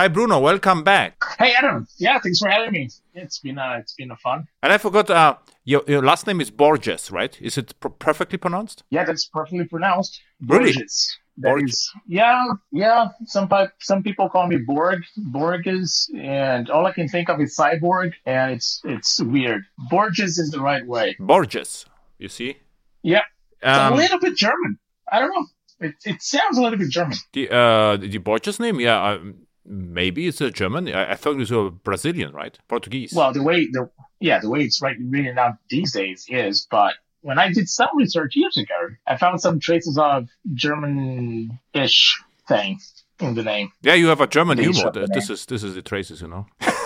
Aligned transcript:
Hi, 0.00 0.08
Bruno. 0.08 0.38
Welcome 0.40 0.82
back. 0.82 1.22
Hey, 1.38 1.52
Adam. 1.58 1.86
Yeah, 1.98 2.18
thanks 2.20 2.38
for 2.38 2.48
having 2.48 2.72
me. 2.72 2.88
It's 3.12 3.38
been 3.38 3.58
uh, 3.58 3.76
it's 3.80 3.92
been 3.92 4.10
a 4.10 4.16
fun. 4.16 4.46
And 4.62 4.72
I 4.72 4.78
forgot. 4.78 5.10
Uh, 5.10 5.36
your 5.64 5.82
your 5.86 6.00
last 6.00 6.26
name 6.26 6.40
is 6.40 6.50
Borges, 6.50 7.10
right? 7.10 7.36
Is 7.38 7.58
it 7.58 7.78
pr- 7.80 7.88
perfectly 7.90 8.38
pronounced? 8.38 8.82
Yeah, 8.88 9.04
that's 9.04 9.26
perfectly 9.26 9.66
pronounced. 9.66 10.18
Really? 10.40 10.72
Borges. 10.72 11.18
That 11.36 11.48
Borges. 11.50 11.70
is- 11.74 11.92
yeah, 12.06 12.46
yeah. 12.72 13.08
Some 13.26 13.50
some 13.80 14.02
people 14.02 14.30
call 14.30 14.46
me 14.46 14.56
Borg, 14.56 15.02
Borges, 15.18 16.10
and 16.18 16.70
all 16.70 16.86
I 16.86 16.92
can 16.92 17.06
think 17.06 17.28
of 17.28 17.38
is 17.38 17.54
cyborg, 17.54 18.14
and 18.24 18.52
it's 18.52 18.80
it's 18.84 19.20
weird. 19.20 19.64
Borges 19.90 20.38
is 20.38 20.50
the 20.50 20.60
right 20.60 20.86
way. 20.86 21.14
Borges. 21.20 21.84
You 22.18 22.28
see. 22.30 22.56
Yeah, 23.02 23.24
it's 23.60 23.66
a 23.78 23.84
Um, 23.88 23.96
little 23.96 24.18
bit 24.18 24.34
German. 24.34 24.78
I 25.12 25.18
don't 25.18 25.28
know. 25.34 25.46
It, 25.88 25.94
it 26.06 26.22
sounds 26.22 26.56
a 26.56 26.62
little 26.62 26.78
bit 26.78 26.88
German. 26.88 27.18
the 27.34 27.50
uh, 27.54 27.96
the 27.98 28.16
Borges 28.16 28.58
name, 28.58 28.80
yeah. 28.80 28.96
Um, 29.04 29.46
maybe 29.70 30.26
it's 30.26 30.40
a 30.40 30.50
German. 30.50 30.88
I, 30.92 31.12
I 31.12 31.14
thought 31.14 31.32
it 31.32 31.38
was 31.38 31.50
a 31.50 31.70
Brazilian, 31.70 32.32
right? 32.32 32.58
Portuguese. 32.68 33.12
Well, 33.14 33.32
the 33.32 33.42
way 33.42 33.66
the 33.70 33.88
yeah 34.18 34.38
the 34.40 34.50
way 34.50 34.62
it's 34.62 34.82
right 34.82 34.96
written 35.00 35.38
out 35.38 35.54
these 35.70 35.92
days 35.92 36.26
is, 36.28 36.66
but 36.70 36.94
when 37.22 37.38
I 37.38 37.52
did 37.52 37.68
some 37.68 37.88
research 37.96 38.34
years 38.36 38.56
ago, 38.56 38.88
I 39.06 39.16
found 39.16 39.40
some 39.40 39.60
traces 39.60 39.98
of 39.98 40.28
German-ish 40.54 42.20
thing 42.48 42.78
in 43.20 43.34
the 43.34 43.42
name. 43.42 43.70
yeah, 43.82 43.94
you 43.94 44.06
have 44.08 44.20
a 44.20 44.26
German 44.26 44.56
They 44.56 44.64
humor. 44.64 44.90
the 44.90 45.06
This 45.12 45.30
is 45.30 45.46
this 45.46 45.62
is 45.62 45.74
the 45.74 45.82
traces, 45.82 46.20
you 46.22 46.28
know. 46.28 46.46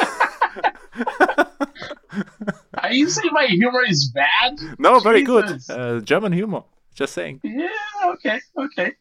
Are 2.79 2.93
you 2.93 3.09
saying 3.09 3.31
my 3.33 3.47
humor 3.47 3.83
is 3.85 4.11
bad? 4.13 4.59
No, 4.79 5.01
very 5.01 5.23
good. 5.23 5.61
Uh, 5.69 6.01
German 6.01 6.33
humor. 6.33 6.63
Just 6.95 7.15
saying. 7.15 7.41
Yeah. 7.43 7.69
Okay. 8.05 8.41
Okay. 8.57 8.93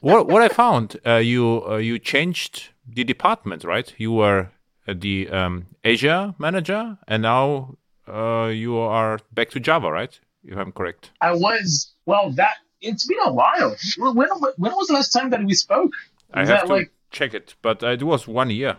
What 0.00 0.28
what 0.28 0.40
I 0.40 0.48
found, 0.48 0.96
uh, 1.06 1.16
you 1.16 1.62
uh, 1.68 1.76
you 1.76 1.98
changed 1.98 2.70
the 2.88 3.04
department, 3.04 3.64
right? 3.64 3.92
You 3.98 4.12
were 4.12 4.50
uh, 4.88 4.94
the 4.96 5.28
um, 5.28 5.66
Azure 5.84 6.34
manager, 6.38 6.96
and 7.06 7.22
now 7.22 7.76
uh, 8.08 8.46
you 8.46 8.78
are 8.78 9.18
back 9.32 9.50
to 9.50 9.60
Java, 9.60 9.92
right? 9.92 10.18
If 10.42 10.56
I'm 10.56 10.72
correct. 10.72 11.10
I 11.20 11.32
was 11.32 11.92
well. 12.06 12.30
That 12.30 12.56
it's 12.80 13.06
been 13.06 13.18
a 13.24 13.32
while. 13.32 13.76
When 13.98 14.28
when 14.56 14.72
was 14.72 14.86
the 14.86 14.94
last 14.94 15.10
time 15.10 15.28
that 15.30 15.44
we 15.44 15.52
spoke? 15.52 15.92
I 16.32 16.40
have 16.40 16.48
that 16.48 16.66
to 16.66 16.72
like 16.72 16.92
check 17.10 17.34
it, 17.34 17.54
but 17.60 17.82
it 17.82 18.02
was 18.02 18.26
one 18.26 18.48
year, 18.48 18.76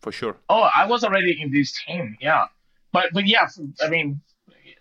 for 0.00 0.10
sure. 0.10 0.36
Oh, 0.48 0.68
I 0.76 0.86
was 0.86 1.04
already 1.04 1.40
in 1.40 1.52
this 1.52 1.72
team, 1.86 2.16
yeah. 2.20 2.46
But 2.90 3.10
but 3.12 3.28
yeah, 3.28 3.46
I 3.80 3.88
mean, 3.88 4.20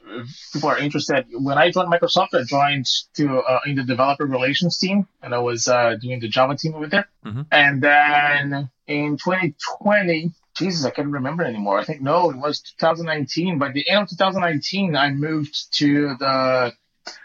if 0.10 0.50
people 0.54 0.70
are 0.70 0.78
interested. 0.78 1.26
When 1.32 1.58
I 1.58 1.72
joined 1.72 1.92
Microsoft, 1.92 2.34
I 2.34 2.44
joined 2.44 2.88
to 3.16 3.40
uh, 3.40 3.60
in 3.66 3.76
the 3.76 3.84
developer 3.84 4.26
relations 4.26 4.78
team, 4.78 5.08
and 5.22 5.34
I 5.34 5.40
was 5.40 5.68
uh, 5.68 5.96
doing 6.02 6.20
the 6.20 6.28
Java 6.28 6.56
team 6.56 6.76
over 6.76 6.88
there. 6.88 7.08
Mhm. 7.26 7.46
And 7.52 7.82
then 7.82 8.70
in 8.88 9.18
2020, 9.18 10.32
Jesus, 10.56 10.86
I 10.86 10.90
can't 10.90 11.10
remember 11.10 11.44
anymore. 11.44 11.80
I 11.80 11.86
think 11.86 12.02
no, 12.02 12.30
it 12.32 12.38
was 12.38 12.62
2019. 12.80 13.60
By 13.60 13.72
the 13.72 13.90
end 13.90 14.04
of 14.04 14.10
2019, 14.10 14.96
I 14.96 15.12
moved 15.12 15.74
to 15.78 16.16
the 16.20 16.73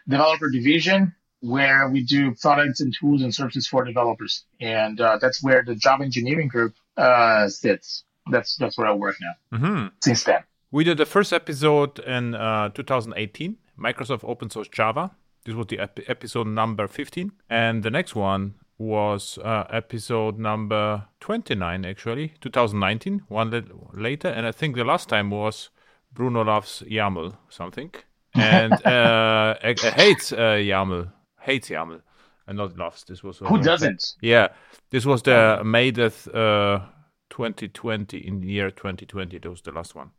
developer 0.09 0.51
division 0.51 1.15
where 1.41 1.89
we 1.89 2.03
do 2.03 2.35
products 2.41 2.81
and 2.81 2.95
tools 2.99 3.23
and 3.23 3.35
services 3.35 3.67
for 3.67 3.85
developers, 3.85 4.45
and 4.61 5.01
uh, 5.01 5.19
that's 5.21 5.43
where 5.43 5.63
the 5.63 5.75
Java 5.75 6.05
engineering 6.05 6.49
group 6.49 6.75
uh, 6.97 7.49
sits. 7.49 8.05
That's 8.31 8.57
that's 8.57 8.79
where 8.79 8.87
I 8.87 8.93
work 8.95 9.17
now 9.21 9.59
hmm 9.59 9.87
since 10.01 10.25
then. 10.25 10.43
We 10.75 10.83
did 10.83 10.99
the 10.99 11.07
first 11.07 11.33
episode 11.33 12.01
in 12.01 12.35
uh, 12.35 12.71
2018, 12.71 13.59
Microsoft 13.79 14.25
Open 14.25 14.51
Source 14.51 14.67
Java. 14.67 15.13
This 15.45 15.55
was 15.55 15.69
the 15.69 15.79
ep- 15.79 16.01
episode 16.09 16.49
number 16.49 16.89
15, 16.89 17.31
and 17.49 17.85
the 17.85 17.93
next 17.93 18.17
one 18.17 18.55
was 18.77 19.39
uh, 19.45 19.67
episode 19.71 20.37
number 20.37 21.05
29, 21.21 21.85
actually, 21.85 22.33
2019, 22.41 23.23
one 23.29 23.53
le- 23.53 23.63
later. 23.93 24.27
And 24.27 24.49
I 24.49 24.51
think 24.51 24.75
the 24.75 24.83
last 24.83 25.09
time 25.09 25.31
was 25.31 25.71
Bruno 26.13 26.43
loves 26.43 26.83
YAML 26.91 27.37
something, 27.51 27.95
and 28.35 28.73
uh, 28.85 29.55
uh, 29.63 29.75
hates 29.93 30.33
uh, 30.33 30.59
YAML, 30.59 31.13
hates 31.43 31.69
YAML, 31.69 32.01
and 32.49 32.59
not 32.59 32.77
loves. 32.77 33.05
This 33.05 33.23
was 33.23 33.39
Who 33.39 33.59
uh, 33.59 33.63
doesn't? 33.63 34.17
Yeah, 34.21 34.49
this 34.91 35.07
was 35.07 35.23
the 35.23 35.63
May 35.65 35.93
that 35.93 36.27
uh, 36.35 36.85
2020 37.31 38.19
in 38.19 38.41
the 38.41 38.49
year 38.49 38.73
2020. 38.73 39.39
That 39.39 39.49
was 39.49 39.63
the 39.63 39.71
last 39.71 39.95
one. 39.95 40.11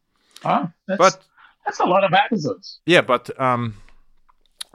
That's, 0.45 0.97
But 0.97 1.23
that's 1.66 1.79
a 1.79 1.85
lot 1.85 2.03
of 2.03 2.13
episodes. 2.13 2.79
yeah, 2.85 3.01
but 3.01 3.29
um, 3.39 3.75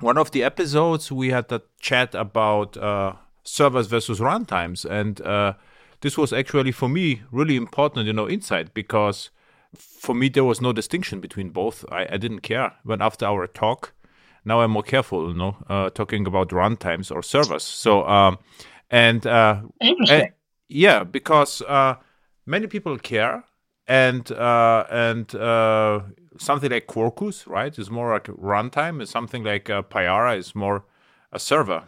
one 0.00 0.18
of 0.18 0.30
the 0.30 0.42
episodes 0.42 1.10
we 1.12 1.30
had 1.30 1.50
a 1.52 1.62
chat 1.80 2.14
about 2.14 2.76
uh, 2.76 3.12
servers 3.44 3.86
versus 3.86 4.20
runtimes, 4.20 4.84
and 4.84 5.20
uh, 5.20 5.52
this 6.00 6.16
was 6.18 6.32
actually 6.32 6.72
for 6.72 6.88
me 6.88 7.22
really 7.30 7.56
important, 7.56 8.06
you 8.06 8.12
know, 8.12 8.28
insight 8.28 8.74
because 8.74 9.30
for 9.76 10.14
me 10.14 10.28
there 10.28 10.44
was 10.44 10.60
no 10.60 10.72
distinction 10.72 11.20
between 11.20 11.50
both. 11.50 11.84
I, 11.92 12.06
I 12.10 12.16
didn't 12.16 12.40
care. 12.40 12.72
But 12.84 13.00
after 13.00 13.26
our 13.26 13.46
talk, 13.46 13.92
now 14.44 14.60
I'm 14.62 14.70
more 14.72 14.82
careful, 14.82 15.28
you 15.28 15.34
know, 15.38 15.56
uh, 15.68 15.90
talking 15.90 16.26
about 16.26 16.48
runtimes 16.48 17.14
or 17.14 17.22
servers. 17.22 17.62
So 17.62 18.04
um, 18.08 18.38
and 18.90 19.26
uh, 19.26 19.60
Interesting. 19.80 20.20
and- 20.22 20.32
yeah, 20.68 21.04
because 21.04 21.62
uh, 21.62 21.94
many 22.46 22.66
people 22.68 22.96
care, 22.98 23.44
and 23.90 24.32
uh, 24.32 24.84
and 24.90 25.34
uh, 25.34 26.00
something 26.38 26.70
like 26.70 26.86
Quarkus, 26.86 27.46
right, 27.48 27.78
is 27.78 27.90
more 27.90 28.12
like 28.14 28.24
runtime. 28.26 29.02
Is 29.02 29.10
something 29.10 29.44
like 29.44 29.70
uh, 29.70 29.82
Payara 29.82 30.38
is 30.38 30.54
more 30.54 30.84
a 31.32 31.40
server, 31.40 31.84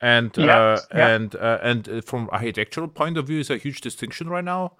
and 0.00 0.36
Yeah, 0.36 0.64
uh, 0.74 0.80
yeah. 0.94 1.14
and 1.14 1.34
uh, 1.36 1.58
and 1.62 2.04
from 2.04 2.28
architectural 2.32 2.88
point 2.88 3.16
of 3.18 3.26
view, 3.28 3.40
is 3.40 3.50
a 3.50 3.56
huge 3.58 3.80
distinction 3.82 4.28
right 4.28 4.44
now. 4.44 4.72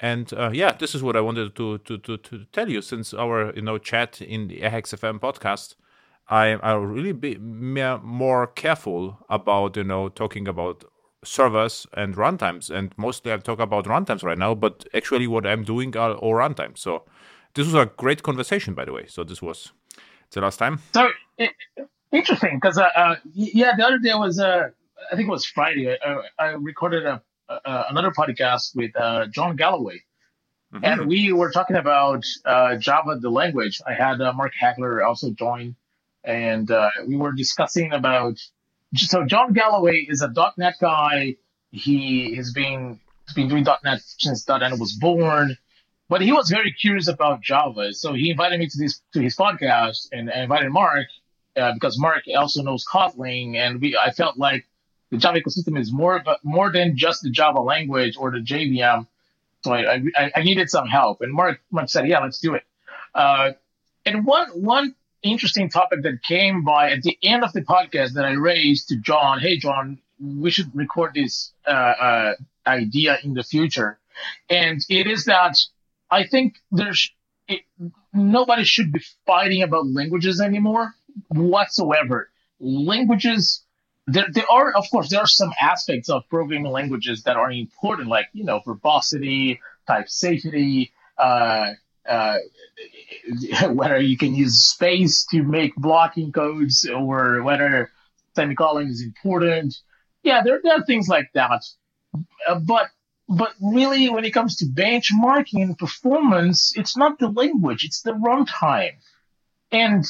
And 0.00 0.32
uh, 0.32 0.50
yeah, 0.54 0.72
this 0.72 0.94
is 0.94 1.02
what 1.02 1.16
I 1.16 1.20
wanted 1.20 1.54
to, 1.56 1.78
to 1.78 1.98
to 1.98 2.16
to 2.18 2.44
tell 2.52 2.68
you 2.70 2.82
since 2.82 3.14
our 3.14 3.52
you 3.54 3.62
know 3.62 3.78
chat 3.78 4.22
in 4.22 4.48
the 4.48 4.60
airhacks.fm 4.62 5.20
podcast. 5.20 5.76
I 6.28 6.54
I 6.62 6.74
really 6.74 7.12
be 7.12 7.36
more, 7.38 7.98
more 8.00 8.46
careful 8.46 9.18
about 9.28 9.76
you 9.76 9.84
know 9.84 10.08
talking 10.08 10.48
about 10.48 10.84
servers 11.24 11.86
and 11.94 12.14
runtimes, 12.16 12.70
and 12.70 12.92
mostly 12.96 13.32
I 13.32 13.36
talk 13.38 13.60
about 13.60 13.84
runtimes 13.86 14.22
right 14.22 14.38
now. 14.38 14.54
But 14.54 14.86
actually, 14.94 15.26
what 15.26 15.46
I'm 15.46 15.64
doing 15.64 15.96
are 15.96 16.14
all 16.14 16.34
runtimes. 16.34 16.78
So 16.78 17.04
this 17.54 17.66
was 17.66 17.74
a 17.74 17.86
great 17.86 18.22
conversation, 18.22 18.74
by 18.74 18.84
the 18.84 18.92
way. 18.92 19.06
So 19.06 19.24
this 19.24 19.42
was 19.42 19.72
the 20.30 20.40
last 20.40 20.56
time. 20.58 20.80
So 20.94 21.08
it, 21.38 21.50
interesting 22.12 22.56
because 22.60 22.78
uh, 22.78 22.88
uh, 22.96 23.16
yeah, 23.32 23.76
the 23.76 23.84
other 23.86 23.98
day 23.98 24.14
was 24.14 24.38
uh, 24.40 24.68
I 25.12 25.16
think 25.16 25.28
it 25.28 25.30
was 25.32 25.44
Friday. 25.46 25.96
I, 26.04 26.22
I 26.38 26.46
recorded 26.52 27.04
a, 27.04 27.22
a 27.48 27.84
another 27.90 28.10
podcast 28.10 28.74
with 28.76 28.92
uh, 28.96 29.26
Jon 29.26 29.56
Galloway, 29.56 30.02
Mhm. 30.72 30.80
and 30.84 31.06
we 31.08 31.32
were 31.32 31.50
talking 31.50 31.76
about 31.76 32.24
uh, 32.44 32.76
Java, 32.76 33.16
the 33.20 33.30
language. 33.30 33.80
I 33.86 33.92
had 33.94 34.20
uh, 34.20 34.32
Mark 34.32 34.52
Heckler 34.58 35.02
also 35.02 35.30
join, 35.32 35.74
and 36.24 36.70
uh, 36.70 36.90
we 37.06 37.16
were 37.16 37.32
discussing 37.32 37.92
about. 37.92 38.38
So 38.94 39.24
Jon 39.24 39.52
Galloway 39.52 40.06
is 40.08 40.22
a 40.22 40.32
.NET 40.56 40.74
guy. 40.80 41.36
He 41.70 42.34
has 42.36 42.52
been 42.52 42.98
has 43.26 43.34
been 43.34 43.48
doing 43.48 43.64
.NET 43.84 44.00
since 44.02 44.46
.NET 44.48 44.78
was 44.78 44.94
born, 44.94 45.56
but 46.08 46.20
he 46.20 46.32
was 46.32 46.50
very 46.50 46.72
curious 46.72 47.06
about 47.06 47.40
Java. 47.40 47.92
So 47.92 48.14
he 48.14 48.30
invited 48.30 48.58
me 48.58 48.66
to 48.66 48.78
this 48.78 49.00
to 49.14 49.20
his 49.20 49.36
podcast, 49.36 50.08
and 50.10 50.30
I 50.30 50.40
invited 50.42 50.70
Mark 50.70 51.06
uh, 51.56 51.72
because 51.74 51.98
Mark 52.00 52.24
also 52.36 52.62
knows 52.62 52.84
Kotlin, 52.84 53.54
and 53.54 53.80
we 53.80 53.96
I 53.96 54.10
felt 54.10 54.36
like 54.36 54.66
the 55.10 55.18
Java 55.18 55.40
ecosystem 55.40 55.78
is 55.78 55.92
more 55.92 56.22
more 56.42 56.72
than 56.72 56.96
just 56.96 57.22
the 57.22 57.30
Java 57.30 57.60
language 57.60 58.16
or 58.16 58.32
the 58.32 58.38
JVM. 58.38 59.06
So 59.62 59.72
I, 59.72 60.02
I, 60.16 60.32
I 60.34 60.42
needed 60.42 60.68
some 60.68 60.88
help, 60.88 61.20
and 61.20 61.32
Mark 61.32 61.60
Mark 61.70 61.88
said, 61.90 62.08
"Yeah, 62.08 62.18
let's 62.18 62.40
do 62.40 62.54
it." 62.54 62.64
Uh, 63.14 63.52
and 64.04 64.26
one 64.26 64.48
one 64.50 64.94
interesting 65.22 65.68
topic 65.68 66.02
that 66.02 66.22
came 66.22 66.64
by 66.64 66.90
at 66.90 67.02
the 67.02 67.18
end 67.22 67.44
of 67.44 67.52
the 67.52 67.62
podcast 67.62 68.14
that 68.14 68.24
I 68.24 68.32
raised 68.32 68.88
to 68.88 68.96
John, 68.96 69.40
"Hey, 69.40 69.56
John, 69.58 69.98
we 70.20 70.50
should 70.50 70.74
record 70.74 71.14
this 71.14 71.52
uh, 71.66 71.70
uh, 71.70 72.34
idea 72.66 73.18
in 73.22 73.34
the 73.34 73.42
future," 73.42 73.98
and 74.48 74.80
it 74.88 75.06
is 75.06 75.26
that 75.26 75.56
I 76.10 76.26
think 76.26 76.56
there's 76.70 77.10
it, 77.48 77.62
nobody 78.12 78.64
should 78.64 78.92
be 78.92 79.02
fighting 79.26 79.62
about 79.62 79.86
languages 79.86 80.40
anymore 80.40 80.94
whatsoever. 81.28 82.30
Languages 82.60 83.62
there, 84.06 84.26
there 84.32 84.50
are, 84.50 84.72
of 84.72 84.90
course, 84.90 85.08
there 85.10 85.20
are 85.20 85.26
some 85.26 85.52
aspects 85.60 86.08
of 86.08 86.28
programming 86.28 86.70
languages 86.72 87.22
that 87.24 87.36
are 87.36 87.50
important, 87.50 88.08
like, 88.08 88.26
you 88.32 88.44
know, 88.44 88.60
verbosity, 88.64 89.60
type 89.86 90.08
safety, 90.08 90.92
uh, 91.16 91.72
uh, 92.08 92.38
whether 93.70 94.00
you 94.00 94.16
can 94.16 94.34
use 94.34 94.64
space 94.64 95.26
to 95.30 95.42
make 95.42 95.74
blocking 95.76 96.32
codes 96.32 96.88
or 96.88 97.42
whether 97.42 97.90
semicolon 98.34 98.88
is 98.88 99.02
important. 99.02 99.74
Yeah, 100.22 100.42
there, 100.44 100.60
there 100.62 100.78
are 100.78 100.84
things 100.84 101.08
like 101.08 101.30
that. 101.34 101.64
Uh, 102.46 102.58
but, 102.58 102.88
but 103.28 103.52
really, 103.60 104.10
when 104.10 104.24
it 104.24 104.32
comes 104.32 104.56
to 104.56 104.66
benchmarking 104.66 105.62
and 105.62 105.78
performance, 105.78 106.72
it's 106.76 106.96
not 106.96 107.18
the 107.18 107.28
language, 107.28 107.84
it's 107.84 108.02
the 108.02 108.12
runtime. 108.12 108.96
And 109.70 110.04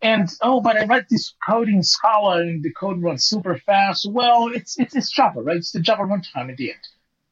and 0.00 0.28
oh, 0.42 0.60
but 0.60 0.76
I 0.76 0.84
write 0.84 1.08
this 1.08 1.34
code 1.44 1.68
in 1.68 1.82
Scala 1.82 2.40
and 2.40 2.62
the 2.62 2.72
code 2.72 3.02
runs 3.02 3.24
super 3.24 3.56
fast. 3.56 4.06
Well, 4.08 4.48
it's 4.48 4.78
it's, 4.78 4.94
it's 4.94 5.10
Java, 5.10 5.40
right? 5.40 5.56
It's 5.56 5.72
the 5.72 5.80
Java 5.80 6.02
runtime 6.02 6.50
at 6.50 6.56
the 6.56 6.70
end. 6.70 6.80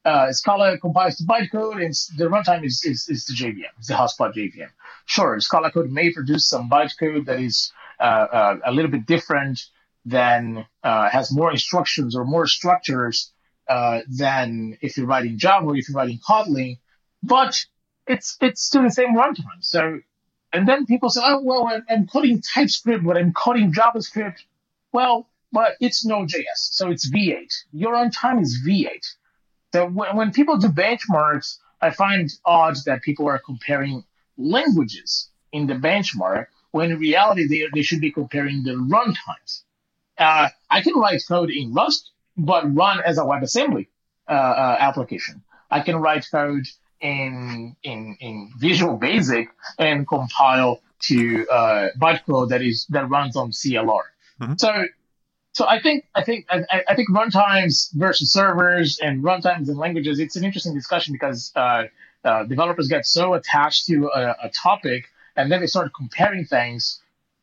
Uh, 0.06 0.32
Scala 0.32 0.78
compiles 0.78 1.16
to 1.16 1.24
bytecode, 1.24 1.84
and 1.84 1.92
the 2.16 2.26
runtime 2.26 2.64
is, 2.64 2.84
is, 2.84 3.08
is 3.08 3.26
the 3.26 3.34
JVM, 3.34 3.86
the 3.86 3.94
hotspot 3.94 4.34
JVM. 4.34 4.70
Sure, 5.04 5.38
Scala 5.40 5.72
code 5.72 5.90
may 5.90 6.12
produce 6.12 6.48
some 6.48 6.70
bytecode 6.70 7.26
that 7.26 7.40
is 7.40 7.72
uh, 7.98 8.02
uh, 8.02 8.56
a 8.64 8.72
little 8.72 8.90
bit 8.90 9.04
different 9.04 9.60
than 10.04 10.64
uh, 10.84 11.08
has 11.10 11.32
more 11.32 11.50
instructions 11.50 12.14
or 12.14 12.24
more 12.24 12.46
structures 12.46 13.32
uh, 13.68 14.00
than 14.08 14.78
if 14.80 14.96
you're 14.96 15.06
writing 15.06 15.38
Java 15.38 15.66
or 15.66 15.76
if 15.76 15.88
you're 15.88 15.96
writing 15.96 16.20
Kotlin, 16.26 16.78
but 17.24 17.64
it's 18.06 18.36
it's 18.40 18.62
still 18.62 18.82
the 18.84 18.90
same 18.90 19.16
runtime. 19.16 19.60
So, 19.60 19.98
and 20.52 20.68
then 20.68 20.86
people 20.86 21.10
say, 21.10 21.22
oh 21.24 21.42
well, 21.42 21.66
I'm, 21.66 21.84
I'm 21.90 22.06
coding 22.06 22.40
TypeScript, 22.54 23.04
but 23.04 23.16
I'm 23.16 23.32
coding 23.32 23.72
JavaScript. 23.72 24.38
Well, 24.92 25.28
but 25.50 25.72
it's 25.80 26.04
Node.js, 26.04 26.44
so 26.54 26.90
it's 26.90 27.10
V8. 27.10 27.52
Your 27.72 27.94
runtime 27.94 28.40
is 28.40 28.62
V8. 28.64 29.04
So 29.76 29.86
when, 29.86 30.16
when 30.16 30.32
people 30.32 30.56
do 30.56 30.68
benchmarks, 30.68 31.58
I 31.82 31.90
find 31.90 32.32
odd 32.46 32.76
that 32.86 33.02
people 33.02 33.28
are 33.28 33.38
comparing 33.38 34.04
languages 34.38 35.28
in 35.52 35.66
the 35.66 35.74
benchmark 35.74 36.46
when 36.70 36.92
in 36.92 36.98
reality 36.98 37.46
they, 37.46 37.62
they 37.74 37.82
should 37.82 38.00
be 38.00 38.10
comparing 38.10 38.62
the 38.62 38.70
runtimes. 38.70 39.64
Uh, 40.16 40.48
I 40.70 40.80
can 40.80 40.94
write 40.94 41.20
code 41.28 41.50
in 41.50 41.74
Rust, 41.74 42.10
but 42.38 42.74
run 42.74 43.02
as 43.04 43.18
a 43.18 43.24
WebAssembly 43.24 43.88
uh, 44.26 44.32
uh, 44.32 44.76
application. 44.80 45.42
I 45.70 45.80
can 45.80 45.96
write 45.96 46.26
code 46.30 46.66
in 47.02 47.76
in 47.82 48.16
in 48.18 48.52
Visual 48.58 48.96
Basic 48.96 49.50
and 49.78 50.08
compile 50.08 50.80
to 51.08 51.46
uh, 51.48 51.88
bytecode 51.98 52.48
that 52.48 52.62
is 52.62 52.86
that 52.94 53.10
runs 53.10 53.36
on 53.36 53.50
CLR. 53.50 54.04
Mm-hmm. 54.40 54.54
So 54.56 54.86
so 55.56 55.66
I 55.66 55.80
think 55.80 56.04
I 56.14 56.22
think 56.22 56.44
I, 56.50 56.82
I, 56.86 56.94
think 56.94 57.08
runtimes 57.08 57.90
versus 57.94 58.30
servers 58.30 58.98
and 59.02 59.24
runtimes 59.24 59.68
and 59.68 59.78
languages. 59.78 60.18
It's 60.18 60.36
an 60.36 60.44
interesting 60.44 60.74
discussion 60.74 61.14
because 61.14 61.50
uh, 61.56 61.84
uh, 62.22 62.44
developers 62.44 62.88
get 62.88 63.06
so 63.06 63.32
attached 63.32 63.86
to 63.86 64.10
a, 64.14 64.36
a, 64.42 64.50
topic 64.50 65.06
and 65.34 65.50
then 65.50 65.60
they 65.60 65.66
start 65.66 65.92
comparing 65.96 66.44
things, 66.44 67.00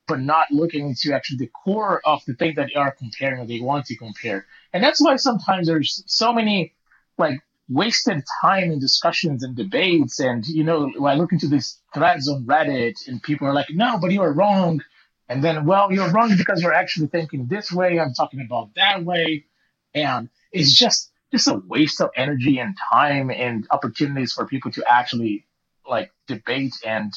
but 0.08 0.20
not 0.20 0.46
looking 0.52 0.90
into 0.90 1.12
actually 1.12 1.38
the 1.38 1.48
core 1.48 2.02
of 2.06 2.24
the 2.28 2.36
thing 2.36 2.54
that 2.58 2.68
they 2.72 2.80
are 2.80 2.92
comparing 2.92 3.40
or 3.40 3.48
they 3.48 3.60
want 3.60 3.88
to 3.88 3.96
compare. 3.96 4.46
And 4.74 4.84
that's 4.84 5.02
why 5.02 5.16
sometimes 5.16 5.66
there's 5.66 6.04
so 6.06 6.32
many 6.32 6.72
like 7.18 7.40
wasted 7.68 8.22
time 8.44 8.70
in 8.70 8.80
discussions 8.80 9.42
and 9.44 9.56
debates. 9.56 10.20
And 10.20 10.46
you 10.48 10.64
know, 10.64 10.94
I 11.04 11.16
look 11.16 11.32
into 11.32 11.48
these 11.48 11.80
threads 11.96 12.30
on 12.30 12.46
Reddit, 12.46 13.08
and 13.08 13.24
people 13.24 13.48
are 13.48 13.56
like, 13.56 13.72
"No, 13.72 13.98
but 13.98 14.12
you 14.12 14.22
are 14.22 14.32
wrong." 14.32 14.84
And 15.30 15.44
then, 15.44 15.66
well, 15.66 15.92
you're 15.92 16.12
wrong 16.12 16.36
because 16.38 16.62
you're 16.62 16.74
actually 16.74 17.08
thinking 17.08 17.48
this 17.48 17.72
way. 17.72 18.00
I'm 18.00 18.14
talking 18.14 18.42
about 18.42 18.76
that 18.76 19.04
way, 19.04 19.46
and 19.94 20.30
it's 20.52 20.74
just 20.74 21.12
just 21.32 21.48
a 21.48 21.62
waste 21.68 22.00
of 22.00 22.12
energy 22.16 22.60
and 22.60 22.78
time 22.92 23.32
and 23.32 23.66
opportunities 23.72 24.34
for 24.34 24.46
people 24.46 24.72
to 24.72 24.84
actually 24.88 25.46
like 25.88 26.12
debate 26.28 26.76
and 26.86 27.12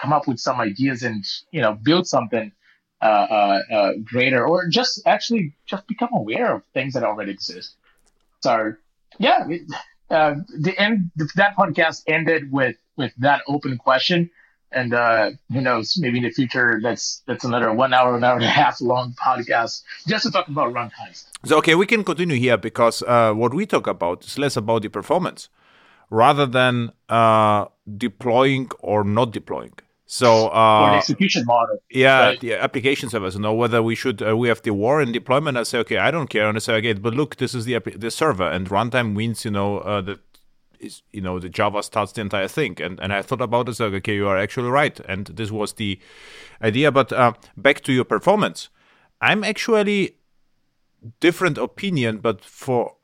come 0.00 0.12
up 0.12 0.28
with 0.28 0.38
some 0.38 0.60
ideas 0.60 1.02
and 1.02 1.24
you 1.52 1.60
know 1.60 1.72
build 1.72 2.06
something 2.06 2.52
uh, 3.00 3.04
uh, 3.04 3.60
uh, 3.74 3.92
greater 4.04 4.46
or 4.46 4.68
just 4.68 5.02
actually 5.06 5.54
just 5.66 5.86
become 5.88 6.10
aware 6.14 6.54
of 6.54 6.62
things 6.74 6.94
that 6.94 7.02
already 7.02 7.32
exist. 7.32 7.74
So 8.42 8.74
yeah, 9.18 9.46
it, 9.48 9.62
uh, 10.10 10.34
the 10.58 10.78
end 10.78 11.10
that 11.36 11.56
podcast 11.56 12.02
ended 12.06 12.52
with 12.52 12.76
with 12.96 13.12
that 13.18 13.42
open 13.48 13.78
question. 13.78 14.30
And 14.72 14.94
uh, 14.94 15.30
who 15.52 15.60
knows? 15.60 15.96
Maybe 15.98 16.18
in 16.18 16.24
the 16.24 16.30
future, 16.30 16.80
that's 16.82 17.22
that's 17.26 17.44
another 17.44 17.72
one 17.72 17.92
hour, 17.92 18.16
an 18.16 18.24
hour 18.24 18.36
and 18.36 18.44
a 18.44 18.48
half 18.48 18.80
long 18.80 19.14
podcast 19.22 19.82
just 20.06 20.24
to 20.24 20.30
talk 20.30 20.48
about 20.48 20.72
runtimes. 20.72 21.24
So 21.44 21.58
okay, 21.58 21.74
we 21.74 21.86
can 21.86 22.04
continue 22.04 22.36
here 22.36 22.56
because 22.56 23.02
uh, 23.02 23.32
what 23.32 23.52
we 23.52 23.66
talk 23.66 23.86
about 23.86 24.24
is 24.24 24.38
less 24.38 24.56
about 24.56 24.82
the 24.82 24.88
performance, 24.88 25.48
rather 26.10 26.46
than 26.46 26.92
uh, 27.08 27.66
deploying 27.98 28.70
or 28.80 29.04
not 29.04 29.30
deploying. 29.32 29.74
So 30.06 30.48
uh, 30.48 30.96
execution 30.96 31.44
model. 31.46 31.78
Yeah, 31.90 32.20
right? 32.20 32.40
the 32.40 32.54
application 32.54 33.08
servers 33.08 33.38
know 33.38 33.54
whether 33.54 33.82
we 33.82 33.94
should 33.94 34.22
uh, 34.22 34.36
we 34.36 34.48
have 34.48 34.60
the 34.60 34.74
war 34.74 35.00
in 35.00 35.10
deployment. 35.10 35.56
I 35.56 35.62
say 35.62 35.78
okay, 35.78 35.96
I 35.96 36.10
don't 36.10 36.28
care, 36.28 36.48
and 36.48 36.56
I 36.56 36.60
say 36.60 36.74
okay, 36.74 36.92
but 36.92 37.14
look, 37.14 37.36
this 37.36 37.54
is 37.54 37.64
the 37.64 37.78
the 37.78 38.10
server, 38.10 38.50
and 38.50 38.68
runtime 38.68 39.14
means 39.14 39.44
you 39.46 39.50
know 39.50 39.78
uh, 39.78 40.02
that 40.02 40.20
is 40.82 41.02
you 41.12 41.20
know 41.20 41.38
the 41.38 41.48
Java 41.48 41.82
starts 41.82 42.12
the 42.12 42.20
entire 42.20 42.48
thing. 42.48 42.80
And 42.82 43.00
and 43.00 43.12
I 43.12 43.22
thought 43.22 43.40
about 43.40 43.66
this 43.66 43.80
like 43.80 43.92
okay, 43.94 44.14
you 44.14 44.28
are 44.28 44.38
actually 44.38 44.70
right, 44.70 44.98
and 45.08 45.26
this 45.26 45.50
was 45.50 45.74
the 45.74 45.98
idea. 46.62 46.90
But 46.90 47.12
uh, 47.12 47.32
back 47.56 47.80
to 47.82 47.92
your 47.92 48.04
performance, 48.04 48.68
I'm 49.20 49.44
actually 49.44 50.16
different 51.20 51.58
opinion, 51.58 52.18
but 52.18 52.44
for 52.44 52.96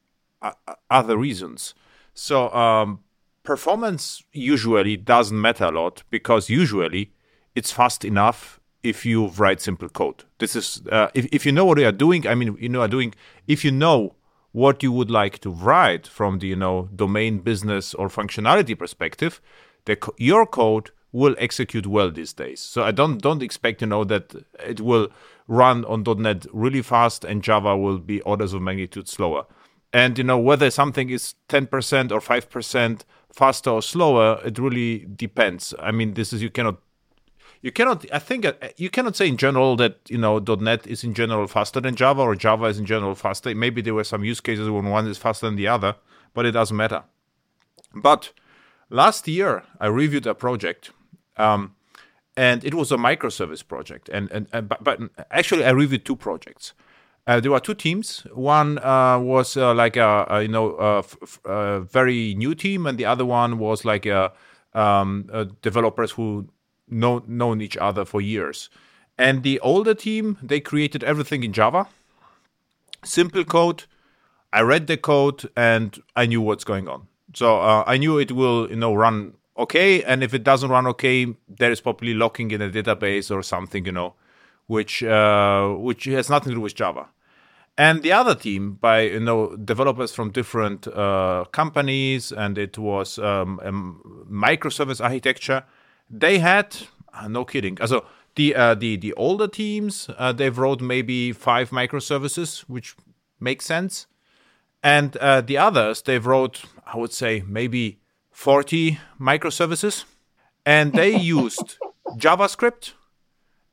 uh, 0.43 0.53
other 0.91 1.17
reasons. 1.17 1.75
So 2.15 2.51
um, 2.51 3.01
performance 3.43 4.23
usually 4.33 4.97
doesn't 4.97 5.41
matter 5.41 5.67
a 5.67 5.71
lot 5.71 6.03
because 6.11 6.51
usually 6.51 7.13
it's 7.55 7.73
fast 7.73 8.05
enough 8.05 8.61
if 8.83 9.05
you 9.05 9.29
write 9.29 9.61
simple 9.61 9.89
code. 9.89 10.25
This 10.39 10.55
is 10.55 10.83
uh, 10.91 11.09
if 11.15 11.27
if 11.33 11.47
you 11.47 11.53
know 11.53 11.65
what 11.65 11.79
you 11.79 11.87
are 11.87 11.93
doing. 11.93 12.27
I 12.27 12.35
mean, 12.35 12.57
you 12.61 12.69
know, 12.69 12.81
are 12.81 12.89
doing. 12.89 13.15
If 13.47 13.65
you 13.65 13.73
know 13.73 14.15
what 14.53 14.83
you 14.83 14.93
would 14.93 15.11
like 15.11 15.39
to 15.41 15.51
write 15.51 16.07
from 16.07 16.39
the 16.39 16.49
you 16.49 16.57
know 16.57 16.89
domain, 16.95 17.39
business, 17.39 17.95
or 17.95 18.09
functionality 18.09 18.79
perspective, 18.79 19.41
the 19.85 19.97
your 20.17 20.47
code 20.47 20.91
will 21.13 21.35
execute 21.39 21.87
well 21.87 22.11
these 22.11 22.33
days. 22.33 22.61
So 22.61 22.83
I 22.83 22.91
don't 22.91 23.21
don't 23.21 23.43
expect 23.43 23.81
you 23.81 23.87
know 23.87 24.05
that 24.05 24.35
it 24.65 24.81
will 24.81 25.09
run 25.47 25.85
on 25.87 26.05
.NET 26.05 26.47
really 26.53 26.83
fast 26.83 27.25
and 27.25 27.43
Java 27.43 27.77
will 27.77 27.99
be 27.99 28.21
orders 28.23 28.53
of 28.53 28.63
magnitude 28.63 29.09
slower. 29.09 29.47
And 29.93 30.19
you 30.19 30.25
know 30.25 30.39
whether 30.39 30.71
something 30.71 31.09
is 31.09 31.35
10% 31.49 32.13
or 32.13 32.21
5% 32.21 33.01
faster 33.33 33.71
or 33.71 33.83
slower, 33.83 34.41
it 34.45 34.59
really 34.59 35.07
depends. 35.17 35.73
I 35.81 35.93
mean, 35.93 36.13
this 36.13 36.33
is 36.35 36.43
you 36.43 36.51
cannot 36.51 36.77
you 37.63 37.73
cannot 37.73 38.05
i 38.13 38.19
think 38.19 38.45
uh, 38.45 38.53
you 38.77 38.91
cannot 38.91 39.17
say 39.17 39.27
in 39.27 39.37
general 39.37 39.77
that 39.77 39.99
you 40.09 40.19
know 40.19 40.39
net 40.39 40.87
is 40.87 41.05
in 41.05 41.15
general 41.15 41.47
faster 41.47 41.81
than 41.81 41.95
java 41.95 42.23
or 42.23 42.35
java 42.35 42.67
is 42.67 42.79
in 42.79 42.87
general 42.87 43.15
faster. 43.15 43.55
Maybe 43.55 43.83
there 43.83 43.95
were 43.95 44.05
some 44.05 44.25
use 44.25 44.41
cases 44.41 44.69
when 44.69 44.87
one 44.87 45.07
is 45.07 45.19
faster 45.19 45.47
than 45.47 45.57
the 45.57 45.69
other 45.69 45.97
but 46.35 46.47
it 46.47 46.53
doesn't 46.53 46.77
matter. 46.77 47.03
But 47.95 48.33
last 48.91 49.27
year 49.29 49.65
i 49.81 49.87
reviewed 49.87 50.27
a 50.27 50.35
project 50.35 50.91
um, 51.37 51.75
and 52.37 52.65
it 52.65 52.75
was 52.75 52.93
a 52.93 52.97
microservice 52.97 53.67
project. 53.67 54.09
And, 54.09 54.31
and, 54.31 54.47
and 54.53 54.69
but, 54.69 54.83
but, 54.85 55.01
actually 55.31 55.65
i 55.65 55.71
reviewed 55.71 56.05
two 56.05 56.17
projects. 56.17 56.75
Uh, 57.27 57.41
there 57.41 57.51
were 57.51 57.61
two 57.61 57.75
teams. 57.75 58.21
One 58.33 58.79
uh, 58.79 59.19
was 59.19 59.55
uh, 59.55 59.75
like 59.75 59.99
a, 59.99 60.27
a, 60.31 60.43
you 60.43 60.49
know 60.49 61.05
very 61.93 62.35
new 62.35 62.55
team, 62.55 62.87
and 62.87 62.97
the 62.97 63.05
other 63.05 63.27
one 63.27 63.59
was 63.59 63.85
like 63.85 64.07
a, 64.07 64.33
um, 64.73 65.29
developers 65.61 66.13
who 66.13 66.49
know 66.91 67.23
known 67.27 67.61
each 67.61 67.77
other 67.77 68.05
for 68.05 68.21
years. 68.21 68.71
And 69.17 69.43
the 69.43 69.59
older 69.61 69.95
team 69.95 70.39
they 70.43 70.61
created 70.61 71.03
everything 71.03 71.43
in 71.43 71.53
Java, 71.53 71.89
simple 73.05 73.45
code. 73.45 73.85
I 74.53 74.61
read 74.61 74.87
the 74.87 74.97
code 74.97 75.49
and 75.57 76.01
I 76.17 76.27
knew 76.27 76.41
what's 76.41 76.65
going 76.65 76.89
on. 76.89 77.09
So 77.35 77.61
uh, 77.61 77.85
I 77.87 77.99
knew 77.99 78.19
it 78.19 78.33
will 78.33 78.69
you 78.71 78.77
know 78.77 78.95
run 78.95 79.35
okay, 79.57 80.03
and 80.05 80.23
if 80.23 80.33
it 80.35 80.45
doesn't 80.45 80.71
run 80.71 80.87
okay, 80.87 81.35
there 81.49 81.71
is 81.71 81.81
probably 81.81 82.15
locking 82.15 82.51
in 82.51 82.63
a 82.63 82.71
database 82.71 83.35
or 83.35 83.43
something 83.43 83.85
you 83.85 83.93
know, 83.93 84.15
which 84.67 85.03
uh, 85.03 85.69
which 85.71 86.05
has 86.05 86.31
nothing 86.31 86.51
to 86.51 86.57
do 86.57 86.61
with 86.61 86.75
Java 86.75 87.09
and 87.79 88.03
the 88.03 88.13
other 88.13 88.35
team 88.35 88.73
by 88.73 89.03
you 89.03 89.21
know 89.21 89.57
developers 89.57 90.13
from 90.13 90.31
different 90.31 90.87
uh, 90.89 91.45
companies 91.53 92.33
and 92.33 92.59
it 92.59 92.77
was 92.77 93.19
um, 93.21 94.27
microservice 94.31 95.03
architecture 95.03 95.65
they 96.11 96.39
had 96.39 96.77
uh, 97.13 97.29
no 97.29 97.45
kidding. 97.45 97.79
Also 97.81 98.05
the 98.35 98.55
uh, 98.55 98.75
the 98.75 98.97
the 98.97 99.13
older 99.15 99.49
teams 99.49 100.09
uh, 100.19 100.33
they've 100.33 100.57
wrote 100.57 100.81
maybe 100.81 101.33
five 101.33 101.71
microservices 101.71 102.61
which 102.61 102.97
makes 103.41 103.65
sense. 103.65 104.07
And 104.83 105.17
uh, 105.17 105.41
the 105.41 105.59
others 105.59 106.03
they've 106.03 106.25
wrote 106.25 106.65
i 106.87 106.97
would 106.97 107.13
say 107.13 107.43
maybe 107.47 107.99
40 108.31 108.99
microservices. 109.21 110.05
And 110.65 110.93
they 110.93 111.17
used 111.39 111.79
javascript 112.17 112.95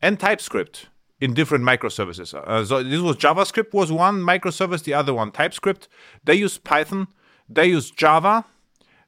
and 0.02 0.20
typescript 0.20 0.88
in 1.20 1.34
different 1.34 1.64
microservices. 1.64 2.34
Uh, 2.34 2.66
so 2.66 2.84
this 2.84 3.02
was 3.02 3.16
JavaScript 3.18 3.74
was 3.74 3.92
one 3.92 4.22
microservice, 4.22 4.84
the 4.84 4.94
other 4.94 5.14
one 5.14 5.32
TypeScript. 5.32 5.88
They 6.24 6.36
used 6.36 6.64
Python, 6.64 7.08
they 7.50 7.68
used 7.68 7.98
Java, 7.98 8.46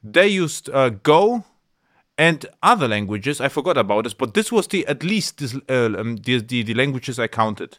they 0.03 0.27
used 0.27 0.69
uh, 0.69 0.89
Go, 0.89 1.43
and 2.17 2.45
other 2.63 2.87
languages. 2.87 3.39
I 3.39 3.49
forgot 3.49 3.77
about 3.77 4.05
this, 4.05 4.13
but 4.13 4.33
this 4.33 4.51
was 4.51 4.67
the 4.67 4.85
at 4.87 5.03
least 5.03 5.37
this, 5.37 5.55
uh, 5.69 5.85
um, 5.97 6.17
the, 6.17 6.39
the, 6.39 6.63
the 6.63 6.73
languages 6.73 7.19
I 7.19 7.27
counted. 7.27 7.77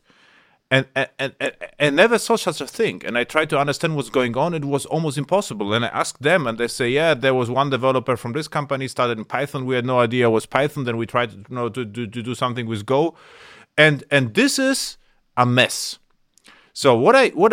And, 0.70 0.86
and, 0.94 1.08
and, 1.18 1.34
and 1.78 1.96
never 1.96 2.18
saw 2.18 2.36
such 2.36 2.60
a 2.60 2.66
thing. 2.66 3.02
And 3.06 3.16
I 3.16 3.24
tried 3.24 3.48
to 3.50 3.58
understand 3.58 3.96
what's 3.96 4.10
going 4.10 4.36
on. 4.36 4.52
It 4.52 4.66
was 4.66 4.84
almost 4.84 5.16
impossible. 5.16 5.72
And 5.72 5.82
I 5.82 5.88
asked 5.88 6.20
them, 6.20 6.46
and 6.46 6.58
they 6.58 6.68
say, 6.68 6.90
"Yeah, 6.90 7.14
there 7.14 7.32
was 7.32 7.48
one 7.48 7.70
developer 7.70 8.18
from 8.18 8.34
this 8.34 8.48
company 8.48 8.86
started 8.86 9.16
in 9.16 9.24
Python. 9.24 9.64
We 9.64 9.76
had 9.76 9.86
no 9.86 9.98
idea 10.00 10.26
it 10.26 10.30
was 10.30 10.44
Python. 10.44 10.84
Then 10.84 10.98
we 10.98 11.06
tried 11.06 11.30
to, 11.30 11.36
you 11.38 11.56
know, 11.56 11.70
to, 11.70 11.86
to, 11.86 12.06
to 12.06 12.22
do 12.22 12.34
something 12.34 12.66
with 12.66 12.84
Go." 12.84 13.16
and 13.78 14.04
and 14.10 14.34
this 14.34 14.58
is 14.58 14.98
a 15.36 15.46
mess 15.46 15.98
So 16.72 16.94
what 16.96 17.16
I 17.16 17.28
what 17.30 17.52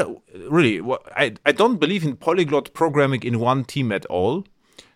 really 0.50 0.82
what, 0.82 1.02
I 1.16 1.36
I 1.46 1.52
don't 1.52 1.78
believe 1.80 2.04
in 2.04 2.18
polyglot 2.18 2.74
programming 2.74 3.24
in 3.24 3.40
one 3.40 3.64
team 3.64 3.92
at 3.92 4.06
all. 4.08 4.44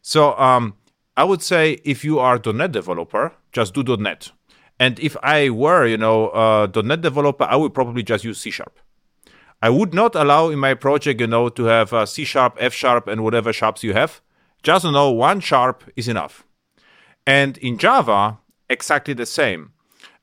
So 0.02 0.38
um, 0.38 0.76
I 1.20 1.26
would 1.26 1.42
say 1.42 1.82
if 1.84 2.06
you 2.06 2.18
are 2.18 2.40
.NET 2.40 2.72
developer, 2.72 3.34
just 3.52 3.74
do 3.74 3.84
.NET. 3.84 4.32
And 4.80 4.98
if 5.02 5.18
I 5.22 5.50
were, 5.50 5.86
you 5.86 5.98
know, 5.98 6.30
a 6.30 6.82
.NET 6.82 7.02
developer, 7.02 7.44
I 7.44 7.58
would 7.58 7.74
probably 7.74 8.04
just 8.04 8.24
use 8.24 8.40
C 8.40 8.50
Sharp. 8.52 8.80
I 9.62 9.70
would 9.70 9.94
not 9.94 10.16
allow 10.16 10.48
in 10.48 10.60
my 10.60 10.76
project, 10.76 11.20
you 11.20 11.28
know, 11.28 11.50
to 11.50 11.66
have 11.66 11.92
uh, 11.92 12.06
C 12.06 12.24
Sharp, 12.24 12.56
F 12.58 12.74
Sharp, 12.74 13.10
and 13.10 13.22
whatever 13.22 13.52
sharps 13.52 13.84
you 13.84 13.92
have. 13.92 14.22
Just 14.64 14.86
to 14.86 14.92
know 14.92 15.12
one 15.12 15.42
sharp 15.42 15.84
is 15.98 16.08
enough. 16.08 16.46
And 17.28 17.58
in 17.58 17.78
Java, 17.78 18.38
exactly 18.70 19.14
the 19.14 19.26
same. 19.26 19.74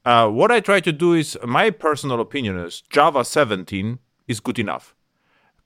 Uh, 0.03 0.31
what 0.31 0.51
I 0.51 0.61
try 0.61 0.81
to 0.81 0.93
do 0.93 1.13
is, 1.13 1.37
my 1.45 1.69
personal 1.69 2.23
opinion 2.23 2.57
is 2.57 2.81
Java 2.89 3.23
17 3.23 3.99
is 4.29 4.41
good 4.41 4.59
enough. 4.59 4.95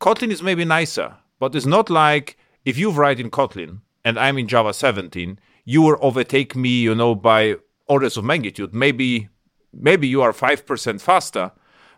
Kotlin 0.01 0.33
is 0.33 0.43
maybe 0.43 0.65
nicer, 0.65 1.19
but 1.39 1.55
it's 1.55 1.67
not 1.67 1.89
like 1.89 2.37
if 2.65 2.77
you 2.77 2.91
write 2.91 3.21
in 3.21 3.31
Kotlin 3.31 3.83
and 4.05 4.19
I'm 4.19 4.39
in 4.39 4.49
Java 4.49 4.73
17, 4.73 5.39
you 5.65 5.83
will 5.83 5.97
overtake 6.01 6.57
me, 6.57 6.81
you 6.81 6.95
know, 6.95 7.15
by 7.15 7.57
orders 7.87 8.17
of 8.17 8.25
magnitude. 8.25 8.75
Maybe, 8.75 9.29
maybe 9.73 10.09
you 10.09 10.23
are 10.23 10.33
5% 10.33 11.01
faster. 11.01 11.53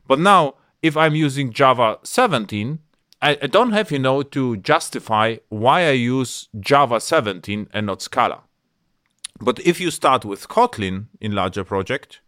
But 0.07 0.19
now, 0.19 0.55
if 0.83 0.97
I'm 0.97 1.15
using 1.15 1.53
Java 1.53 1.99
17, 2.03 2.81
I, 3.21 3.39
I 3.41 3.47
don't 3.47 3.73
have, 3.73 3.93
you 3.93 4.01
know, 4.01 4.23
to 4.23 4.57
justify 4.57 5.37
why 5.49 5.87
I 5.87 5.93
use 5.93 6.49
Java 6.59 7.01
17 7.01 7.69
and 7.73 7.87
not 7.87 8.03
Scala. 8.03 8.41
But 9.41 9.61
if 9.61 9.81
you 9.81 9.91
start 9.91 10.25
with 10.25 10.49
Kotlin 10.49 11.07
in 11.21 11.33
larger 11.33 11.65
project, 11.65 12.21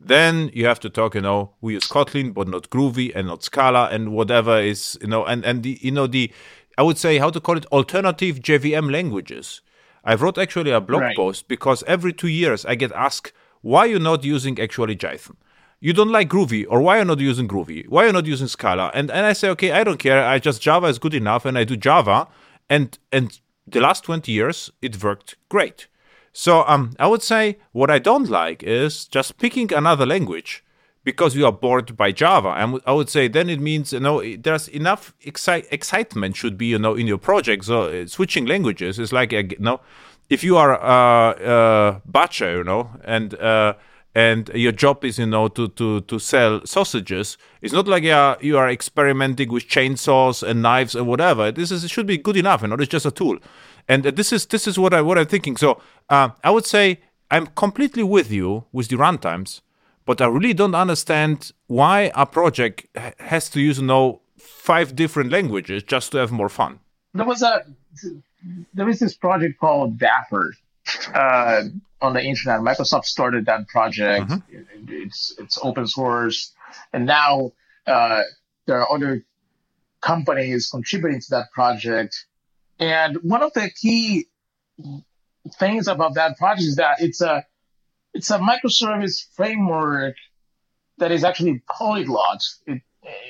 then 0.00 0.50
you 0.52 0.66
have 0.66 0.80
to 0.80 0.90
talk, 0.90 1.14
you 1.14 1.20
know, 1.20 1.52
we 1.60 1.74
use 1.74 1.88
Kotlin, 1.88 2.34
but 2.34 2.48
not 2.48 2.70
Groovy 2.70 3.12
and 3.14 3.28
not 3.28 3.42
Scala 3.42 3.88
and 3.90 4.12
whatever 4.12 4.58
is, 4.60 4.98
you 5.00 5.08
know, 5.08 5.24
and, 5.24 5.44
and 5.44 5.62
the, 5.62 5.78
you 5.80 5.90
know, 5.90 6.06
the, 6.06 6.30
I 6.76 6.82
would 6.82 6.98
say, 6.98 7.18
how 7.18 7.30
to 7.30 7.40
call 7.40 7.56
it, 7.56 7.66
alternative 7.66 8.40
JVM 8.40 8.90
languages. 8.90 9.60
I 10.04 10.14
wrote 10.14 10.38
actually 10.38 10.70
a 10.70 10.80
blog 10.80 11.00
right. 11.00 11.16
post 11.16 11.48
because 11.48 11.82
every 11.86 12.12
two 12.12 12.28
years 12.28 12.66
I 12.66 12.74
get 12.74 12.92
asked, 12.92 13.32
why 13.62 13.86
you're 13.86 14.00
not 14.00 14.24
using 14.24 14.60
actually 14.60 14.96
Jython? 14.96 15.36
You 15.80 15.92
don't 15.92 16.10
like 16.10 16.28
Groovy, 16.28 16.66
or 16.68 16.80
why 16.80 16.96
you're 16.96 17.04
not 17.04 17.20
using 17.20 17.48
Groovy? 17.48 17.86
Why 17.88 18.04
you're 18.04 18.12
not 18.12 18.26
using 18.26 18.46
Scala? 18.46 18.90
And 18.94 19.10
and 19.10 19.26
I 19.26 19.32
say, 19.34 19.48
okay, 19.50 19.72
I 19.72 19.84
don't 19.84 19.98
care. 19.98 20.24
I 20.24 20.38
just 20.38 20.62
Java 20.62 20.86
is 20.86 20.98
good 20.98 21.14
enough, 21.14 21.44
and 21.44 21.58
I 21.58 21.64
do 21.64 21.76
Java, 21.76 22.28
and 22.70 22.98
and 23.12 23.38
the 23.66 23.80
last 23.80 24.04
twenty 24.04 24.32
years 24.32 24.70
it 24.80 25.02
worked 25.02 25.36
great. 25.48 25.88
So 26.32 26.64
um, 26.66 26.96
I 26.98 27.06
would 27.06 27.22
say 27.22 27.58
what 27.72 27.90
I 27.90 27.98
don't 27.98 28.28
like 28.28 28.62
is 28.62 29.04
just 29.04 29.38
picking 29.38 29.72
another 29.72 30.04
language 30.04 30.63
because 31.04 31.36
you 31.36 31.46
are 31.46 31.52
bored 31.52 31.96
by 31.96 32.10
Java. 32.12 32.48
And 32.56 32.80
I 32.86 32.92
would 32.92 33.08
say 33.08 33.28
then 33.28 33.48
it 33.48 33.60
means 33.60 33.92
you 33.92 34.00
know 34.00 34.22
there's 34.36 34.68
enough 34.68 35.14
exci- 35.24 35.66
excitement 35.70 36.36
should 36.36 36.58
be 36.58 36.66
you 36.66 36.78
know 36.78 36.94
in 36.94 37.06
your 37.06 37.18
project. 37.18 37.64
So 37.66 37.82
uh, 37.84 38.06
switching 38.06 38.46
languages 38.46 38.98
is 38.98 39.12
like 39.12 39.32
you 39.32 39.56
know 39.58 39.80
if 40.30 40.42
you 40.42 40.56
are 40.56 40.72
a, 40.72 41.36
a 41.44 42.02
butcher, 42.06 42.56
you 42.56 42.64
know, 42.64 42.90
and 43.04 43.34
uh, 43.34 43.74
and 44.14 44.48
your 44.54 44.72
job 44.72 45.04
is 45.04 45.18
you 45.18 45.26
know 45.26 45.48
to 45.48 45.68
to 45.68 46.00
to 46.00 46.18
sell 46.18 46.64
sausages. 46.64 47.36
It's 47.62 47.74
not 47.74 47.86
like 47.86 48.02
you 48.02 48.12
are, 48.12 48.38
you 48.40 48.58
are 48.58 48.70
experimenting 48.70 49.52
with 49.52 49.68
chainsaws 49.68 50.42
and 50.42 50.62
knives 50.62 50.94
and 50.94 51.06
whatever. 51.06 51.52
This 51.52 51.70
is 51.70 51.88
should 51.90 52.06
be 52.06 52.18
good 52.18 52.36
enough, 52.36 52.62
you 52.62 52.68
know. 52.68 52.76
It's 52.76 52.88
just 52.88 53.06
a 53.06 53.10
tool 53.10 53.38
and 53.88 54.04
this 54.04 54.32
is 54.32 54.46
this 54.46 54.66
is 54.66 54.78
what 54.78 54.94
I 54.94 55.02
what 55.02 55.18
I'm 55.18 55.26
thinking. 55.26 55.56
So 55.56 55.80
uh, 56.08 56.30
I 56.42 56.50
would 56.50 56.66
say 56.66 57.00
I'm 57.30 57.46
completely 57.48 58.02
with 58.02 58.30
you 58.30 58.64
with 58.72 58.88
the 58.88 58.96
runtimes, 58.96 59.60
but 60.06 60.20
I 60.20 60.26
really 60.26 60.54
don't 60.54 60.74
understand 60.74 61.52
why 61.66 62.10
a 62.14 62.26
project 62.26 62.86
has 63.18 63.48
to 63.50 63.60
use 63.60 63.78
you 63.78 63.86
know 63.86 64.20
five 64.38 64.94
different 64.94 65.30
languages 65.30 65.82
just 65.82 66.12
to 66.12 66.18
have 66.18 66.32
more 66.32 66.48
fun. 66.48 66.80
There 67.14 67.26
was 67.26 67.42
a 67.42 67.64
there 68.74 68.86
was 68.86 68.98
this 68.98 69.14
project 69.14 69.58
called 69.58 69.98
Dapr 69.98 70.50
uh, 71.14 71.62
on 72.00 72.12
the 72.12 72.22
internet. 72.22 72.60
Microsoft 72.60 73.06
started 73.06 73.46
that 73.46 73.68
project. 73.68 74.30
Mm-hmm. 74.30 74.84
It's 74.88 75.34
it's 75.38 75.58
open 75.62 75.86
source, 75.86 76.52
and 76.92 77.06
now 77.06 77.52
uh, 77.86 78.22
there 78.66 78.80
are 78.80 78.92
other 78.92 79.24
companies 80.00 80.68
contributing 80.70 81.20
to 81.20 81.30
that 81.30 81.50
project 81.52 82.26
and 82.78 83.18
one 83.22 83.42
of 83.42 83.52
the 83.52 83.70
key 83.70 84.26
things 85.58 85.88
about 85.88 86.14
that 86.14 86.36
project 86.36 86.66
is 86.66 86.76
that 86.76 87.00
it's 87.00 87.20
a 87.20 87.44
it's 88.14 88.30
a 88.30 88.38
microservice 88.38 89.26
framework 89.34 90.14
that 90.98 91.10
is 91.10 91.24
actually 91.24 91.62
polyglot, 91.68 92.42
it, 92.66 92.80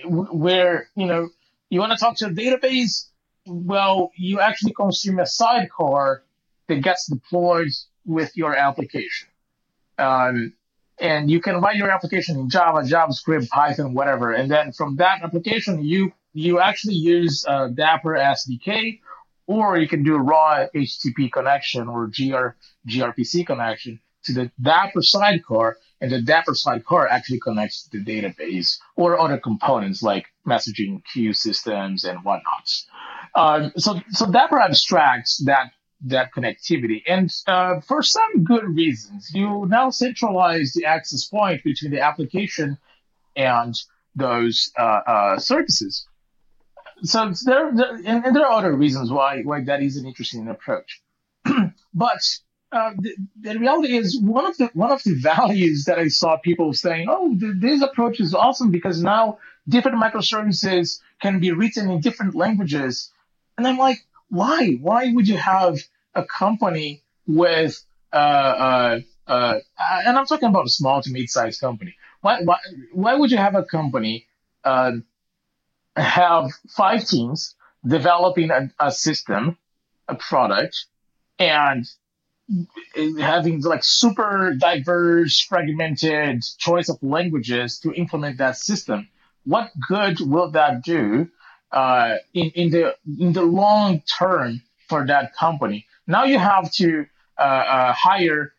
where 0.05 0.89
you 0.95 1.07
know 1.07 1.29
you 1.71 1.81
want 1.81 1.93
to 1.93 1.99
talk 1.99 2.17
to 2.19 2.27
a 2.27 2.31
database. 2.31 3.09
Well, 3.47 4.13
you 4.17 4.41
actually 4.41 4.73
consume 4.73 5.19
a 5.19 5.27
sidecar 5.27 6.23
that 6.69 6.83
gets 6.83 7.07
deployed 7.07 7.69
with 8.07 8.37
your 8.37 8.57
application. 8.57 9.29
Um, 9.99 10.55
and 10.99 11.31
you 11.31 11.41
can 11.41 11.61
write 11.61 11.77
your 11.77 11.91
application 11.91 12.39
in 12.39 12.49
Java, 12.49 12.81
JavaScript, 12.81 13.49
Python, 13.49 13.93
whatever. 13.93 14.33
And 14.33 14.51
then 14.51 14.73
from 14.73 14.97
that 14.97 15.23
application, 15.23 15.83
you 15.83 16.13
you 16.33 16.61
actually 16.61 16.95
use 16.95 17.45
uh, 17.47 17.69
Dapr 17.69 18.19
SDK 18.19 19.01
or 19.47 19.79
you 19.79 19.89
can 19.89 20.03
do 20.03 20.15
a 20.15 20.21
raw 20.21 20.67
HTTP 20.75 21.31
connection 21.31 21.89
or 21.89 22.07
GR, 22.07 22.57
gRPC 22.89 23.47
connection 23.47 24.01
to 24.25 24.33
the 24.33 24.51
Dapr 24.61 25.03
sidecar, 25.03 25.79
and 26.01 26.11
the 26.11 26.21
Dapr 26.21 26.55
sidecar 26.55 27.09
actually 27.09 27.41
connects 27.41 27.89
to 27.89 27.99
the 27.99 28.05
database 28.05 28.79
or 28.97 29.19
other 29.21 29.39
components 29.39 30.03
like 30.03 30.27
messaging 30.47 31.03
queue 31.13 31.33
systems 31.33 32.05
and 32.05 32.25
whatnot. 32.25 32.69
Um, 33.35 33.73
so, 33.77 34.01
so 34.11 34.27
Dapr 34.27 34.61
abstracts 34.61 35.43
that 35.47 35.71
that 36.07 36.35
connectivity, 36.37 37.03
and 37.07 37.33
uh, 37.47 37.81
for 37.81 38.03
some 38.03 38.45
good 38.45 38.65
reasons, 38.65 39.31
you 39.33 39.65
now 39.69 39.89
centralize 39.89 40.73
the 40.75 40.85
access 40.85 41.25
point 41.25 41.65
between 41.65 41.93
the 41.93 42.01
application 42.01 42.77
and 43.35 43.75
those 44.15 44.71
uh, 44.79 44.83
uh, 44.83 45.39
services 45.39 46.07
so 47.03 47.33
there, 47.45 47.73
there 47.75 47.95
and, 47.97 48.25
and, 48.25 48.37
there 48.37 48.47
are 48.47 48.59
other 48.59 48.75
reasons 48.75 49.11
why 49.11 49.43
why 49.43 49.63
that 49.65 49.83
is 49.83 49.97
an 49.97 50.07
interesting 50.07 50.49
approach. 50.49 51.03
but 51.95 52.23
uh, 52.75 52.93
the, 52.99 53.15
the, 53.41 53.59
reality 53.59 53.97
is 53.97 54.21
one 54.21 54.47
of 54.47 54.57
the 54.57 54.69
one 54.75 54.91
of 54.91 55.03
the 55.05 55.15
values 55.15 55.85
that 55.85 55.99
I 55.99 56.09
saw 56.09 56.37
people 56.37 56.73
saying, 56.73 57.07
"Oh, 57.09 57.37
th- 57.39 57.55
this 57.59 57.83
approach 57.83 58.21
is 58.21 58.35
awesome 58.35 58.71
because 58.71 59.03
now 59.03 59.39
different 59.69 59.99
microservices 59.99 61.01
can 61.23 61.41
be 61.41 61.53
written 61.53 61.91
in 61.91 62.01
different 62.01 62.35
languages." 62.35 63.13
And 63.57 63.67
I'm 63.67 63.79
like, 63.79 63.99
why? 64.29 64.73
Why 64.81 65.13
would 65.13 65.29
you 65.29 65.37
have 65.37 65.79
a 66.15 66.25
company 66.25 67.03
with 67.27 67.81
uh, 68.13 68.17
uh, 68.17 69.01
uh, 69.27 69.59
and 69.79 70.19
I'm 70.19 70.27
talking 70.27 70.49
about 70.49 70.67
a 70.67 70.71
small 70.71 71.03
to 71.03 71.11
mid-sized 71.11 71.61
company. 71.61 71.97
Why, 72.21 72.43
why, 72.43 72.59
why 72.93 73.15
would 73.15 73.31
you 73.31 73.39
have 73.39 73.55
a 73.55 73.65
company 73.65 74.27
uh, 74.65 74.93
have 75.97 76.51
five 76.69 77.07
teams 77.07 77.55
developing 77.87 78.51
a, 78.51 78.71
a 78.79 78.93
system, 78.93 79.59
a 80.09 80.15
product, 80.15 80.87
and 81.39 81.87
having 83.19 83.63
like 83.63 83.83
super 83.83 84.55
diverse, 84.55 85.41
fragmented 85.41 86.43
choice 86.59 86.89
of 86.89 87.03
languages 87.03 87.79
to 87.81 87.93
implement 87.93 88.39
that 88.39 88.57
system. 88.57 89.09
What 89.45 89.71
good 89.89 90.21
will 90.21 90.51
that 90.53 90.83
do 90.83 91.29
uh, 91.73 92.17
in 92.33 92.51
in 92.51 92.71
the 92.71 92.97
in 93.19 93.33
the 93.33 93.43
long 93.43 94.03
term 94.19 94.63
for 94.89 95.07
that 95.07 95.35
company? 95.35 95.87
Now 96.07 96.25
you 96.25 96.39
have 96.39 96.71
to 96.73 97.07
uh, 97.39 97.43
uh, 97.43 97.93
hire 97.93 98.53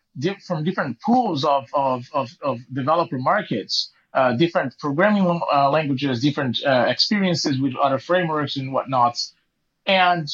from 0.46 0.64
different 0.64 0.98
pools 1.02 1.44
of, 1.44 1.68
of, 1.74 2.06
of, 2.12 2.30
of 2.42 2.58
developer 2.72 3.18
markets 3.18 3.92
uh, 4.16 4.32
different 4.32 4.78
programming 4.78 5.40
uh, 5.52 5.70
languages, 5.70 6.22
different 6.22 6.58
uh, 6.64 6.86
experiences 6.88 7.60
with 7.60 7.76
other 7.76 7.98
frameworks 7.98 8.56
and 8.56 8.72
whatnot. 8.72 9.18
And 9.84 10.26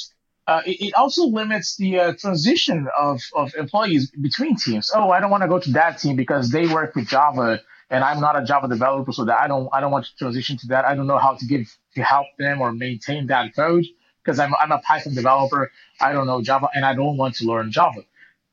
uh, 0.46 0.62
it, 0.66 0.80
it, 0.80 0.94
also 0.94 1.24
limits 1.26 1.76
the 1.76 1.98
uh, 1.98 2.12
transition 2.18 2.88
of, 2.98 3.20
of 3.34 3.54
employees 3.54 4.10
between 4.10 4.56
teams. 4.56 4.90
Oh, 4.94 5.10
I 5.10 5.20
don't 5.20 5.30
want 5.30 5.42
to 5.42 5.48
go 5.48 5.58
to 5.60 5.72
that 5.72 5.98
team 5.98 6.16
because 6.16 6.50
they 6.50 6.66
work 6.66 6.96
with 6.96 7.08
Java 7.08 7.60
and 7.90 8.02
I'm 8.02 8.20
not 8.20 8.40
a 8.40 8.44
Java 8.44 8.68
developer, 8.68 9.12
so 9.12 9.26
that 9.26 9.38
I 9.38 9.46
don't 9.46 9.68
I 9.72 9.80
don't 9.80 9.92
want 9.92 10.06
to 10.06 10.16
transition 10.16 10.56
to 10.58 10.66
that. 10.68 10.86
I 10.86 10.94
don't 10.94 11.06
know 11.06 11.18
how 11.18 11.34
to 11.34 11.46
give 11.46 11.76
to 11.94 12.02
help 12.02 12.26
them 12.38 12.60
or 12.62 12.72
maintain 12.72 13.26
that 13.26 13.54
code 13.54 13.84
because 14.24 14.40
I'm 14.40 14.54
I'm 14.58 14.72
a 14.72 14.78
Python 14.78 15.14
developer. 15.14 15.70
I 16.00 16.12
don't 16.12 16.26
know 16.26 16.42
Java 16.42 16.68
and 16.74 16.84
I 16.86 16.94
don't 16.94 17.18
want 17.18 17.34
to 17.36 17.44
learn 17.44 17.70
Java. 17.70 18.00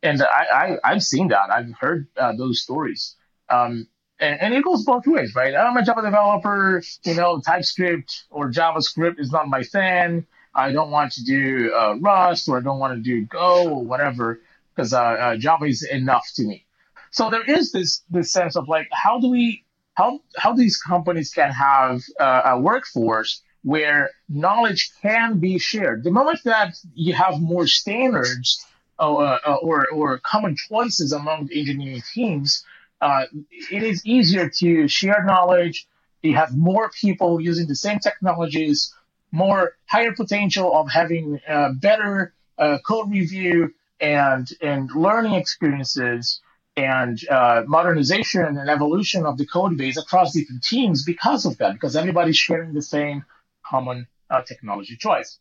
And 0.03 0.21
I, 0.21 0.77
I 0.83 0.93
have 0.93 1.03
seen 1.03 1.29
that. 1.29 1.49
I've 1.51 1.73
heard 1.79 2.07
uh, 2.17 2.33
those 2.33 2.61
stories. 2.61 3.15
Um, 3.49 3.87
and, 4.19 4.39
and, 4.41 4.53
it 4.53 4.63
goes 4.63 4.85
both 4.85 5.05
ways, 5.07 5.33
right? 5.35 5.53
I'm 5.55 5.75
a 5.75 5.83
Java 5.83 6.01
developer, 6.01 6.81
you 7.03 7.15
know, 7.15 7.41
TypeScript 7.41 8.25
or 8.29 8.49
JavaScript 8.49 9.19
is 9.19 9.31
not 9.31 9.47
my 9.47 9.63
thing. 9.63 10.25
I 10.67 10.71
don't 10.71 10.91
want 10.91 11.13
to 11.13 11.23
do 11.23 11.73
uh, 11.73 11.95
Rust 11.99 12.47
or 12.49 12.57
I 12.57 12.61
don't 12.61 12.79
want 12.79 12.93
to 12.97 13.01
do 13.01 13.25
Go 13.25 13.69
or 13.69 13.83
whatever 13.83 14.41
because 14.75 14.93
uh, 14.93 15.01
uh, 15.01 15.35
Java 15.37 15.65
is 15.65 15.83
enough 15.83 16.25
to 16.35 16.43
me. 16.43 16.65
So 17.11 17.29
there 17.29 17.43
is 17.43 17.71
this 17.71 18.03
this 18.09 18.31
sense 18.31 18.55
of 18.55 18.67
like, 18.67 18.87
how 18.91 19.19
do 19.19 19.29
we 19.29 19.63
how 19.95 20.21
how 20.37 20.53
these 20.53 20.77
companies 20.77 21.33
can 21.33 21.51
have 21.51 22.01
uh, 22.19 22.41
a 22.53 22.59
workforce 22.59 23.41
where 23.63 24.11
knowledge 24.29 24.91
can 25.01 25.39
be 25.39 25.59
shared. 25.59 26.03
The 26.03 26.11
moment 26.11 26.39
that 26.45 26.75
you 26.93 27.13
have 27.13 27.41
more 27.41 27.67
standards 27.67 28.65
uh, 28.99 29.13
uh, 29.13 29.57
or 29.61 29.87
or 29.89 30.19
common 30.19 30.55
choices 30.55 31.11
among 31.11 31.49
engineering 31.53 32.03
teams, 32.13 32.63
uh, 33.01 33.23
it 33.71 33.83
is 33.83 34.05
easier 34.05 34.49
to 34.61 34.87
share 34.87 35.23
knowledge. 35.25 35.87
You 36.21 36.35
have 36.35 36.55
more 36.55 36.89
people 36.89 37.39
using 37.41 37.67
the 37.67 37.75
same 37.75 37.99
technologies, 37.99 38.93
more 39.31 39.73
higher 39.85 40.13
potential 40.13 40.75
of 40.75 40.89
having 40.89 41.39
uh, 41.47 41.71
better 41.73 42.33
uh, 42.57 42.77
code 42.85 43.11
review 43.11 43.73
and 43.99 44.49
and 44.61 44.89
learning 44.95 45.33
experiences 45.33 46.41
and 46.77 47.19
uh, 47.29 47.63
modernization 47.67 48.57
and 48.57 48.69
evolution 48.69 49.25
of 49.25 49.37
the 49.37 49.45
code 49.45 49.77
base 49.77 49.97
across 49.97 50.33
different 50.33 50.63
teams 50.63 51.03
because 51.03 51.45
of 51.45 51.57
that, 51.57 51.73
because 51.73 51.95
everybody's 51.95 52.37
sharing 52.37 52.73
the 52.73 52.81
same 52.81 53.25
common 53.65 54.07
uh, 54.29 54.41
technology 54.41 54.95
choice. 54.97 55.39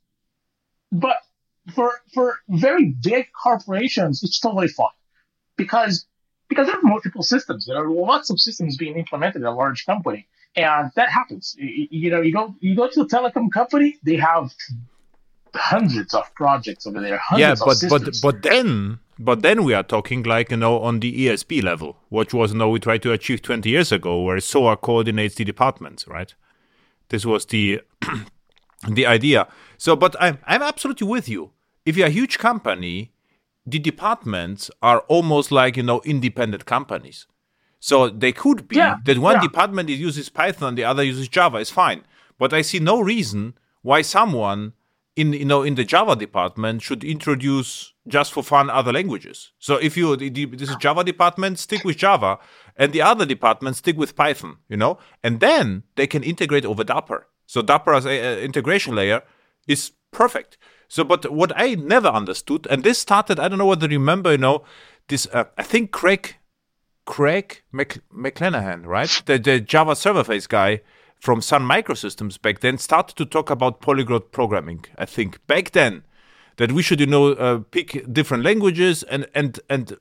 But 0.90 1.16
for 1.74 1.92
for 2.14 2.36
very 2.48 2.94
big 3.02 3.26
corporations, 3.32 4.22
it's 4.22 4.40
totally 4.40 4.68
fine 4.68 4.88
because 5.56 6.06
because 6.48 6.66
there 6.66 6.76
are 6.76 6.82
multiple 6.82 7.22
systems. 7.22 7.66
There 7.66 7.76
are 7.76 7.90
lots 7.90 8.30
of 8.30 8.40
systems 8.40 8.76
being 8.76 8.96
implemented 8.96 9.42
at 9.42 9.48
a 9.48 9.52
large 9.52 9.84
company, 9.84 10.26
and 10.56 10.90
that 10.96 11.08
happens. 11.10 11.54
You, 11.58 12.10
know, 12.10 12.20
you 12.20 12.32
go 12.32 12.54
you 12.60 12.76
go 12.76 12.88
to 12.88 13.02
a 13.02 13.06
telecom 13.06 13.50
company, 13.52 13.96
they 14.02 14.16
have 14.16 14.50
hundreds 15.54 16.14
of 16.14 16.32
projects 16.34 16.86
over 16.86 17.00
there. 17.00 17.20
yeah, 17.36 17.54
but 17.58 17.76
but 17.88 18.18
but 18.22 18.42
then 18.42 18.98
but 19.18 19.42
then 19.42 19.64
we 19.64 19.74
are 19.74 19.82
talking 19.82 20.22
like 20.22 20.50
you 20.50 20.56
know 20.56 20.80
on 20.80 21.00
the 21.00 21.26
ESB 21.26 21.62
level, 21.62 21.96
which 22.08 22.32
was 22.32 22.52
you 22.52 22.58
know 22.58 22.68
we 22.68 22.78
tried 22.78 23.02
to 23.02 23.12
achieve 23.12 23.42
20 23.42 23.68
years 23.68 23.92
ago, 23.92 24.22
where 24.22 24.40
SOA 24.40 24.76
coordinates 24.76 25.34
the 25.34 25.44
departments, 25.44 26.06
right? 26.06 26.34
This 27.08 27.24
was 27.24 27.46
the 27.46 27.80
the 28.88 29.06
idea. 29.06 29.48
So, 29.76 29.96
but 29.96 30.16
I'm 30.20 30.38
I'm 30.46 30.62
absolutely 30.62 31.06
with 31.06 31.28
you. 31.28 31.52
If 31.84 31.96
you're 31.96 32.08
a 32.08 32.10
huge 32.10 32.38
company, 32.38 33.12
the 33.66 33.78
departments 33.78 34.70
are 34.82 35.00
almost 35.08 35.50
like 35.50 35.76
you 35.76 35.82
know 35.82 36.00
independent 36.04 36.64
companies. 36.64 37.26
So 37.80 38.08
they 38.08 38.32
could 38.32 38.68
be 38.68 38.76
yeah, 38.76 38.96
that 39.04 39.18
one 39.18 39.36
yeah. 39.36 39.42
department 39.42 39.88
uses 39.88 40.28
Python, 40.28 40.74
the 40.74 40.84
other 40.84 41.02
uses 41.02 41.28
Java. 41.28 41.58
Is 41.58 41.70
fine, 41.70 42.02
but 42.38 42.52
I 42.52 42.62
see 42.62 42.80
no 42.80 43.00
reason 43.00 43.54
why 43.82 44.02
someone 44.02 44.72
in 45.14 45.32
you 45.32 45.44
know 45.44 45.62
in 45.62 45.76
the 45.76 45.84
Java 45.84 46.16
department 46.16 46.82
should 46.82 47.04
introduce 47.04 47.92
just 48.06 48.32
for 48.32 48.42
fun 48.42 48.68
other 48.68 48.92
languages. 48.92 49.52
So 49.58 49.76
if 49.76 49.96
you 49.96 50.16
this 50.16 50.68
is 50.68 50.76
Java 50.76 51.04
department, 51.04 51.58
stick 51.58 51.84
with 51.84 51.96
Java, 51.96 52.38
and 52.76 52.92
the 52.92 53.02
other 53.02 53.24
department 53.24 53.76
stick 53.76 53.96
with 53.96 54.16
Python. 54.16 54.58
You 54.68 54.76
know, 54.76 54.98
and 55.22 55.40
then 55.40 55.84
they 55.94 56.06
can 56.06 56.24
integrate 56.24 56.64
over 56.64 56.84
Dapr. 56.84 57.24
So 57.46 57.62
Dapr 57.62 57.96
as 57.96 58.06
a, 58.06 58.10
a 58.10 58.44
integration 58.44 58.94
layer 58.94 59.22
is 59.68 59.92
perfect. 60.10 60.58
So, 60.88 61.04
but 61.04 61.30
what 61.30 61.52
I 61.54 61.74
never 61.74 62.08
understood, 62.08 62.66
and 62.70 62.82
this 62.82 62.98
started, 62.98 63.38
I 63.38 63.48
don't 63.48 63.58
know 63.58 63.66
whether 63.66 63.86
you 63.86 63.98
remember, 63.98 64.32
you 64.32 64.38
know, 64.38 64.64
this, 65.08 65.26
uh, 65.32 65.44
I 65.56 65.62
think 65.62 65.90
Craig, 65.90 66.36
Craig 67.08 67.62
Mc, 67.72 68.00
McClanahan, 68.14 68.84
right? 68.84 69.22
The, 69.24 69.38
the 69.38 69.60
Java 69.60 69.96
server 69.96 70.22
face 70.24 70.46
guy 70.46 70.82
from 71.18 71.40
Sun 71.40 71.62
Microsystems 71.62 72.40
back 72.40 72.60
then 72.60 72.76
started 72.76 73.16
to 73.16 73.24
talk 73.24 73.48
about 73.48 73.80
polyglot 73.80 74.30
programming, 74.30 74.84
I 74.98 75.06
think, 75.06 75.44
back 75.46 75.70
then, 75.70 76.04
that 76.58 76.70
we 76.70 76.82
should, 76.82 77.00
you 77.00 77.06
know, 77.06 77.28
uh, 77.32 77.60
pick 77.70 78.12
different 78.12 78.44
languages 78.44 79.04
and, 79.04 79.26
and, 79.34 79.58
and 79.70 79.96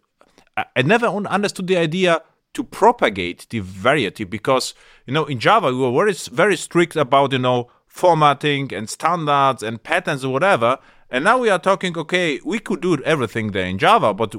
I 0.75 0.81
never 0.81 1.07
understood 1.07 1.67
the 1.67 1.77
idea 1.77 2.23
to 2.53 2.63
propagate 2.65 3.47
the 3.51 3.59
variety 3.59 4.25
because, 4.25 4.73
you 5.05 5.13
know, 5.13 5.23
in 5.25 5.39
Java, 5.39 5.67
we 5.67 5.77
were 5.77 5.93
very, 5.93 6.13
very 6.13 6.57
strict 6.57 6.97
about, 6.97 7.31
you 7.31 7.39
know, 7.39 7.71
formatting 7.87 8.73
and 8.73 8.89
standards 8.89 9.63
and 9.63 9.81
patterns 9.81 10.25
or 10.25 10.33
whatever. 10.33 10.77
And 11.09 11.23
now 11.23 11.37
we 11.37 11.49
are 11.49 11.59
talking, 11.59 11.97
okay, 11.97 12.41
we 12.43 12.59
could 12.59 12.81
do 12.81 13.01
everything 13.03 13.51
there 13.51 13.65
in 13.65 13.77
Java, 13.77 14.13
but 14.13 14.35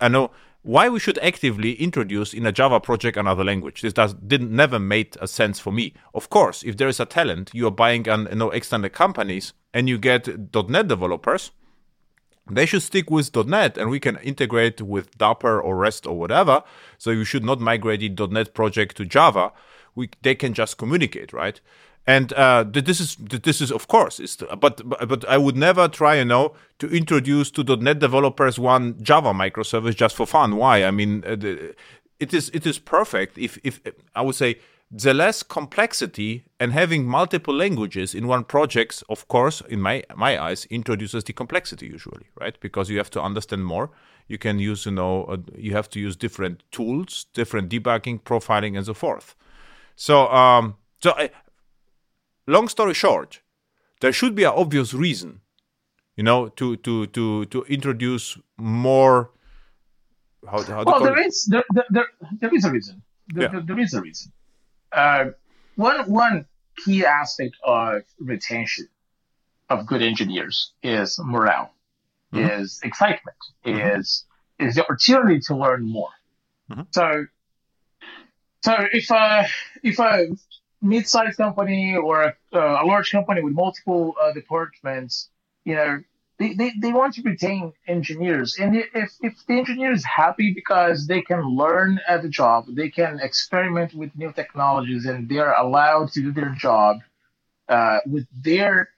I 0.00 0.08
know 0.08 0.32
why 0.62 0.88
we 0.88 1.00
should 1.00 1.18
actively 1.18 1.72
introduce 1.74 2.34
in 2.34 2.44
a 2.44 2.52
Java 2.52 2.80
project 2.80 3.16
another 3.16 3.44
language. 3.44 3.82
This 3.82 3.92
does 3.92 4.14
didn't 4.14 4.50
never 4.50 4.78
made 4.78 5.16
a 5.20 5.28
sense 5.28 5.58
for 5.58 5.72
me. 5.72 5.94
Of 6.14 6.30
course, 6.30 6.62
if 6.62 6.76
there 6.76 6.88
is 6.88 7.00
a 7.00 7.06
talent, 7.06 7.50
you 7.54 7.66
are 7.66 7.72
buying 7.72 8.08
an 8.08 8.28
you 8.30 8.36
know 8.36 8.50
extended 8.50 8.92
companies 8.92 9.52
and 9.72 9.88
you 9.88 9.98
get 9.98 10.26
.NET 10.68 10.88
developers, 10.88 11.52
they 12.50 12.66
should 12.66 12.82
stick 12.82 13.10
with 13.10 13.34
.NET 13.34 13.78
and 13.78 13.90
we 13.90 14.00
can 14.00 14.16
integrate 14.16 14.80
with 14.80 15.16
Dapr 15.18 15.62
or 15.62 15.76
REST 15.76 16.06
or 16.06 16.18
whatever. 16.18 16.62
So 16.96 17.10
you 17.10 17.24
should 17.24 17.44
not 17.44 17.60
migrate 17.60 18.00
the 18.00 18.26
.NET 18.26 18.54
project 18.54 18.96
to 18.96 19.04
Java. 19.04 19.52
We, 19.94 20.10
they 20.22 20.34
can 20.34 20.54
just 20.54 20.78
communicate, 20.78 21.32
right? 21.32 21.60
And 22.08 22.32
uh, 22.32 22.64
this 22.66 23.00
is 23.00 23.16
this 23.16 23.60
is 23.60 23.70
of 23.70 23.86
course 23.86 24.18
is 24.18 24.38
but 24.58 24.80
but 24.88 25.28
I 25.28 25.36
would 25.36 25.56
never 25.56 25.88
try 25.88 26.14
you 26.16 26.24
know 26.24 26.54
to 26.78 26.88
introduce 26.88 27.50
to 27.50 27.62
.NET 27.62 27.98
developers 27.98 28.58
one 28.58 28.96
Java 29.02 29.34
microservice 29.34 29.94
just 29.94 30.16
for 30.16 30.26
fun. 30.26 30.56
Why? 30.56 30.84
I 30.84 30.90
mean, 30.90 31.22
uh, 31.26 31.36
it 32.18 32.32
is 32.32 32.50
it 32.54 32.66
is 32.66 32.78
perfect 32.78 33.36
if 33.36 33.58
if 33.62 33.80
I 34.16 34.22
would 34.22 34.36
say 34.36 34.58
the 34.90 35.12
less 35.12 35.42
complexity 35.42 36.44
and 36.58 36.72
having 36.72 37.06
multiple 37.06 37.54
languages 37.54 38.14
in 38.14 38.26
one 38.26 38.44
project, 38.44 39.04
of 39.10 39.28
course, 39.28 39.60
in 39.68 39.82
my 39.82 40.02
my 40.16 40.42
eyes, 40.42 40.64
introduces 40.70 41.24
the 41.24 41.34
complexity 41.34 41.86
usually, 41.86 42.26
right? 42.40 42.58
Because 42.60 42.88
you 42.88 42.96
have 42.96 43.10
to 43.10 43.22
understand 43.22 43.66
more. 43.66 43.90
You 44.28 44.38
can 44.38 44.58
use, 44.58 44.86
you 44.86 44.92
know, 44.92 45.24
uh, 45.24 45.36
you 45.58 45.72
have 45.74 45.90
to 45.90 46.00
use 46.00 46.16
different 46.16 46.62
tools, 46.70 47.26
different 47.34 47.68
debugging, 47.68 48.22
profiling, 48.22 48.76
and 48.78 48.86
so 48.86 48.94
forth. 48.94 49.34
So, 49.96 50.28
um, 50.28 50.76
so 51.02 51.12
long 52.48 52.68
story 52.68 52.94
short, 52.94 53.40
there 54.00 54.12
should 54.12 54.34
be 54.34 54.44
an 54.44 54.52
obvious 54.54 54.94
reason, 54.94 55.40
you 56.16 56.24
know, 56.24 56.48
to 56.48 56.76
to 56.76 57.06
to 57.06 57.44
to 57.46 57.62
introduce 57.64 58.38
more. 58.56 59.30
How, 60.50 60.62
how 60.62 60.84
well, 60.84 61.02
there 61.02 61.18
is 61.26 61.44
there, 61.50 61.64
there, 61.90 62.06
there 62.40 62.54
is 62.54 62.64
a 62.64 62.70
reason. 62.70 63.02
There, 63.34 63.50
yeah. 63.52 63.60
there 63.64 63.78
is 63.78 63.92
a 63.94 64.00
reason. 64.00 64.32
Uh, 64.92 65.24
one 65.76 66.10
one 66.10 66.46
key 66.84 67.04
aspect 67.04 67.56
of 67.64 68.02
retention 68.18 68.88
of 69.68 69.86
good 69.86 70.02
engineers 70.02 70.72
is 70.82 71.18
morale, 71.22 71.74
mm-hmm. 72.32 72.62
is 72.62 72.80
excitement, 72.82 73.36
mm-hmm. 73.64 74.00
is 74.00 74.24
is 74.58 74.76
the 74.76 74.82
opportunity 74.82 75.40
to 75.40 75.56
learn 75.56 75.86
more. 75.86 76.10
Mm-hmm. 76.70 76.82
So, 76.90 77.26
so 78.64 78.74
if 78.92 79.10
uh, 79.10 79.44
if 79.82 79.98
a 79.98 80.28
mid-sized 80.80 81.36
company 81.36 81.96
or 81.96 82.22
a, 82.22 82.34
uh, 82.52 82.82
a 82.82 82.84
large 82.86 83.10
company 83.10 83.42
with 83.42 83.52
multiple 83.52 84.14
uh, 84.22 84.32
departments, 84.32 85.30
you 85.64 85.74
know, 85.74 86.00
they, 86.38 86.54
they, 86.54 86.72
they 86.80 86.92
want 86.92 87.14
to 87.14 87.22
retain 87.22 87.72
engineers. 87.88 88.56
And 88.60 88.76
if, 88.76 89.10
if 89.20 89.34
the 89.46 89.58
engineer 89.58 89.92
is 89.92 90.04
happy 90.04 90.52
because 90.54 91.06
they 91.06 91.20
can 91.20 91.42
learn 91.42 91.98
at 92.06 92.22
the 92.22 92.28
job, 92.28 92.66
they 92.68 92.90
can 92.90 93.18
experiment 93.20 93.92
with 93.92 94.16
new 94.16 94.32
technologies, 94.32 95.04
and 95.06 95.28
they're 95.28 95.52
allowed 95.54 96.12
to 96.12 96.20
do 96.20 96.32
their 96.32 96.54
job 96.56 96.98
uh, 97.68 97.98
with 98.06 98.26
their 98.42 98.90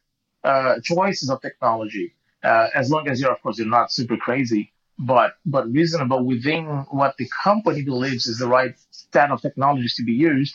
uh, 0.44 0.74
choices 0.82 1.30
of 1.30 1.40
technology, 1.40 2.14
uh, 2.44 2.68
as 2.74 2.90
long 2.90 3.08
as 3.08 3.20
you're, 3.20 3.32
of 3.32 3.40
course, 3.42 3.58
you're 3.58 3.66
not 3.66 3.90
super 3.90 4.16
crazy, 4.16 4.72
but 4.98 5.34
but 5.46 5.70
reasonable 5.72 6.24
within 6.24 6.66
what 6.90 7.16
the 7.16 7.28
company 7.42 7.82
believes 7.82 8.26
is 8.26 8.38
the 8.38 8.46
right 8.46 8.74
set 8.90 9.30
of 9.30 9.40
technologies 9.40 9.94
to 9.96 10.04
be 10.04 10.12
used. 10.12 10.54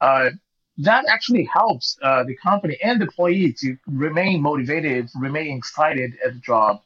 Uh, 0.00 0.30
that 0.78 1.04
actually 1.08 1.48
helps 1.52 1.96
uh, 2.02 2.24
the 2.24 2.36
company 2.36 2.76
and 2.82 3.00
the 3.00 3.04
employee 3.04 3.54
to 3.60 3.76
remain 3.86 4.42
motivated, 4.42 5.08
remain 5.14 5.56
excited 5.56 6.14
at 6.24 6.34
the 6.34 6.40
job, 6.40 6.80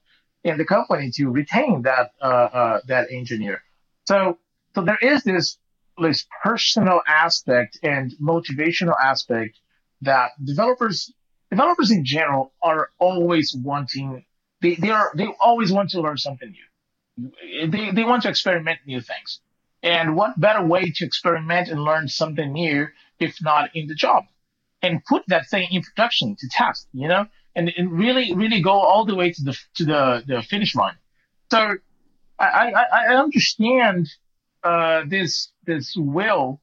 and 0.44 0.60
the 0.60 0.64
company 0.64 1.10
to 1.12 1.30
retain 1.30 1.82
that 1.82 2.12
uh, 2.20 2.24
uh, 2.24 2.80
that 2.86 3.08
engineer. 3.10 3.62
So, 4.06 4.38
so 4.74 4.82
there 4.82 4.98
is 5.00 5.22
this 5.24 5.58
this 6.00 6.26
personal 6.42 7.00
aspect 7.06 7.78
and 7.82 8.12
motivational 8.22 8.94
aspect 9.02 9.58
that 10.02 10.30
developers 10.44 11.12
developers 11.50 11.90
in 11.90 12.04
general 12.04 12.52
are 12.62 12.90
always 12.98 13.54
wanting. 13.54 14.24
They 14.60 14.74
they 14.74 14.90
are 14.90 15.12
they 15.14 15.28
always 15.40 15.72
want 15.72 15.90
to 15.90 16.00
learn 16.02 16.18
something 16.18 16.50
new. 16.50 17.68
They 17.68 17.90
they 17.90 18.04
want 18.04 18.22
to 18.24 18.28
experiment 18.28 18.80
new 18.86 19.00
things. 19.00 19.40
And 19.82 20.16
what 20.16 20.38
better 20.38 20.64
way 20.64 20.90
to 20.96 21.04
experiment 21.06 21.68
and 21.68 21.82
learn 21.82 22.08
something 22.08 22.52
new 22.52 22.88
if 23.20 23.36
not 23.42 23.70
in 23.74 23.86
the 23.86 23.94
job, 23.94 24.24
and 24.82 25.04
put 25.04 25.22
that 25.28 25.48
thing 25.48 25.68
in 25.70 25.82
production 25.82 26.36
to 26.38 26.48
test, 26.50 26.88
you 26.92 27.08
know, 27.08 27.26
and, 27.54 27.72
and 27.76 27.92
really, 27.92 28.34
really 28.34 28.60
go 28.60 28.72
all 28.72 29.04
the 29.04 29.14
way 29.14 29.32
to 29.32 29.42
the 29.42 29.56
to 29.76 29.84
the, 29.84 30.22
the 30.26 30.42
finish 30.42 30.74
line. 30.74 30.96
So 31.50 31.76
I, 32.38 32.72
I, 32.72 32.84
I 32.92 33.16
understand 33.16 34.08
uh, 34.62 35.02
this 35.08 35.50
this 35.64 35.94
will 35.96 36.60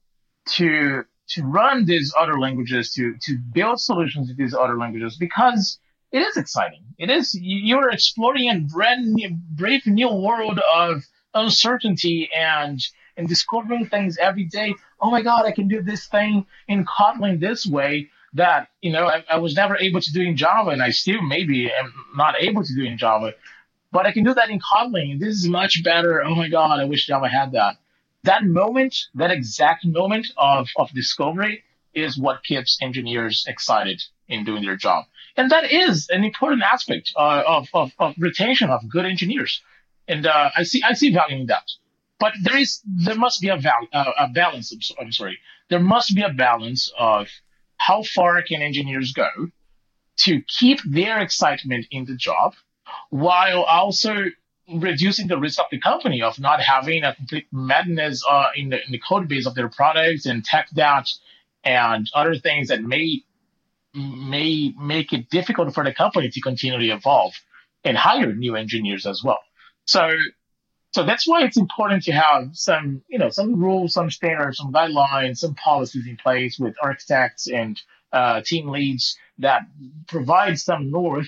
to 0.54 1.04
to 1.28 1.44
run 1.44 1.86
these 1.86 2.14
other 2.18 2.40
languages, 2.40 2.94
to 2.94 3.16
to 3.24 3.38
build 3.54 3.80
solutions 3.80 4.30
in 4.30 4.36
these 4.38 4.54
other 4.54 4.78
languages 4.78 5.18
because 5.18 5.80
it 6.12 6.20
is 6.20 6.38
exciting. 6.38 6.84
It 6.98 7.10
is 7.10 7.38
you're 7.40 7.90
exploring 7.90 8.50
a 8.50 8.60
brand 8.60 9.14
new, 9.14 9.38
brave 9.52 9.86
new 9.86 10.12
world 10.14 10.60
of 10.74 11.04
uncertainty 11.34 12.30
and 12.36 12.80
and 13.18 13.28
discovering 13.28 13.86
things 13.88 14.18
every 14.18 14.46
day. 14.46 14.76
Oh 15.00 15.12
my 15.12 15.22
God, 15.22 15.46
I 15.46 15.52
can 15.52 15.68
do 15.68 15.82
this 15.82 16.08
thing 16.08 16.46
in 16.68 16.86
Kotlin 16.86 17.40
this 17.40 17.66
way 17.66 18.10
that, 18.34 18.68
you 18.82 18.92
know, 18.92 19.06
I, 19.06 19.24
I 19.30 19.38
was 19.38 19.56
never 19.56 19.78
able 19.78 20.02
to 20.02 20.12
do 20.12 20.22
in 20.22 20.36
Java 20.36 20.72
and 20.72 20.84
I 20.84 20.92
still 20.92 21.22
maybe 21.22 21.72
am 21.72 21.94
not 22.16 22.36
able 22.40 22.64
to 22.64 22.76
do 22.76 22.84
in 22.84 22.98
Java, 22.98 23.34
but 23.92 24.06
I 24.06 24.12
can 24.12 24.24
do 24.24 24.34
that 24.34 24.50
in 24.50 24.60
Kotlin. 24.60 25.20
This 25.20 25.36
is 25.36 25.48
much 25.48 25.84
better. 25.84 26.24
Oh 26.24 26.36
my 26.36 26.50
God, 26.50 26.80
I 26.80 26.86
wish 26.86 27.08
Java 27.08 27.30
had 27.30 27.54
that. 27.54 27.78
That 28.24 28.44
moment, 28.44 28.96
that 29.16 29.32
exact 29.32 29.86
moment 29.86 30.28
of, 30.38 30.68
of 30.76 30.92
discovery 30.92 31.64
is 31.94 32.18
what 32.18 32.44
keeps 32.44 32.78
engineers 32.82 33.46
excited 33.48 34.02
in 34.28 34.44
doing 34.44 34.64
their 34.64 34.76
job. 34.76 35.06
And 35.38 35.52
that 35.52 35.72
is 35.72 36.10
an 36.10 36.24
important 36.24 36.64
aspect 36.64 37.14
uh, 37.16 37.44
of, 37.46 37.68
of, 37.74 37.92
of, 38.00 38.16
retention 38.18 38.70
of 38.70 38.88
good 38.90 39.06
engineers. 39.06 39.62
And 40.08 40.26
uh, 40.26 40.50
I 40.56 40.64
see 40.64 40.82
I 40.84 40.94
see 40.94 41.14
value 41.14 41.38
in 41.38 41.46
that. 41.48 41.70
But 42.20 42.34
there 42.42 42.58
is 42.58 42.82
there 42.86 43.16
must 43.16 43.42
be 43.42 43.50
a, 43.50 43.58
val- 43.58 43.90
uh, 43.92 44.12
a 44.18 44.28
balance. 44.30 44.74
I'm 45.00 45.12
sorry. 45.12 45.38
There 45.70 45.80
must 45.80 46.16
be 46.16 46.22
a 46.22 46.30
balance 46.30 46.92
of 46.98 47.28
how 47.78 48.04
far 48.04 48.42
can 48.42 48.62
engineers 48.62 49.12
go 49.12 49.30
to 50.18 50.42
keep 50.48 50.80
their 50.86 51.20
excitement 51.20 51.86
in 51.92 52.06
the 52.06 52.16
job 52.16 52.54
while 53.10 53.64
also 53.64 54.26
reducing 54.74 55.28
the 55.28 55.38
risk 55.38 55.60
of 55.60 55.66
the 55.72 55.80
company 55.80 56.22
of 56.22 56.40
not 56.40 56.62
having 56.62 57.04
a 57.04 57.14
complete 57.14 57.48
madness 57.52 58.24
uh, 58.28 58.48
in, 58.56 58.70
the, 58.70 58.84
in 58.84 58.92
the 58.92 59.00
code 59.00 59.28
base 59.28 59.46
of 59.46 59.54
their 59.54 59.70
products 59.70 60.26
and 60.26 60.44
tech 60.44 60.70
debt 60.74 61.08
and 61.64 62.10
other 62.14 62.36
things 62.36 62.70
that 62.70 62.82
may 62.82 63.24
may 63.94 64.74
make 64.78 65.14
it 65.14 65.30
difficult 65.30 65.74
for 65.74 65.84
the 65.84 65.94
company 65.94 66.30
to 66.30 66.42
continually 66.42 66.90
evolve 66.90 67.34
and 67.86 67.96
hire 67.96 68.34
new 68.34 68.56
engineers 68.56 69.06
as 69.06 69.24
well. 69.24 69.40
So 69.86 70.12
so 70.96 71.04
that's 71.04 71.28
why 71.28 71.44
it's 71.44 71.58
important 71.58 72.04
to 72.04 72.14
have 72.14 72.52
some, 72.54 73.02
you 73.10 73.20
know, 73.20 73.28
some 73.28 73.60
rules, 73.60 73.92
some 73.92 74.10
standards, 74.10 74.60
some 74.60 74.72
guidelines, 74.72 75.40
some 75.40 75.54
policies 75.56 76.08
in 76.08 76.16
place 76.16 76.58
with 76.58 76.74
architects 76.82 77.50
and 77.50 77.78
uh, 78.14 78.40
team 78.40 78.70
leads 78.70 79.18
that 79.40 79.64
provide 80.08 80.58
some 80.58 80.90
north 80.90 81.28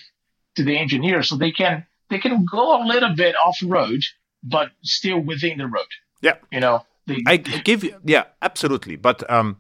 to 0.56 0.64
the 0.64 0.78
engineers 0.78 1.28
so 1.28 1.36
they 1.36 1.52
can 1.52 1.86
they 2.10 2.18
can 2.18 2.46
go 2.46 2.82
a 2.82 2.88
little 2.88 3.14
bit 3.14 3.36
off 3.46 3.58
road, 3.62 4.02
but 4.42 4.70
still 4.84 5.20
within 5.20 5.58
the 5.58 5.68
road. 5.68 5.92
Yeah, 6.22 6.36
you 6.50 6.62
know. 6.62 6.86
They, 7.06 7.18
I 7.28 7.36
give 7.36 7.84
you, 7.84 7.96
yeah, 8.06 8.24
absolutely. 8.42 8.96
But 8.96 9.30
um, 9.30 9.58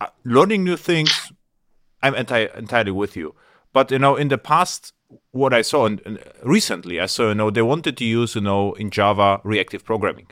uh, 0.00 0.08
learning 0.24 0.64
new 0.64 0.76
things, 0.76 1.32
I'm 2.02 2.14
enti- 2.14 2.52
entirely 2.56 2.90
with 2.90 3.16
you. 3.16 3.36
But 3.72 3.92
you 3.92 4.00
know, 4.00 4.16
in 4.16 4.26
the 4.26 4.38
past, 4.38 4.92
what 5.32 5.52
I 5.52 5.62
saw 5.62 5.86
and, 5.86 6.00
and 6.04 6.18
recently, 6.42 7.00
I 7.00 7.06
saw 7.06 7.28
you 7.28 7.34
know 7.34 7.50
they 7.50 7.62
wanted 7.62 7.96
to 7.98 8.04
use 8.04 8.34
you 8.34 8.40
know 8.40 8.72
in 8.74 8.90
Java 8.90 9.40
reactive 9.44 9.84
programming. 9.84 10.28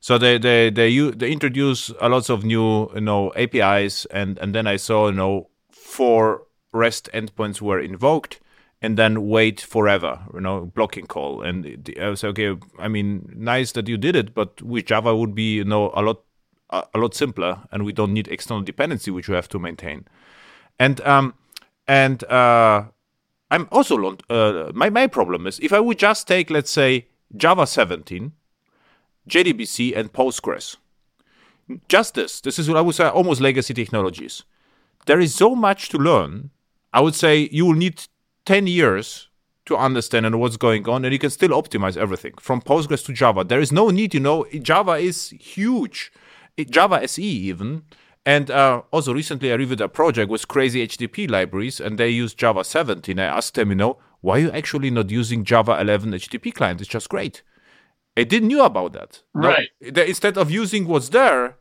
So 0.00 0.18
they 0.18 0.38
they 0.38 0.70
they 0.70 0.88
you 0.88 1.12
they 1.12 1.32
introduce 1.32 1.90
a 2.00 2.08
lots 2.08 2.28
of 2.28 2.44
new 2.44 2.90
you 2.94 3.00
know 3.00 3.32
APIs 3.34 4.06
and 4.06 4.38
and 4.38 4.54
then 4.54 4.66
I 4.66 4.76
saw 4.76 5.08
you 5.08 5.14
know 5.14 5.48
four 5.70 6.46
REST 6.72 7.08
endpoints 7.14 7.60
were 7.60 7.80
invoked 7.80 8.40
and 8.82 8.98
then 8.98 9.26
wait 9.26 9.60
forever, 9.60 10.20
you 10.34 10.40
know, 10.40 10.66
blocking 10.74 11.06
call. 11.06 11.42
And 11.42 11.92
I 12.00 12.08
was 12.08 12.22
okay. 12.22 12.56
I 12.78 12.88
mean, 12.88 13.32
nice 13.34 13.72
that 13.72 13.88
you 13.88 13.96
did 13.96 14.14
it, 14.14 14.34
but 14.34 14.60
with 14.62 14.86
Java 14.86 15.16
would 15.16 15.34
be 15.34 15.54
you 15.54 15.64
know 15.64 15.90
a 15.94 16.02
lot 16.02 16.22
a, 16.70 16.98
lot 16.98 17.14
simpler, 17.14 17.62
and 17.72 17.84
we 17.84 17.92
don't 17.92 18.12
need 18.12 18.28
external 18.28 18.62
dependency 18.62 19.10
which 19.10 19.28
we 19.28 19.34
have 19.34 19.48
to 19.48 19.58
maintain. 19.58 20.04
And 20.78 21.00
um 21.02 21.34
and 21.88 22.22
uh 22.24 22.84
I'm 23.50 23.68
also 23.70 24.16
uh, 24.28 24.72
my 24.74 24.90
my 24.90 25.06
problem 25.06 25.46
is 25.46 25.58
if 25.60 25.72
I 25.72 25.80
would 25.80 25.98
just 25.98 26.26
take 26.26 26.50
let's 26.50 26.70
say 26.70 27.06
Java 27.36 27.66
17, 27.66 28.32
JDBC 29.28 29.96
and 29.96 30.12
Postgres, 30.12 30.76
just 31.88 32.14
this. 32.14 32.40
This 32.40 32.58
is 32.58 32.68
what 32.68 32.76
I 32.76 32.80
would 32.80 32.94
say 32.94 33.08
almost 33.08 33.40
legacy 33.40 33.74
technologies. 33.74 34.42
There 35.06 35.20
is 35.20 35.34
so 35.34 35.54
much 35.54 35.88
to 35.90 35.98
learn. 35.98 36.50
I 36.92 37.00
would 37.00 37.14
say 37.14 37.48
you 37.52 37.66
will 37.66 37.74
need 37.74 38.02
10 38.46 38.66
years 38.66 39.28
to 39.66 39.76
understand 39.76 40.26
and 40.26 40.40
what's 40.40 40.56
going 40.56 40.88
on, 40.88 41.04
and 41.04 41.12
you 41.12 41.18
can 41.18 41.30
still 41.30 41.50
optimize 41.50 41.96
everything 41.96 42.34
from 42.40 42.60
Postgres 42.60 43.04
to 43.06 43.12
Java. 43.12 43.44
There 43.44 43.60
is 43.60 43.72
no 43.72 43.90
need, 43.90 44.14
you 44.14 44.20
know. 44.20 44.46
Java 44.62 44.92
is 44.92 45.30
huge. 45.30 46.12
Java 46.70 47.02
SE 47.02 47.22
even 47.22 47.82
and 48.26 48.50
uh, 48.50 48.82
also 48.90 49.14
recently, 49.14 49.52
I 49.52 49.54
reviewed 49.54 49.80
a 49.80 49.88
project 49.88 50.28
with 50.28 50.48
crazy 50.48 50.84
HTTP 50.84 51.30
libraries, 51.30 51.78
and 51.78 51.96
they 51.96 52.08
use 52.08 52.34
Java 52.34 52.64
17. 52.64 53.20
I 53.20 53.24
asked 53.24 53.54
them, 53.54 53.68
you 53.70 53.76
know, 53.76 53.98
why 54.20 54.38
are 54.38 54.40
you 54.40 54.50
actually 54.50 54.90
not 54.90 55.10
using 55.10 55.44
Java 55.44 55.80
11 55.80 56.10
HTTP 56.10 56.52
client? 56.52 56.80
It's 56.80 56.90
just 56.90 57.08
great. 57.08 57.42
I 58.16 58.24
didn't 58.24 58.48
know 58.48 58.64
about 58.64 58.94
that. 58.94 59.22
Right. 59.32 59.68
No, 59.80 60.02
instead 60.02 60.36
of 60.36 60.50
using 60.50 60.88
what's 60.88 61.10
there, 61.10 61.56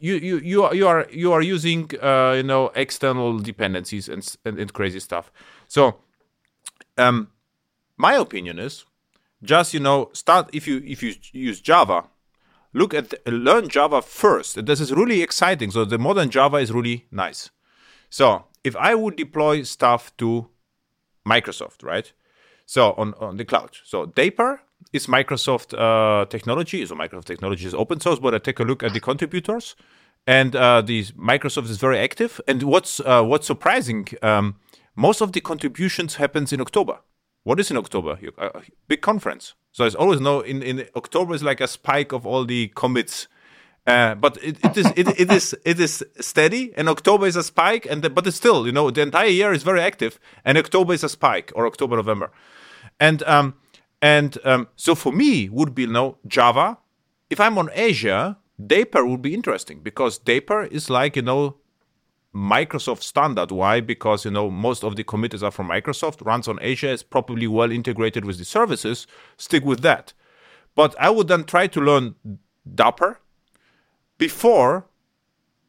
you 0.00 0.14
you 0.14 0.38
you 0.38 0.62
are 0.64 0.74
you 0.74 0.88
are 0.88 1.06
you 1.10 1.32
are 1.32 1.42
using 1.42 1.90
uh, 2.02 2.32
you 2.36 2.42
know 2.42 2.72
external 2.74 3.38
dependencies 3.38 4.08
and, 4.08 4.36
and, 4.44 4.58
and 4.58 4.72
crazy 4.72 5.00
stuff. 5.00 5.30
So, 5.68 5.96
um, 6.96 7.28
my 7.98 8.14
opinion 8.14 8.58
is 8.58 8.86
just 9.42 9.74
you 9.74 9.80
know 9.80 10.08
start 10.12 10.48
if 10.54 10.66
you 10.66 10.82
if 10.86 11.02
you 11.02 11.14
use 11.32 11.60
Java 11.60 12.04
look 12.76 12.94
at 12.94 13.10
the, 13.10 13.30
learn 13.30 13.68
Java 13.68 14.02
first. 14.02 14.66
This 14.66 14.80
is 14.80 14.92
really 14.92 15.22
exciting. 15.22 15.70
So 15.70 15.84
the 15.84 15.98
modern 15.98 16.30
Java 16.30 16.58
is 16.58 16.70
really 16.72 17.06
nice. 17.10 17.50
So 18.10 18.44
if 18.62 18.76
I 18.76 18.94
would 18.94 19.16
deploy 19.16 19.62
stuff 19.62 20.16
to 20.18 20.48
Microsoft, 21.26 21.82
right? 21.82 22.12
So 22.66 22.92
on, 22.92 23.14
on 23.14 23.36
the 23.36 23.44
cloud. 23.44 23.78
So 23.84 24.06
Dapr 24.06 24.60
is 24.92 25.06
Microsoft 25.06 25.74
uh, 25.76 26.26
technology. 26.26 26.84
So 26.86 26.94
Microsoft 26.94 27.24
technology 27.24 27.66
is 27.66 27.74
open 27.74 28.00
source, 28.00 28.18
but 28.18 28.34
I 28.34 28.38
take 28.38 28.60
a 28.60 28.64
look 28.64 28.82
at 28.82 28.92
the 28.92 29.00
contributors, 29.00 29.74
and 30.26 30.54
uh, 30.54 30.82
the 30.82 31.04
Microsoft 31.32 31.70
is 31.70 31.78
very 31.78 31.98
active. 31.98 32.40
And 32.46 32.62
what's 32.62 33.00
uh, 33.00 33.22
what's 33.22 33.46
surprising, 33.46 34.08
um, 34.22 34.56
most 34.94 35.20
of 35.20 35.32
the 35.32 35.40
contributions 35.40 36.16
happens 36.16 36.52
in 36.52 36.60
October. 36.60 36.98
What 37.44 37.60
is 37.60 37.70
in 37.70 37.76
October? 37.76 38.18
A 38.38 38.62
big 38.88 39.00
conference. 39.00 39.54
So 39.76 39.84
it's 39.84 39.94
always 39.94 40.22
no 40.22 40.40
in, 40.40 40.62
in 40.62 40.88
October 40.96 41.34
is 41.34 41.42
like 41.42 41.60
a 41.60 41.68
spike 41.68 42.12
of 42.12 42.26
all 42.26 42.46
the 42.46 42.68
commits. 42.68 43.28
Uh, 43.86 44.14
but 44.14 44.38
it, 44.42 44.56
it 44.64 44.74
is 44.74 44.86
it, 44.96 45.20
it 45.20 45.30
is 45.30 45.54
it 45.66 45.78
is 45.78 46.02
steady, 46.18 46.72
and 46.78 46.88
October 46.88 47.26
is 47.26 47.36
a 47.36 47.42
spike, 47.42 47.84
and 47.84 48.02
the, 48.02 48.08
but 48.08 48.26
it's 48.26 48.38
still 48.38 48.64
you 48.64 48.72
know 48.72 48.90
the 48.90 49.02
entire 49.02 49.28
year 49.28 49.52
is 49.52 49.62
very 49.62 49.82
active, 49.82 50.18
and 50.46 50.56
October 50.56 50.94
is 50.94 51.04
a 51.04 51.10
spike 51.10 51.52
or 51.54 51.66
October 51.66 51.96
November, 51.96 52.32
and 52.98 53.22
um 53.24 53.52
and 54.00 54.38
um 54.44 54.66
so 54.76 54.94
for 54.94 55.12
me 55.12 55.50
would 55.50 55.74
be 55.74 55.82
you 55.82 55.92
know 55.92 56.16
Java. 56.26 56.78
If 57.28 57.38
I'm 57.38 57.58
on 57.58 57.68
Azure, 57.72 58.36
Dapr 58.58 59.06
would 59.06 59.20
be 59.20 59.34
interesting 59.34 59.80
because 59.80 60.18
Dapr 60.18 60.72
is 60.72 60.88
like 60.88 61.16
you 61.16 61.22
know 61.22 61.56
Microsoft 62.36 63.02
standard. 63.02 63.50
Why? 63.50 63.80
Because 63.80 64.26
you 64.26 64.30
know 64.30 64.50
most 64.50 64.84
of 64.84 64.94
the 64.94 65.04
committers 65.04 65.42
are 65.42 65.50
from 65.50 65.68
Microsoft, 65.68 66.24
runs 66.24 66.46
on 66.46 66.58
Azure, 66.58 66.90
is 66.90 67.02
probably 67.02 67.46
well 67.46 67.72
integrated 67.72 68.26
with 68.26 68.36
the 68.36 68.44
services. 68.44 69.06
Stick 69.38 69.64
with 69.64 69.80
that. 69.80 70.12
But 70.74 70.94
I 71.00 71.08
would 71.08 71.28
then 71.28 71.44
try 71.44 71.66
to 71.68 71.80
learn 71.80 72.14
Dapr 72.68 73.16
before 74.18 74.86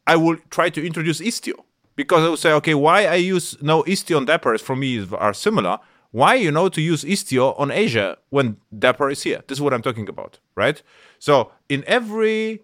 I 0.06 0.16
will 0.16 0.36
try 0.50 0.68
to 0.68 0.86
introduce 0.86 1.20
Istio. 1.20 1.64
Because 1.96 2.22
I 2.22 2.28
would 2.28 2.38
say, 2.38 2.52
okay, 2.52 2.74
why 2.74 3.06
I 3.06 3.14
use 3.14 3.60
no 3.62 3.82
Istio 3.84 4.18
and 4.18 4.28
Dapr 4.28 4.54
is 4.54 4.60
for 4.60 4.76
me 4.76 5.06
are 5.12 5.32
similar. 5.32 5.78
Why 6.10 6.34
you 6.34 6.52
know 6.52 6.68
to 6.68 6.82
use 6.82 7.02
Istio 7.02 7.58
on 7.58 7.70
Azure 7.70 8.16
when 8.28 8.58
Dapr 8.74 9.10
is 9.10 9.22
here? 9.22 9.42
This 9.46 9.56
is 9.56 9.62
what 9.62 9.72
I'm 9.72 9.82
talking 9.82 10.08
about, 10.08 10.38
right? 10.54 10.82
So 11.18 11.52
in 11.70 11.82
every 11.86 12.62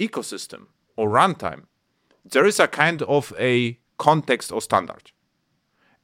ecosystem 0.00 0.66
or 0.96 1.08
runtime, 1.08 1.64
there 2.30 2.44
is 2.44 2.60
a 2.60 2.68
kind 2.68 3.02
of 3.02 3.32
a 3.38 3.78
context 3.98 4.52
or 4.52 4.60
standard. 4.60 5.12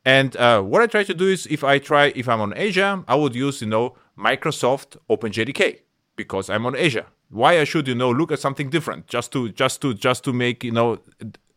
And 0.05 0.37
uh, 0.37 0.63
what 0.63 0.83
I 0.83 0.87
try 0.87 1.05
to 1.05 1.15
do 1.15 1.29
is, 1.29 1.47
if 1.47 1.63
I 1.63 1.79
try, 1.79 2.13
if 2.17 2.29
I'm 2.29 2.41
on 2.41 2.53
Azure, 2.55 3.05
I 3.07 3.15
would 3.15 3.35
use, 3.35 3.61
you 3.61 3.69
know, 3.69 3.97
Microsoft 4.19 4.97
OpenJDK 5.09 5.81
because 6.17 6.51
I'm 6.51 6.67
on 6.67 6.77
Azure. 6.77 7.07
Why 7.31 7.61
I 7.61 7.65
should, 7.65 7.87
you 7.87 7.95
know, 7.95 8.11
look 8.11 8.33
at 8.33 8.41
something 8.41 8.69
different 8.69 9.07
just 9.07 9.33
to, 9.33 9.49
just 9.51 9.81
to, 9.83 9.95
just 9.95 10.25
to 10.25 10.33
make, 10.33 10.65
you 10.65 10.73
know, 10.73 10.99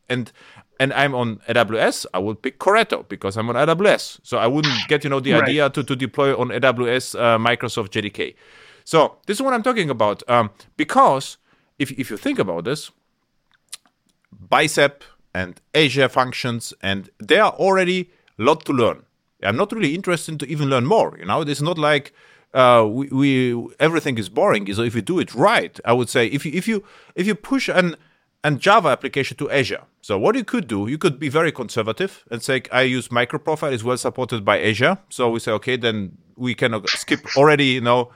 and 0.07 0.31
and 0.79 0.93
I'm 0.93 1.15
on 1.15 1.37
AWS, 1.47 2.05
I 2.13 2.19
would 2.19 2.41
pick 2.41 2.59
Corretto 2.59 3.07
because 3.07 3.37
I'm 3.37 3.49
on 3.49 3.55
AWS. 3.55 4.19
So 4.23 4.37
I 4.37 4.47
wouldn't 4.47 4.75
get, 4.87 5.03
you 5.03 5.09
know, 5.09 5.19
the 5.19 5.33
right. 5.33 5.43
idea 5.43 5.69
to, 5.69 5.83
to 5.83 5.95
deploy 5.95 6.37
on 6.37 6.49
AWS 6.49 7.17
uh, 7.17 7.37
Microsoft 7.37 7.89
JDK. 7.89 8.35
So 8.83 9.17
this 9.25 9.37
is 9.37 9.41
what 9.41 9.53
I'm 9.53 9.63
talking 9.63 9.89
about. 9.89 10.27
Um, 10.29 10.51
because 10.77 11.37
if, 11.79 11.91
if 11.91 12.11
you 12.11 12.17
think 12.17 12.39
about 12.39 12.65
this, 12.65 12.91
bicep 14.39 15.03
and 15.33 15.59
Azure 15.73 16.09
functions, 16.09 16.73
and 16.81 17.09
there 17.19 17.43
are 17.43 17.51
already 17.53 18.11
a 18.39 18.43
lot 18.43 18.65
to 18.65 18.73
learn. 18.73 19.03
I'm 19.43 19.57
not 19.57 19.71
really 19.71 19.93
interested 19.93 20.39
to 20.39 20.47
even 20.47 20.69
learn 20.69 20.85
more. 20.85 21.17
You 21.19 21.25
know, 21.25 21.41
it's 21.41 21.61
not 21.61 21.77
like 21.77 22.13
uh, 22.53 22.87
we, 22.89 23.07
we, 23.07 23.67
everything 23.79 24.17
is 24.17 24.29
boring. 24.29 24.71
So 24.73 24.81
if 24.81 24.95
you 24.95 25.01
do 25.01 25.19
it 25.19 25.35
right, 25.35 25.77
I 25.83 25.93
would 25.93 26.09
say 26.09 26.27
if 26.27 26.45
you 26.45 26.51
if 26.53 26.67
you 26.67 26.83
if 27.15 27.27
you 27.27 27.35
push 27.35 27.67
an 27.69 27.95
an 28.43 28.59
Java 28.59 28.89
application 28.89 29.35
to 29.37 29.49
Azure. 29.49 29.83
So 30.01 30.19
what 30.19 30.35
you 30.35 30.43
could 30.43 30.67
do, 30.67 30.87
you 30.87 30.99
could 30.99 31.19
be 31.19 31.29
very 31.29 31.51
conservative 31.51 32.23
and 32.29 32.43
say, 32.43 32.61
I 32.71 32.83
use 32.83 33.07
microprofile 33.07 33.73
is 33.73 33.83
well 33.83 33.97
supported 33.97 34.45
by 34.45 34.61
Azure. 34.61 34.99
So 35.09 35.31
we 35.31 35.39
say, 35.39 35.51
okay, 35.53 35.77
then 35.77 36.19
we 36.37 36.53
can 36.53 36.79
skip 36.85 37.21
already, 37.35 37.65
you 37.65 37.81
know, 37.81 38.11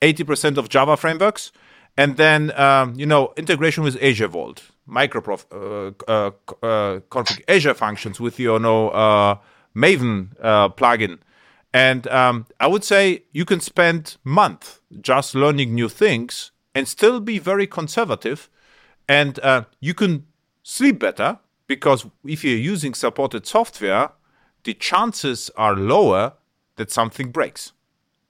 80% 0.00 0.56
of 0.56 0.70
Java 0.70 0.96
frameworks 0.96 1.52
and 1.96 2.16
then 2.16 2.58
um, 2.58 2.94
you 2.96 3.06
know 3.06 3.32
integration 3.36 3.84
with 3.84 4.02
Azure 4.02 4.28
Vault, 4.28 4.62
microprof 4.88 5.46
uh, 5.50 5.92
uh, 6.10 6.30
uh, 6.62 7.00
config 7.10 7.42
Azure 7.48 7.74
functions 7.74 8.20
with 8.20 8.38
your 8.38 8.56
you 8.56 8.62
know, 8.62 8.88
uh, 8.90 9.36
Maven 9.74 10.30
uh, 10.42 10.68
plugin. 10.68 11.18
And 11.72 12.06
um, 12.08 12.46
I 12.60 12.68
would 12.68 12.84
say 12.84 13.24
you 13.32 13.44
can 13.44 13.60
spend 13.60 14.16
month 14.22 14.80
just 15.00 15.34
learning 15.34 15.74
new 15.74 15.88
things 15.88 16.52
and 16.74 16.86
still 16.86 17.20
be 17.20 17.38
very 17.38 17.66
conservative, 17.66 18.48
and 19.08 19.38
uh, 19.40 19.64
you 19.80 19.94
can 19.94 20.26
sleep 20.62 20.98
better 21.00 21.38
because 21.66 22.06
if 22.24 22.44
you're 22.44 22.56
using 22.56 22.94
supported 22.94 23.46
software, 23.46 24.10
the 24.64 24.74
chances 24.74 25.50
are 25.56 25.74
lower 25.74 26.34
that 26.76 26.90
something 26.90 27.30
breaks. 27.30 27.72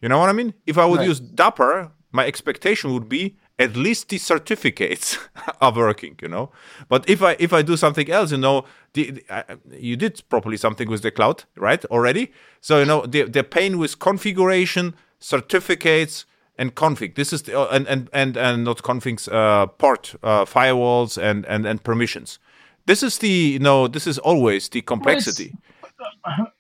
You 0.01 0.09
know 0.09 0.19
what 0.19 0.29
I 0.29 0.33
mean? 0.33 0.55
If 0.67 0.79
I 0.79 0.85
would 0.85 0.99
right. 0.99 1.09
use 1.09 1.21
Dapr, 1.21 1.90
my 2.12 2.27
expectation 2.27 2.93
would 2.93 3.09
be 3.09 3.37
at 3.59 3.77
least 3.77 4.09
the 4.09 4.19
certificates 4.19 5.19
are 5.61 5.73
working 5.73 6.17
you 6.21 6.29
know? 6.29 6.51
But 6.88 7.09
if 7.09 7.23
i 7.23 7.37
if 7.38 7.53
i 7.53 7.62
do 7.62 7.77
something 7.77 8.11
else 8.11 8.33
you 8.33 8.38
know 8.38 8.64
the, 8.93 9.11
the 9.12 9.25
uh, 9.31 9.57
you 9.71 9.97
did 9.97 10.23
properly 10.29 10.57
something 10.57 10.88
with 10.88 11.03
the 11.03 11.11
cloud 11.11 11.45
right 11.57 11.85
already? 11.87 12.33
So 12.61 12.79
you 12.81 12.87
know 12.87 13.07
the 13.07 13.23
the 13.25 13.45
pain 13.45 13.79
with 13.79 13.99
configuration 13.99 14.95
certificates 15.19 16.27
and 16.57 16.75
config. 16.75 17.17
This 17.17 17.33
is 17.33 17.43
the, 17.43 17.59
uh, 17.59 17.69
and, 17.73 17.87
and 17.88 18.09
and 18.12 18.37
and 18.37 18.64
not 18.64 18.83
configs 18.83 19.29
uh, 19.33 19.67
port 19.67 20.14
uh, 20.23 20.45
firewalls 20.45 21.21
and 21.21 21.45
and 21.47 21.67
and 21.67 21.83
permissions. 21.83 22.38
This 22.87 23.03
is 23.03 23.19
the 23.19 23.29
you 23.29 23.59
know 23.59 23.88
this 23.88 24.07
is 24.07 24.19
always 24.19 24.69
the 24.69 24.83
complexity. 24.83 25.55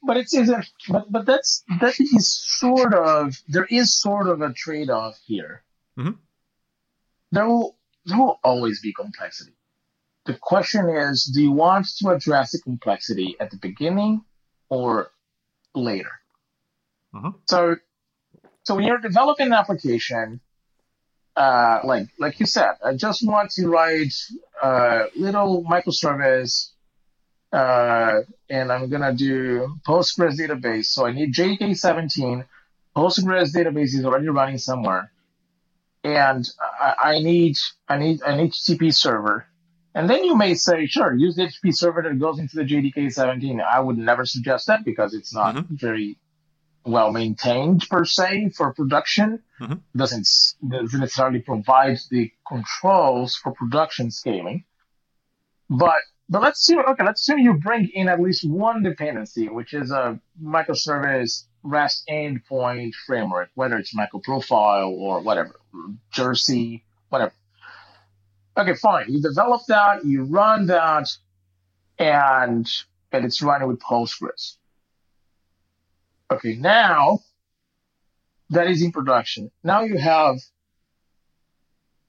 but 0.02 0.16
it's, 0.16 0.34
but 0.88 1.10
but 1.10 1.26
that's 1.26 1.64
that 1.80 1.94
is 2.00 2.28
sort 2.58 2.94
of 2.94 3.36
there 3.48 3.66
is 3.70 3.94
sort 3.94 4.28
of 4.28 4.40
a 4.40 4.52
trade-off 4.52 5.18
here. 5.26 5.62
Mm-hmm 5.98 6.23
there 7.34 7.48
will 7.48 7.76
there 8.06 8.18
will 8.18 8.38
always 8.44 8.80
be 8.80 8.92
complexity. 8.92 9.52
The 10.26 10.34
question 10.34 10.88
is, 10.88 11.24
do 11.24 11.42
you 11.42 11.52
want 11.52 11.86
to 11.98 12.10
address 12.10 12.52
the 12.52 12.58
complexity 12.58 13.36
at 13.40 13.50
the 13.50 13.56
beginning 13.56 14.24
or 14.70 15.10
later? 15.74 16.12
Mm-hmm. 17.14 17.30
So, 17.46 17.76
so 18.64 18.74
when 18.74 18.84
you're 18.84 18.98
developing 18.98 19.48
an 19.48 19.52
application, 19.52 20.40
uh, 21.36 21.80
like 21.84 22.08
like 22.18 22.40
you 22.40 22.46
said, 22.46 22.72
I 22.84 22.94
just 22.94 23.26
want 23.26 23.50
to 23.52 23.68
write 23.68 24.14
a 24.62 25.06
little 25.16 25.64
microservice, 25.64 26.70
uh, 27.52 28.20
and 28.48 28.72
I'm 28.72 28.88
gonna 28.88 29.14
do 29.14 29.76
Postgres 29.86 30.38
database. 30.38 30.86
So 30.86 31.06
I 31.06 31.12
need 31.12 31.34
JDK 31.34 31.76
17. 31.76 32.44
Postgres 32.96 33.52
database 33.54 33.94
is 33.94 34.04
already 34.04 34.28
running 34.28 34.58
somewhere 34.58 35.10
and 36.04 36.48
I, 36.60 36.94
I 37.02 37.18
need 37.20 37.56
I 37.88 37.98
need 37.98 38.20
an 38.22 38.48
HTTP 38.48 38.94
server. 38.94 39.46
And 39.96 40.10
then 40.10 40.24
you 40.24 40.36
may 40.36 40.54
say, 40.54 40.86
sure, 40.86 41.14
use 41.14 41.36
the 41.36 41.44
HTTP 41.44 41.74
server 41.74 42.02
that 42.02 42.18
goes 42.18 42.38
into 42.38 42.56
the 42.56 42.64
JDK 42.64 43.12
17. 43.12 43.60
I 43.60 43.80
would 43.80 43.96
never 43.96 44.26
suggest 44.26 44.66
that 44.66 44.84
because 44.84 45.14
it's 45.14 45.32
not 45.32 45.54
mm-hmm. 45.54 45.74
very 45.76 46.18
well 46.84 47.12
maintained 47.12 47.86
per 47.88 48.04
se 48.04 48.50
for 48.50 48.74
production. 48.74 49.42
Mm-hmm. 49.60 49.74
Doesn't 49.96 50.28
doesn't 50.68 51.00
necessarily 51.00 51.40
provide 51.40 51.98
the 52.10 52.30
controls 52.46 53.36
for 53.36 53.52
production 53.52 54.10
scaling. 54.10 54.64
But 55.70 56.00
but 56.28 56.42
let's 56.42 56.60
assume 56.60 56.84
okay, 56.86 57.04
let's 57.04 57.22
assume 57.22 57.38
you 57.38 57.54
bring 57.54 57.88
in 57.94 58.08
at 58.08 58.20
least 58.20 58.48
one 58.48 58.82
dependency, 58.82 59.48
which 59.48 59.72
is 59.72 59.90
a 59.90 60.20
microservice 60.42 61.44
REST 61.64 62.04
endpoint 62.08 62.92
framework, 63.06 63.50
whether 63.54 63.76
it's 63.76 63.94
MicroProfile 63.96 64.90
or 64.90 65.20
whatever, 65.20 65.56
Jersey, 66.12 66.84
whatever. 67.08 67.32
Okay, 68.56 68.74
fine. 68.74 69.06
You 69.08 69.20
develop 69.20 69.62
that, 69.68 70.04
you 70.04 70.24
run 70.24 70.66
that, 70.66 71.08
and 71.98 72.70
and 73.10 73.24
it's 73.24 73.42
running 73.42 73.68
with 73.68 73.80
Postgres. 73.80 74.56
Okay, 76.30 76.56
now 76.56 77.20
that 78.50 78.68
is 78.68 78.82
in 78.82 78.92
production. 78.92 79.50
Now 79.62 79.82
you 79.82 79.98
have 79.98 80.36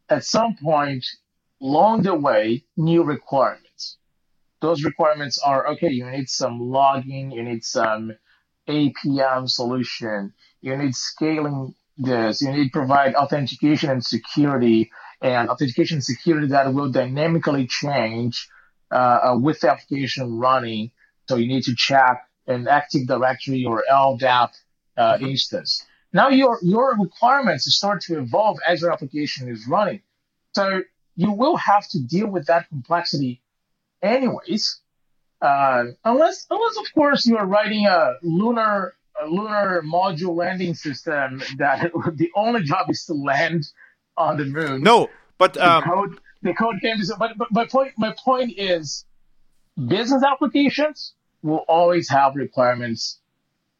at 0.09 0.23
some 0.23 0.55
point 0.55 1.05
along 1.61 2.03
the 2.03 2.13
way 2.13 2.63
new 2.75 3.03
requirements. 3.03 3.97
Those 4.61 4.83
requirements 4.83 5.39
are 5.39 5.67
okay, 5.69 5.89
you 5.89 6.09
need 6.09 6.29
some 6.29 6.59
logging, 6.59 7.31
you 7.31 7.43
need 7.43 7.63
some 7.63 8.13
APM 8.67 9.49
solution. 9.49 10.34
You 10.62 10.75
need 10.78 10.95
scaling 10.95 11.75
this. 11.97 12.41
You 12.41 12.51
need 12.51 12.71
provide 12.71 13.15
authentication 13.15 13.89
and 13.89 14.04
security 14.04 14.91
and 15.21 15.49
authentication 15.49 16.01
security 16.01 16.47
that 16.47 16.73
will 16.73 16.91
dynamically 16.91 17.67
change 17.67 18.49
uh, 18.91 18.95
uh, 18.95 19.38
with 19.39 19.62
the 19.62 19.71
application 19.71 20.38
running. 20.38 20.91
So 21.28 21.38
you 21.38 21.47
need 21.47 21.63
to 21.63 21.75
check 21.75 22.28
an 22.47 22.67
Active 22.67 23.08
Directory 23.08 23.65
or 23.65 23.84
LDAP 23.91 24.51
uh, 24.97 25.17
instance. 25.21 25.84
Now 26.13 26.30
your 26.30 26.60
your 26.62 26.95
requirements 26.97 27.73
start 27.75 28.01
to 28.04 28.19
evolve 28.19 28.60
as 28.65 28.82
your 28.82 28.91
application 28.91 29.49
is 29.49 29.67
running. 29.67 30.01
So 30.54 30.84
you 31.15 31.32
will 31.32 31.58
have 31.58 31.88
to 31.89 31.99
deal 31.99 32.28
with 32.28 32.47
that 32.47 32.69
complexity 32.69 33.41
anyways. 34.01 34.80
Uh, 35.41 35.86
unless, 36.04 36.48
unless 36.50 36.78
of 36.78 36.93
course 36.93 37.26
you 37.26 37.38
are 37.38 37.45
writing 37.45 37.86
a 37.86 38.13
lunar 38.24 38.95
a 39.21 39.28
lunar 39.28 39.82
module 39.82 40.36
landing 40.36 40.74
system 40.74 41.41
that 41.58 41.91
the 42.15 42.30
only 42.36 42.63
job 42.63 42.89
is 42.89 43.06
to 43.06 43.13
land 43.13 43.65
on 44.17 44.38
the 44.38 44.45
moon. 44.45 44.82
No, 44.82 45.10
but 45.38 45.58
um, 45.58 45.82
the 45.82 45.89
code 45.89 46.19
the 46.41 46.54
code 46.54 46.76
came 46.82 46.98
to. 46.98 47.15
But, 47.17 47.38
but 47.38 47.52
my 47.52 47.65
point 47.65 47.93
my 47.98 48.13
point 48.24 48.54
is, 48.58 49.06
business 49.88 50.24
applications 50.24 51.13
will 51.41 51.63
always 51.67 52.10
have 52.10 52.36
requirements 52.36 53.19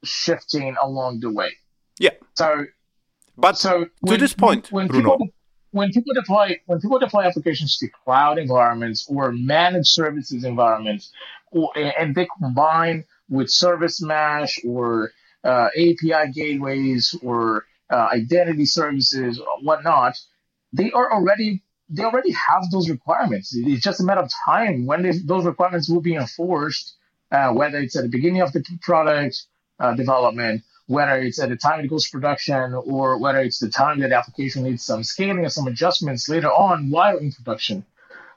shifting 0.04 0.76
along 0.82 1.20
the 1.20 1.32
way. 1.32 1.52
Yeah. 2.00 2.12
So, 2.36 2.66
but 3.38 3.58
so 3.58 3.88
when, 4.02 4.14
to 4.14 4.18
this 4.18 4.34
point, 4.34 4.72
when, 4.72 4.88
when 4.88 4.88
Bruno. 4.88 5.18
People, 5.18 5.28
when 5.72 5.92
people 5.92 6.14
deploy 6.14 6.58
when 6.68 6.80
people 6.80 7.00
deploy 7.00 7.24
applications 7.24 7.78
to 7.80 7.90
cloud 8.04 8.38
environments 8.38 9.06
or 9.10 9.32
managed 9.32 9.88
services 9.88 10.44
environments, 10.44 11.12
and 11.76 12.16
they 12.16 12.28
combine 12.40 13.06
with 13.30 13.50
service 13.50 14.02
mesh 14.02 14.60
or 14.66 15.12
uh, 15.44 15.70
API 15.76 16.32
gateways 16.34 17.16
or 17.24 17.66
uh, 17.92 18.08
identity 18.12 18.66
services 18.66 19.40
or 19.40 19.48
whatnot, 19.62 20.18
they 20.74 20.92
are 20.92 21.12
already 21.14 21.62
they 21.90 22.04
already 22.04 22.32
have 22.32 22.64
those 22.72 22.90
requirements. 22.90 23.56
It's 23.56 23.84
just 23.84 24.02
a 24.02 24.04
matter 24.04 24.22
of 24.22 24.32
time 24.46 24.88
when 24.88 25.04
they, 25.04 25.12
those 25.12 25.46
requirements 25.46 25.88
will 25.88 26.02
be 26.02 26.16
enforced, 26.16 26.96
uh, 27.32 27.52
whether 27.54 27.78
it's 27.78 27.96
at 27.96 28.04
the 28.04 28.10
beginning 28.10 28.42
of 28.42 28.52
the 28.54 28.64
product 28.82 29.44
uh, 29.80 29.94
development 29.94 30.64
whether 30.88 31.18
it's 31.18 31.40
at 31.40 31.50
the 31.50 31.56
time 31.56 31.84
it 31.84 31.88
goes 31.88 32.06
to 32.06 32.12
production 32.12 32.74
or 32.74 33.18
whether 33.18 33.40
it's 33.40 33.60
the 33.60 33.70
time 33.70 34.00
that 34.00 34.10
the 34.10 34.16
application 34.16 34.64
needs 34.64 34.84
some 34.84 35.04
scaling 35.04 35.46
or 35.46 35.50
some 35.50 35.68
adjustments 35.68 36.30
later 36.30 36.52
on 36.52 36.90
while 36.90 37.18
in 37.18 37.32
production. 37.32 37.86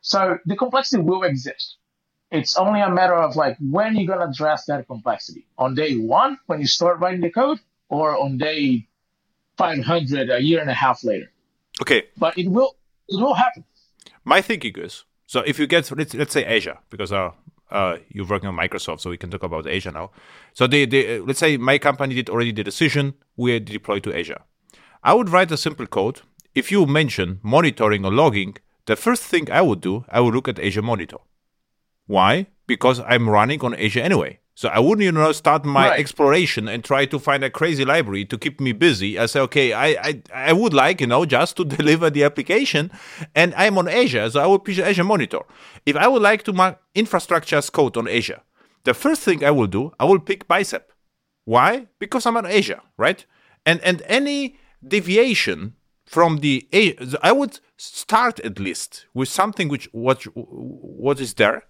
So 0.00 0.38
the 0.46 0.56
complexity 0.56 1.02
will 1.02 1.24
exist. 1.24 1.76
It's 2.30 2.56
only 2.56 2.80
a 2.80 2.90
matter 2.90 3.14
of 3.14 3.36
like 3.36 3.56
when 3.58 3.96
you're 3.96 4.06
gonna 4.06 4.30
address 4.30 4.66
that 4.66 4.86
complexity. 4.86 5.46
On 5.56 5.74
day 5.74 5.96
one, 5.96 6.38
when 6.46 6.60
you 6.60 6.66
start 6.66 7.00
writing 7.00 7.22
the 7.22 7.30
code, 7.30 7.58
or 7.88 8.18
on 8.18 8.36
day 8.36 8.86
500, 9.56 10.30
a 10.30 10.42
year 10.42 10.60
and 10.60 10.70
a 10.70 10.74
half 10.74 11.02
later. 11.02 11.32
Okay. 11.80 12.04
But 12.16 12.36
it 12.36 12.48
will 12.48 12.76
it 13.08 13.20
will 13.20 13.34
happen. 13.34 13.64
My 14.24 14.42
thinking 14.42 14.74
is 14.76 15.04
so 15.26 15.40
if 15.40 15.58
you 15.58 15.66
get 15.66 15.90
let's 15.96 16.14
let's 16.14 16.32
say 16.32 16.44
Azure 16.44 16.78
because 16.90 17.12
uh, 17.12 17.30
uh, 17.70 17.98
you're 18.08 18.26
working 18.26 18.48
on 18.48 18.56
Microsoft, 18.56 19.00
so 19.00 19.10
we 19.10 19.16
can 19.16 19.30
talk 19.30 19.42
about 19.42 19.66
Azure 19.66 19.92
now. 19.92 20.10
So 20.54 20.66
they, 20.66 20.86
they, 20.86 21.20
let's 21.20 21.38
say 21.38 21.56
my 21.56 21.78
company 21.78 22.14
did 22.14 22.30
already 22.30 22.52
the 22.52 22.64
decision, 22.64 23.14
we 23.36 23.58
deploy 23.58 24.00
to 24.00 24.18
Azure. 24.18 24.40
I 25.02 25.14
would 25.14 25.28
write 25.28 25.52
a 25.52 25.56
simple 25.56 25.86
code. 25.86 26.22
If 26.54 26.72
you 26.72 26.86
mention 26.86 27.40
monitoring 27.42 28.04
or 28.04 28.12
logging, 28.12 28.56
the 28.86 28.96
first 28.96 29.22
thing 29.22 29.50
I 29.50 29.62
would 29.62 29.80
do, 29.80 30.04
I 30.08 30.20
would 30.20 30.34
look 30.34 30.48
at 30.48 30.58
Azure 30.58 30.82
Monitor. 30.82 31.18
Why? 32.08 32.48
Because 32.66 33.00
I'm 33.00 33.30
running 33.30 33.60
on 33.60 33.74
Azure 33.74 34.00
anyway. 34.00 34.40
So 34.54 34.68
I 34.70 34.80
wouldn't, 34.80 35.04
you 35.04 35.12
know, 35.12 35.30
start 35.30 35.64
my 35.64 35.90
right. 35.90 36.00
exploration 36.00 36.66
and 36.66 36.82
try 36.82 37.06
to 37.06 37.18
find 37.20 37.44
a 37.44 37.50
crazy 37.50 37.84
library 37.84 38.24
to 38.24 38.36
keep 38.36 38.60
me 38.60 38.72
busy. 38.72 39.16
I 39.16 39.26
say, 39.26 39.38
okay, 39.42 39.72
I, 39.72 39.86
I, 40.02 40.22
I 40.34 40.52
would 40.52 40.74
like, 40.74 41.00
you 41.00 41.06
know, 41.06 41.24
just 41.24 41.56
to 41.58 41.64
deliver 41.78 42.10
the 42.10 42.24
application, 42.24 42.90
and 43.36 43.54
I'm 43.54 43.78
on 43.78 43.86
Azure, 43.86 44.28
so 44.30 44.40
I 44.40 44.46
would 44.46 44.64
push 44.64 44.80
Azure 44.80 45.04
Monitor. 45.04 45.42
If 45.86 45.94
I 45.94 46.08
would 46.08 46.22
like 46.22 46.42
to 46.42 46.52
mark 46.52 46.80
infrastructure 46.96 47.54
as 47.54 47.70
code 47.70 47.96
on 47.96 48.08
Azure, 48.08 48.40
the 48.82 48.94
first 48.94 49.22
thing 49.22 49.44
I 49.44 49.52
will 49.52 49.68
do, 49.68 49.92
I 50.00 50.06
will 50.06 50.18
pick 50.18 50.48
Bicep. 50.48 50.92
Why? 51.44 51.86
Because 52.00 52.26
I'm 52.26 52.36
on 52.36 52.46
Azure, 52.46 52.82
right? 52.96 53.24
And 53.64 53.80
and 53.82 54.02
any 54.06 54.58
deviation 54.86 55.74
from 56.04 56.38
the 56.38 56.68
I 57.22 57.32
would 57.32 57.60
start 57.76 58.40
at 58.40 58.58
least 58.58 59.06
with 59.14 59.28
something 59.28 59.68
which 59.68 59.88
what 59.92 60.24
what 60.34 61.20
is 61.20 61.34
there, 61.34 61.62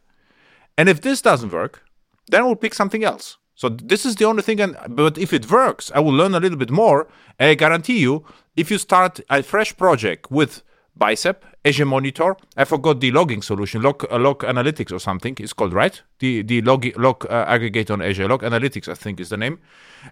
and 0.79 0.89
if 0.89 1.03
this 1.03 1.21
doesn't 1.21 1.53
work, 1.53 1.83
then 2.29 2.47
we'll 2.47 2.57
pick 2.57 2.73
something 2.73 3.05
else. 3.05 3.37
So 3.55 3.69
this 3.69 4.07
is 4.07 4.17
the 4.17 4.25
only 4.25 4.43
thing. 4.43 4.61
And, 4.61 4.77
but 4.89 5.19
if 5.19 5.33
it 5.33 5.51
works, 5.51 5.91
I 5.95 6.01
will 6.01 6.15
learn 6.15 6.35
a 6.35 6.41
little 6.41 6.57
bit 6.57 6.71
more. 6.71 7.09
And 7.39 7.51
I 7.51 7.55
guarantee 7.55 7.99
you, 7.99 8.25
if 8.57 8.71
you 8.71 8.79
start 8.79 9.21
a 9.29 9.43
fresh 9.43 9.77
project 9.77 10.31
with 10.31 10.63
Bicep, 10.99 11.45
Azure 11.65 11.87
Monitor. 11.87 12.37
I 12.57 12.65
forgot 12.65 13.01
the 13.01 13.11
logging 13.13 13.43
solution, 13.43 13.83
Log, 13.83 14.05
uh, 14.11 14.19
log 14.19 14.41
Analytics 14.41 14.93
or 14.93 14.99
something. 14.99 15.37
It's 15.39 15.53
called 15.53 15.73
right. 15.73 16.01
The 16.19 16.43
the 16.43 16.61
log 16.63 16.87
log 16.97 17.25
uh, 17.27 17.45
aggregate 17.47 17.91
on 17.91 18.03
Azure 18.03 18.29
Log 18.29 18.43
Analytics, 18.43 18.89
I 18.89 18.95
think, 18.95 19.21
is 19.21 19.29
the 19.29 19.37
name. 19.37 19.59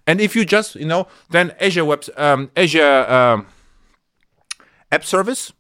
And 0.07 0.21
if 0.21 0.37
you 0.37 0.45
just 0.45 0.77
you 0.77 0.87
know, 0.87 1.09
then 1.31 1.55
Azure 1.61 1.85
Web 1.85 2.05
um, 2.17 2.51
Azure 2.57 3.11
um, 3.11 3.47
App 4.93 5.05
Service 5.05 5.53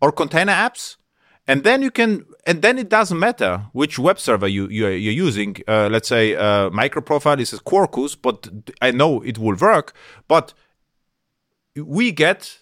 or 0.00 0.12
container 0.12 0.52
apps, 0.52 0.96
and 1.50 1.64
then 1.64 1.82
you 1.82 1.90
can 1.90 2.24
and 2.46 2.62
then 2.62 2.78
it 2.78 2.88
doesn't 2.88 3.18
matter 3.18 3.66
which 3.72 3.98
web 3.98 4.18
server 4.20 4.46
you 4.46 4.68
you're, 4.68 4.96
you're 5.04 5.24
using. 5.26 5.56
Uh, 5.66 5.88
let's 5.90 6.08
say 6.08 6.36
uh, 6.36 6.70
microprofile 6.70 7.40
is 7.40 7.50
Quarkus, 7.70 8.16
but 8.26 8.48
I 8.80 8.92
know 8.92 9.20
it 9.22 9.36
will 9.36 9.56
work. 9.56 9.92
But 10.28 10.54
we 11.74 12.12
get 12.12 12.58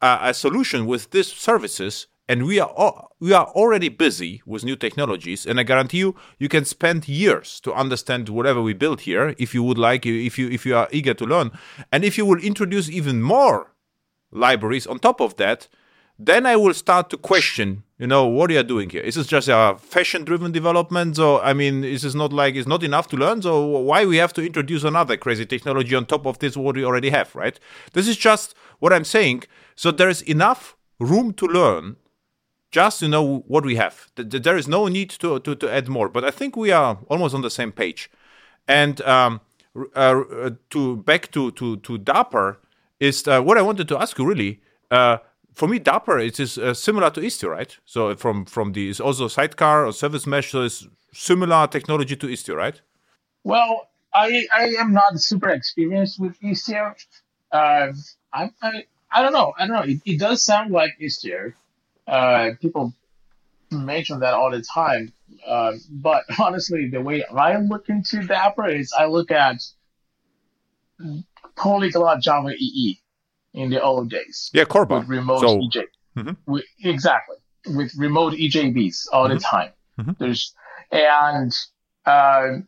a, 0.00 0.18
a 0.22 0.34
solution 0.34 0.86
with 0.86 1.12
these 1.12 1.28
services, 1.28 2.08
and 2.28 2.44
we 2.44 2.58
are 2.58 3.08
we 3.20 3.32
are 3.32 3.46
already 3.60 3.88
busy 3.88 4.42
with 4.44 4.64
new 4.64 4.74
technologies. 4.74 5.46
And 5.46 5.60
I 5.60 5.62
guarantee 5.62 5.98
you, 5.98 6.16
you 6.40 6.48
can 6.48 6.64
spend 6.64 7.08
years 7.08 7.60
to 7.60 7.72
understand 7.72 8.28
whatever 8.28 8.60
we 8.60 8.74
build 8.74 9.02
here. 9.02 9.36
If 9.38 9.54
you 9.54 9.62
would 9.62 9.78
like, 9.78 10.04
if 10.04 10.36
you 10.36 10.50
if 10.50 10.66
you 10.66 10.74
are 10.74 10.88
eager 10.90 11.14
to 11.14 11.24
learn, 11.24 11.52
and 11.92 12.04
if 12.04 12.18
you 12.18 12.26
will 12.26 12.40
introduce 12.40 12.90
even 12.90 13.22
more 13.22 13.72
libraries 14.32 14.88
on 14.88 14.98
top 14.98 15.20
of 15.20 15.36
that 15.36 15.68
then 16.26 16.46
I 16.46 16.56
will 16.56 16.74
start 16.74 17.10
to 17.10 17.16
question, 17.16 17.82
you 17.98 18.06
know, 18.06 18.26
what 18.26 18.50
are 18.50 18.54
you 18.54 18.62
doing 18.62 18.90
here? 18.90 19.02
Is 19.02 19.14
this 19.14 19.26
just 19.26 19.48
a 19.48 19.76
fashion-driven 19.78 20.52
development? 20.52 21.16
So, 21.16 21.40
I 21.40 21.52
mean, 21.52 21.84
is 21.84 22.02
this 22.02 22.14
not 22.14 22.32
like 22.32 22.54
it's 22.54 22.68
not 22.68 22.82
enough 22.82 23.08
to 23.08 23.16
learn? 23.16 23.42
So, 23.42 23.64
why 23.64 24.04
we 24.04 24.16
have 24.16 24.32
to 24.34 24.44
introduce 24.44 24.84
another 24.84 25.16
crazy 25.16 25.46
technology 25.46 25.94
on 25.94 26.06
top 26.06 26.26
of 26.26 26.38
this 26.38 26.56
what 26.56 26.76
we 26.76 26.84
already 26.84 27.10
have, 27.10 27.34
right? 27.34 27.58
This 27.92 28.08
is 28.08 28.16
just 28.16 28.54
what 28.78 28.92
I'm 28.92 29.04
saying. 29.04 29.44
So, 29.74 29.90
there 29.90 30.08
is 30.08 30.22
enough 30.22 30.76
room 30.98 31.32
to 31.34 31.46
learn, 31.46 31.96
just 32.70 33.00
to 33.00 33.08
know 33.08 33.44
what 33.46 33.64
we 33.64 33.76
have. 33.76 34.08
There 34.16 34.56
is 34.56 34.68
no 34.68 34.88
need 34.88 35.10
to 35.10 35.38
to, 35.40 35.54
to 35.54 35.70
add 35.70 35.88
more. 35.88 36.08
But 36.08 36.24
I 36.24 36.30
think 36.30 36.56
we 36.56 36.70
are 36.70 36.98
almost 37.08 37.34
on 37.34 37.42
the 37.42 37.50
same 37.50 37.72
page. 37.72 38.10
And 38.66 39.00
um, 39.02 39.40
uh, 39.94 40.50
to 40.70 40.96
back 40.96 41.30
to 41.32 41.50
to 41.52 41.76
to 41.76 41.98
Dapr 41.98 42.56
is 43.00 43.26
uh, 43.26 43.40
what 43.40 43.58
I 43.58 43.62
wanted 43.62 43.88
to 43.88 43.98
ask 43.98 44.18
you 44.18 44.26
really. 44.26 44.60
Uh, 44.90 45.18
for 45.54 45.68
me, 45.68 45.78
Dapr 45.78 46.24
it 46.26 46.40
is 46.40 46.58
uh, 46.58 46.74
similar 46.74 47.10
to 47.10 47.20
Istio, 47.20 47.50
right? 47.50 47.76
So 47.84 48.14
from 48.16 48.44
from 48.44 48.72
the 48.72 48.90
it's 48.90 49.00
also 49.00 49.28
sidecar 49.28 49.86
or 49.86 49.92
service 49.92 50.26
mesh, 50.26 50.50
so 50.50 50.62
it's 50.62 50.86
similar 51.12 51.66
technology 51.66 52.16
to 52.16 52.26
Istio, 52.26 52.56
right? 52.56 52.80
Well, 53.44 53.88
I 54.14 54.46
I 54.52 54.74
am 54.78 54.92
not 54.92 55.18
super 55.20 55.50
experienced 55.50 56.18
with 56.18 56.40
Istio. 56.40 56.94
Uh, 57.50 57.92
I, 58.32 58.50
I 58.62 58.84
I 59.10 59.22
don't 59.22 59.32
know. 59.32 59.52
I 59.58 59.66
don't 59.66 59.76
know. 59.76 59.92
It, 59.92 60.00
it 60.04 60.18
does 60.18 60.44
sound 60.44 60.70
like 60.70 60.92
Istio. 61.00 61.52
Uh, 62.06 62.50
people 62.60 62.94
mention 63.70 64.20
that 64.20 64.34
all 64.34 64.50
the 64.50 64.62
time. 64.62 65.12
Uh, 65.46 65.74
but 65.90 66.24
honestly, 66.38 66.88
the 66.88 67.00
way 67.00 67.24
I 67.24 67.56
look 67.58 67.88
into 67.88 68.18
Dapr 68.20 68.78
is 68.78 68.92
I 68.98 69.06
look 69.06 69.30
at 69.30 69.56
Polyglot 71.56 72.22
Java 72.22 72.50
EE 72.56 73.01
in 73.54 73.70
the 73.70 73.82
old 73.82 74.10
days. 74.10 74.50
Yeah, 74.52 74.64
Corba. 74.64 75.00
With 75.00 75.08
remote 75.08 75.40
so, 75.40 75.58
EJ. 75.58 75.84
Mm-hmm. 76.16 76.56
Exactly. 76.84 77.36
With 77.66 77.92
remote 77.96 78.34
EJBs 78.34 79.06
all 79.12 79.26
mm-hmm. 79.26 79.34
the 79.34 79.40
time. 79.40 79.70
Mm-hmm. 79.98 80.12
There's 80.18 80.54
and, 80.90 81.54
uh, 82.06 82.58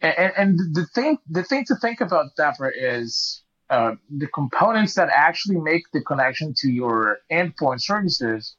and 0.00 0.32
and 0.36 0.58
the 0.74 0.86
thing 0.94 1.18
the 1.28 1.42
thing 1.42 1.64
to 1.66 1.76
think 1.76 2.00
about 2.00 2.36
Dapr 2.38 2.70
is 2.76 3.42
uh, 3.70 3.92
the 4.16 4.26
components 4.28 4.94
that 4.94 5.08
actually 5.12 5.56
make 5.56 5.82
the 5.92 6.02
connection 6.02 6.54
to 6.58 6.70
your 6.70 7.18
endpoint 7.30 7.80
services 7.80 8.56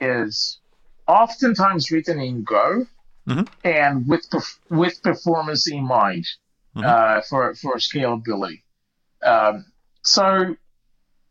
is 0.00 0.58
oftentimes 1.06 1.90
written 1.90 2.18
in 2.18 2.42
Go 2.42 2.86
mm-hmm. 3.28 3.42
and 3.64 4.08
with 4.08 4.26
with 4.70 5.02
performance 5.02 5.70
in 5.70 5.86
mind 5.86 6.26
mm-hmm. 6.76 6.86
uh, 6.86 7.20
for 7.28 7.54
for 7.54 7.76
scalability. 7.76 8.62
Um, 9.22 9.66
so, 10.02 10.56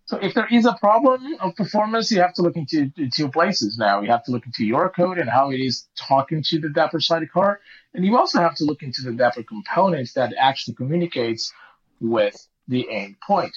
so 0.06 0.18
if 0.18 0.34
there 0.34 0.48
is 0.52 0.66
a 0.66 0.74
problem 0.80 1.36
of 1.40 1.56
performance, 1.56 2.12
you 2.12 2.22
have 2.22 2.34
to 2.36 2.42
look 2.42 2.56
into 2.56 2.92
two 3.14 3.30
places 3.30 3.78
now. 3.78 4.02
You 4.02 4.10
have 4.10 4.24
to 4.26 4.32
look 4.32 4.46
into 4.46 4.66
your 4.66 4.90
code 4.90 5.18
and 5.18 5.30
how 5.30 5.52
it 5.52 5.60
is 5.60 5.88
talking 5.98 6.44
to 6.50 6.60
the 6.60 6.68
Dapr 6.68 7.02
sidecar, 7.02 7.60
and 7.94 8.06
you 8.06 8.18
also 8.18 8.40
have 8.40 8.56
to 8.56 8.66
look 8.66 8.82
into 8.84 9.02
the 9.02 9.12
Dapr 9.12 9.46
components 9.48 10.14
that 10.14 10.34
actually 10.40 10.76
communicates 10.76 11.54
with 12.00 12.36
the 12.68 12.88
endpoint. 12.92 13.52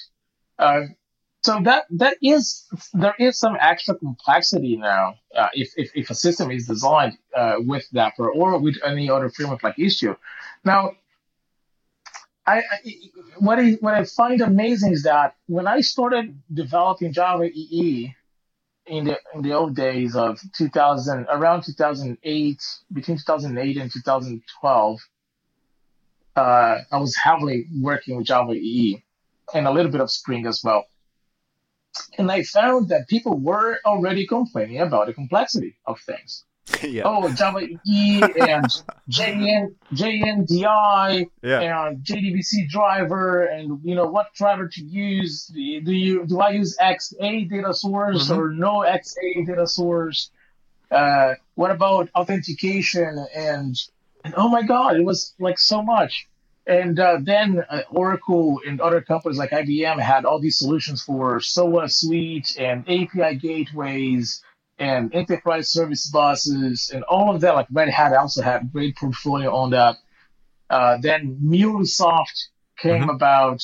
Uh, 0.59 0.81
so 1.43 1.59
that 1.63 1.85
that 1.89 2.17
is 2.21 2.65
there 2.93 3.15
is 3.19 3.37
some 3.37 3.57
extra 3.59 3.95
complexity 3.95 4.77
now 4.77 5.15
uh, 5.35 5.49
if, 5.53 5.73
if, 5.75 5.91
if 5.93 6.09
a 6.09 6.15
system 6.15 6.49
is 6.51 6.67
designed 6.67 7.17
uh, 7.35 7.55
with 7.59 7.85
Dapr 7.93 8.29
or 8.33 8.57
with 8.59 8.77
any 8.85 9.09
other 9.09 9.29
framework 9.29 9.61
like 9.61 9.75
Istio. 9.75 10.15
Now 10.63 10.93
I, 12.45 12.57
I, 12.59 12.63
what 13.39 13.59
I 13.59 13.71
what 13.73 13.93
I 13.93 14.03
find 14.03 14.41
amazing 14.41 14.93
is 14.93 15.03
that 15.03 15.35
when 15.47 15.67
I 15.67 15.81
started 15.81 16.41
developing 16.53 17.13
Java 17.13 17.45
EE 17.45 18.13
in 18.85 19.05
the 19.05 19.17
in 19.33 19.41
the 19.41 19.53
old 19.53 19.75
days 19.75 20.15
of 20.15 20.39
2000 20.57 21.27
around 21.29 21.63
2008 21.63 22.61
between 22.91 23.17
2008 23.17 23.77
and 23.77 23.91
2012 23.91 24.99
uh, 26.35 26.77
I 26.91 26.97
was 26.97 27.15
heavily 27.15 27.67
working 27.79 28.17
with 28.17 28.25
Java 28.25 28.53
EE 28.53 29.03
and 29.53 29.67
a 29.67 29.71
little 29.71 29.91
bit 29.91 30.01
of 30.01 30.11
Spring 30.11 30.45
as 30.47 30.61
well. 30.63 30.85
And 32.17 32.31
I 32.31 32.43
found 32.43 32.89
that 32.89 33.07
people 33.07 33.37
were 33.37 33.77
already 33.85 34.25
complaining 34.25 34.81
about 34.81 35.07
the 35.07 35.13
complexity 35.13 35.77
of 35.85 35.99
things 36.01 36.43
yeah. 36.83 37.03
Oh, 37.05 37.29
Java 37.33 37.59
E 37.59 38.21
and 38.21 38.65
JN, 39.09 39.75
JNDI 39.93 41.29
yeah. 41.41 41.59
and 41.59 42.03
JDBC 42.03 42.69
driver 42.69 43.43
and 43.43 43.81
you 43.83 43.95
know 43.95 44.05
what 44.05 44.33
driver 44.33 44.67
to 44.69 44.81
use. 44.81 45.47
Do 45.47 45.59
you 45.59 46.25
do 46.25 46.39
I 46.39 46.51
use 46.51 46.77
XA 46.77 47.49
data 47.49 47.73
source 47.73 48.29
mm-hmm. 48.29 48.39
or 48.39 48.51
no 48.51 48.79
XA 48.79 49.45
data 49.45 49.67
source? 49.67 50.31
Uh, 50.89 51.33
what 51.55 51.71
about 51.71 52.09
authentication 52.15 53.25
and 53.35 53.75
and 54.23 54.33
oh 54.37 54.47
my 54.47 54.63
god, 54.63 54.95
it 54.95 55.03
was 55.03 55.33
like 55.39 55.59
so 55.59 55.81
much. 55.81 56.27
And 56.65 56.97
uh, 56.97 57.17
then 57.21 57.61
uh, 57.69 57.81
Oracle 57.89 58.61
and 58.65 58.79
other 58.79 59.01
companies 59.01 59.37
like 59.37 59.51
IBM 59.51 59.99
had 59.99 60.23
all 60.23 60.39
these 60.39 60.57
solutions 60.57 61.03
for 61.03 61.41
SOA 61.41 61.89
suite 61.89 62.55
and 62.57 62.83
API 62.87 63.35
gateways 63.35 64.41
and 64.79 65.13
enterprise 65.13 65.71
service 65.71 66.09
buses 66.09 66.91
and 66.93 67.03
all 67.03 67.33
of 67.33 67.41
that. 67.41 67.55
Like 67.55 67.67
Red 67.71 67.89
Hat 67.89 68.13
also 68.13 68.41
had 68.41 68.71
great 68.71 68.95
portfolio 68.97 69.53
on 69.53 69.71
that. 69.71 69.97
Uh, 70.69 70.97
then 71.01 71.39
MuleSoft 71.43 72.47
came 72.77 73.01
mm-hmm. 73.01 73.09
about 73.09 73.63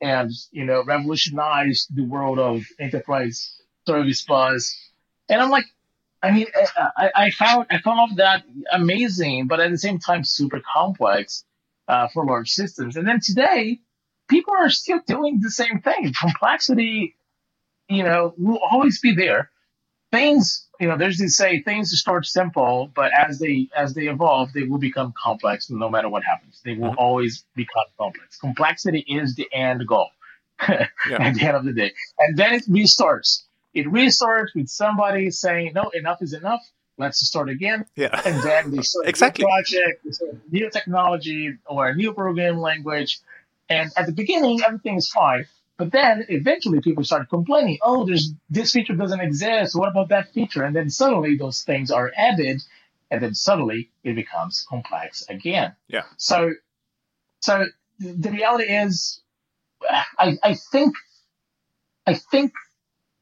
and 0.00 0.30
you 0.50 0.64
know 0.64 0.84
revolutionized 0.84 1.94
the 1.94 2.04
world 2.04 2.38
of 2.38 2.64
enterprise 2.78 3.60
service 3.86 4.24
bus. 4.24 4.76
And 5.28 5.40
I'm 5.40 5.50
like, 5.50 5.66
I 6.22 6.30
mean, 6.32 6.46
I, 6.96 7.10
I 7.14 7.30
found 7.30 7.66
I 7.70 7.78
found 7.78 8.18
that 8.18 8.44
amazing, 8.72 9.46
but 9.46 9.60
at 9.60 9.70
the 9.70 9.78
same 9.78 9.98
time 9.98 10.24
super 10.24 10.60
complex 10.74 11.44
uh, 11.88 12.08
for 12.08 12.24
large 12.24 12.50
systems. 12.50 12.96
And 12.96 13.06
then 13.06 13.20
today, 13.20 13.80
people 14.28 14.54
are 14.58 14.70
still 14.70 15.00
doing 15.06 15.40
the 15.40 15.50
same 15.50 15.80
thing. 15.80 16.12
Complexity, 16.18 17.16
you 17.88 18.02
know, 18.02 18.34
will 18.38 18.58
always 18.70 19.00
be 19.00 19.14
there 19.14 19.50
things 20.16 20.66
you 20.80 20.88
know 20.88 20.96
there's 20.96 21.18
this 21.18 21.36
say 21.36 21.62
things 21.62 21.90
start 21.98 22.26
simple 22.26 22.90
but 22.94 23.10
as 23.16 23.38
they 23.38 23.68
as 23.76 23.94
they 23.94 24.06
evolve 24.08 24.52
they 24.52 24.64
will 24.64 24.78
become 24.78 25.12
complex 25.22 25.70
no 25.70 25.88
matter 25.90 26.08
what 26.08 26.22
happens. 26.22 26.60
They 26.64 26.74
will 26.74 26.90
mm-hmm. 26.90 27.06
always 27.06 27.44
become 27.54 27.88
complex. 27.98 28.38
Complexity 28.38 29.04
is 29.20 29.34
the 29.34 29.46
end 29.52 29.86
goal. 29.86 30.10
Yeah. 31.10 31.22
at 31.22 31.34
the 31.34 31.42
end 31.42 31.56
of 31.56 31.64
the 31.64 31.72
day. 31.72 31.92
And 32.18 32.36
then 32.36 32.54
it 32.54 32.64
restarts. 32.68 33.42
It 33.74 33.86
restarts 33.86 34.54
with 34.54 34.68
somebody 34.68 35.30
saying 35.30 35.72
no 35.74 35.90
enough 35.90 36.22
is 36.22 36.32
enough. 36.32 36.62
Let's 36.96 37.18
start 37.30 37.50
again. 37.50 37.84
Yeah. 37.94 38.20
And 38.28 38.42
then 38.42 38.70
they 38.70 38.82
start 38.82 39.06
exactly. 39.06 39.44
a 39.44 39.46
project 39.46 40.04
they 40.04 40.12
start 40.12 40.32
a 40.32 40.50
new 40.50 40.70
technology 40.70 41.42
or 41.66 41.88
a 41.88 41.94
new 41.94 42.14
programming 42.14 42.62
language. 42.70 43.20
And 43.68 43.90
at 43.98 44.06
the 44.06 44.12
beginning 44.12 44.62
everything 44.66 44.96
is 44.96 45.10
fine 45.10 45.44
but 45.78 45.92
then 45.92 46.24
eventually 46.28 46.80
people 46.80 47.04
start 47.04 47.28
complaining, 47.28 47.78
oh, 47.82 48.06
there's 48.06 48.32
this 48.48 48.72
feature 48.72 48.94
doesn't 48.94 49.20
exist. 49.20 49.76
What 49.76 49.90
about 49.90 50.08
that 50.08 50.32
feature? 50.32 50.62
And 50.62 50.74
then 50.74 50.88
suddenly 50.88 51.36
those 51.36 51.62
things 51.62 51.90
are 51.90 52.10
added, 52.16 52.62
and 53.10 53.22
then 53.22 53.34
suddenly 53.34 53.90
it 54.02 54.14
becomes 54.14 54.64
complex 54.68 55.26
again. 55.28 55.76
Yeah. 55.88 56.04
So, 56.16 56.52
so 57.40 57.66
the 57.98 58.30
reality 58.30 58.64
is, 58.72 59.20
I, 60.18 60.38
I 60.42 60.54
think, 60.54 60.94
I 62.06 62.14
think 62.14 62.52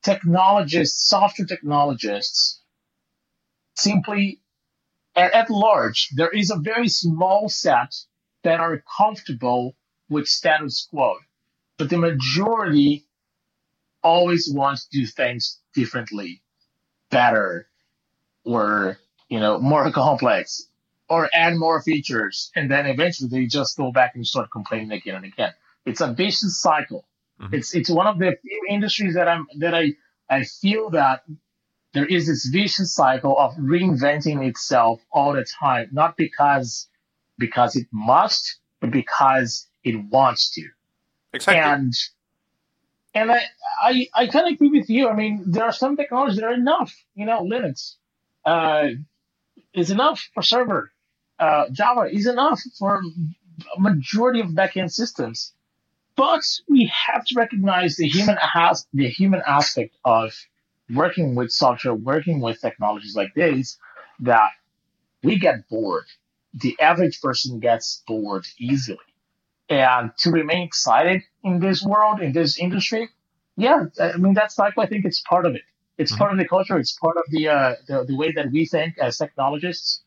technologists, 0.04 1.08
software 1.08 1.46
technologists, 1.46 2.60
simply 3.74 4.40
at, 5.16 5.32
at 5.32 5.50
large, 5.50 6.10
there 6.14 6.30
is 6.30 6.52
a 6.52 6.56
very 6.56 6.88
small 6.88 7.48
set 7.48 7.96
that 8.44 8.60
are 8.60 8.84
comfortable 8.96 9.74
with 10.08 10.28
status 10.28 10.86
quo 10.88 11.16
but 11.78 11.90
the 11.90 11.98
majority 11.98 13.06
always 14.02 14.50
want 14.52 14.78
to 14.78 14.84
do 14.90 15.06
things 15.06 15.58
differently, 15.74 16.42
better, 17.10 17.66
or 18.44 18.98
you 19.28 19.40
know 19.40 19.58
more 19.58 19.90
complex, 20.04 20.68
or 21.08 21.28
add 21.32 21.56
more 21.56 21.82
features, 21.82 22.50
and 22.54 22.70
then 22.70 22.86
eventually 22.86 23.28
they 23.28 23.46
just 23.46 23.76
go 23.76 23.90
back 23.90 24.14
and 24.14 24.26
start 24.26 24.50
complaining 24.50 24.92
again 24.92 25.16
and 25.16 25.24
again. 25.24 25.52
It's 25.86 26.00
a 26.00 26.12
vicious 26.12 26.60
cycle. 26.60 27.06
Mm-hmm. 27.40 27.54
It's 27.54 27.74
it's 27.74 27.90
one 27.90 28.06
of 28.06 28.18
the 28.18 28.36
few 28.42 28.62
industries 28.70 29.14
that 29.14 29.28
I'm 29.28 29.46
that 29.58 29.74
I 29.74 29.94
I 30.30 30.44
feel 30.44 30.90
that 30.90 31.24
there 31.92 32.06
is 32.06 32.26
this 32.26 32.46
vicious 32.46 32.94
cycle 32.94 33.38
of 33.38 33.54
reinventing 33.54 34.46
itself 34.46 35.00
all 35.12 35.32
the 35.32 35.44
time, 35.60 35.88
not 35.92 36.16
because 36.16 36.88
because 37.38 37.76
it 37.76 37.86
must, 37.92 38.58
but 38.80 38.90
because 38.90 39.66
it 39.82 39.96
wants 40.10 40.50
to. 40.54 40.68
Exactly. 41.34 41.60
And 41.60 41.92
and 43.14 43.32
I 43.32 43.42
I, 43.82 44.08
I 44.14 44.26
kind 44.28 44.46
of 44.46 44.54
agree 44.54 44.70
with 44.70 44.88
you. 44.88 45.08
I 45.08 45.14
mean, 45.14 45.44
there 45.46 45.64
are 45.64 45.72
some 45.72 45.96
technologies 45.96 46.36
that 46.36 46.46
are 46.46 46.54
enough. 46.54 46.94
You 47.14 47.26
know, 47.26 47.42
Linux 47.42 47.96
uh, 48.44 48.88
is 49.72 49.90
enough 49.90 50.28
for 50.34 50.42
server. 50.42 50.92
Uh, 51.38 51.68
Java 51.70 52.02
is 52.10 52.26
enough 52.26 52.60
for 52.78 53.00
a 53.76 53.80
majority 53.80 54.40
of 54.40 54.48
backend 54.48 54.92
systems. 54.92 55.52
But 56.16 56.44
we 56.68 56.92
have 57.08 57.24
to 57.24 57.34
recognize 57.34 57.96
the 57.96 58.06
human 58.06 58.36
has 58.36 58.86
the 58.94 59.08
human 59.08 59.42
aspect 59.44 59.96
of 60.04 60.32
working 60.88 61.34
with 61.34 61.50
software, 61.50 61.94
working 61.94 62.40
with 62.40 62.60
technologies 62.60 63.16
like 63.16 63.34
this, 63.34 63.78
that 64.20 64.50
we 65.24 65.38
get 65.38 65.68
bored. 65.68 66.04
The 66.54 66.78
average 66.80 67.20
person 67.20 67.58
gets 67.58 68.04
bored 68.06 68.46
easily. 68.58 68.98
And 69.68 70.10
to 70.18 70.30
remain 70.30 70.62
excited 70.62 71.22
in 71.42 71.60
this 71.60 71.82
world, 71.82 72.20
in 72.20 72.32
this 72.32 72.58
industry, 72.58 73.08
yeah, 73.56 73.84
I 74.00 74.16
mean, 74.16 74.34
that's 74.34 74.58
like, 74.58 74.74
I 74.78 74.86
think 74.86 75.04
it's 75.04 75.20
part 75.20 75.46
of 75.46 75.54
it. 75.54 75.62
It's 75.96 76.12
mm-hmm. 76.12 76.18
part 76.18 76.32
of 76.32 76.38
the 76.38 76.46
culture. 76.46 76.78
It's 76.78 76.92
part 76.98 77.16
of 77.16 77.24
the, 77.30 77.48
uh, 77.48 77.74
the, 77.88 78.04
the 78.04 78.16
way 78.16 78.32
that 78.32 78.50
we 78.50 78.66
think 78.66 78.98
as 78.98 79.18
technologists. 79.18 80.02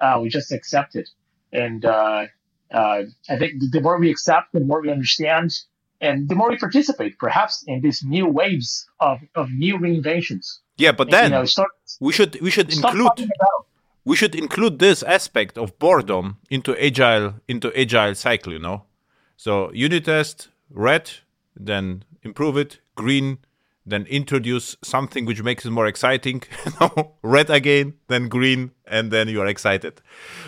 Uh, 0.00 0.18
we 0.22 0.28
just 0.28 0.52
accept 0.52 0.94
it. 0.94 1.08
And, 1.52 1.84
uh, 1.84 2.26
uh, 2.72 3.02
I 3.28 3.36
think 3.36 3.54
the 3.70 3.80
more 3.80 3.98
we 3.98 4.10
accept, 4.10 4.52
the 4.52 4.60
more 4.60 4.80
we 4.80 4.90
understand, 4.90 5.52
and 6.00 6.28
the 6.28 6.34
more 6.34 6.50
we 6.50 6.56
participate, 6.56 7.18
perhaps 7.18 7.64
in 7.66 7.80
these 7.80 8.02
new 8.02 8.26
waves 8.26 8.86
of, 8.98 9.20
of 9.34 9.50
new 9.50 9.78
reinventions. 9.78 10.58
Yeah, 10.76 10.92
but 10.92 11.08
and, 11.08 11.12
then 11.12 11.24
you 11.24 11.30
know, 11.30 11.44
start, 11.44 11.70
we 12.00 12.12
should 12.12 12.40
we 12.40 12.50
should 12.50 12.72
include 12.72 13.30
we 14.04 14.16
should 14.16 14.34
include 14.34 14.78
this 14.78 15.02
aspect 15.02 15.58
of 15.58 15.78
boredom 15.78 16.38
into 16.50 16.76
agile 16.82 17.34
into 17.46 17.72
agile 17.78 18.14
cycle. 18.14 18.52
You 18.52 18.58
know, 18.58 18.84
so 19.42 19.72
unit 19.72 20.04
test 20.04 20.50
red, 20.70 21.10
then 21.56 22.04
improve 22.22 22.56
it 22.56 22.78
green, 22.94 23.38
then 23.84 24.06
introduce 24.06 24.76
something 24.82 25.26
which 25.26 25.42
makes 25.42 25.66
it 25.66 25.72
more 25.72 25.88
exciting. 25.88 26.44
red 27.24 27.50
again, 27.50 27.94
then 28.06 28.28
green, 28.28 28.70
and 28.86 29.10
then 29.10 29.26
you 29.26 29.40
are 29.40 29.48
excited, 29.48 30.00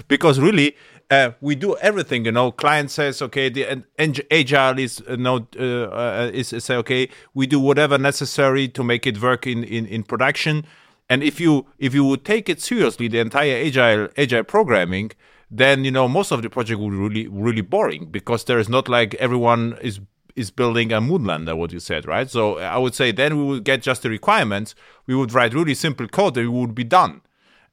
because 0.06 0.38
really 0.38 0.76
uh, 1.10 1.32
we 1.40 1.56
do 1.56 1.74
everything. 1.78 2.24
You 2.24 2.30
know, 2.30 2.52
client 2.52 2.92
says, 2.92 3.20
okay, 3.20 3.48
the 3.48 3.82
agile 4.30 4.78
is 4.78 5.02
uh, 5.08 5.16
no 5.16 5.48
uh, 5.58 5.62
uh, 5.62 6.30
is, 6.32 6.52
is 6.52 6.64
say, 6.64 6.76
okay, 6.76 7.08
we 7.34 7.48
do 7.48 7.58
whatever 7.58 7.98
necessary 7.98 8.68
to 8.68 8.84
make 8.84 9.08
it 9.08 9.20
work 9.20 9.44
in, 9.44 9.64
in, 9.64 9.86
in 9.86 10.04
production. 10.04 10.64
And 11.10 11.24
if 11.24 11.40
you 11.40 11.66
if 11.80 11.94
you 11.94 12.04
would 12.04 12.24
take 12.24 12.48
it 12.48 12.62
seriously, 12.62 13.08
the 13.08 13.18
entire 13.18 13.56
agile 13.56 14.08
agile 14.16 14.44
programming, 14.44 15.10
then 15.50 15.84
you 15.84 15.90
know 15.90 16.08
most 16.08 16.30
of 16.30 16.42
the 16.42 16.50
project 16.50 16.80
would 16.80 16.92
really 16.92 17.26
really 17.28 17.60
boring 17.60 18.06
because 18.06 18.44
there 18.44 18.58
is 18.58 18.68
not 18.68 18.88
like 18.88 19.14
everyone 19.14 19.76
is 19.82 20.00
is 20.36 20.50
building 20.50 20.92
a 20.92 21.00
moonlander 21.00 21.56
what 21.56 21.72
you 21.72 21.78
said 21.78 22.06
right 22.06 22.28
so 22.30 22.58
i 22.58 22.76
would 22.76 22.94
say 22.94 23.12
then 23.12 23.36
we 23.38 23.44
would 23.44 23.64
get 23.64 23.82
just 23.82 24.02
the 24.02 24.10
requirements 24.10 24.74
we 25.06 25.14
would 25.14 25.32
write 25.32 25.54
really 25.54 25.74
simple 25.74 26.08
code 26.08 26.36
and 26.36 26.50
we 26.50 26.58
would 26.60 26.74
be 26.74 26.84
done 26.84 27.20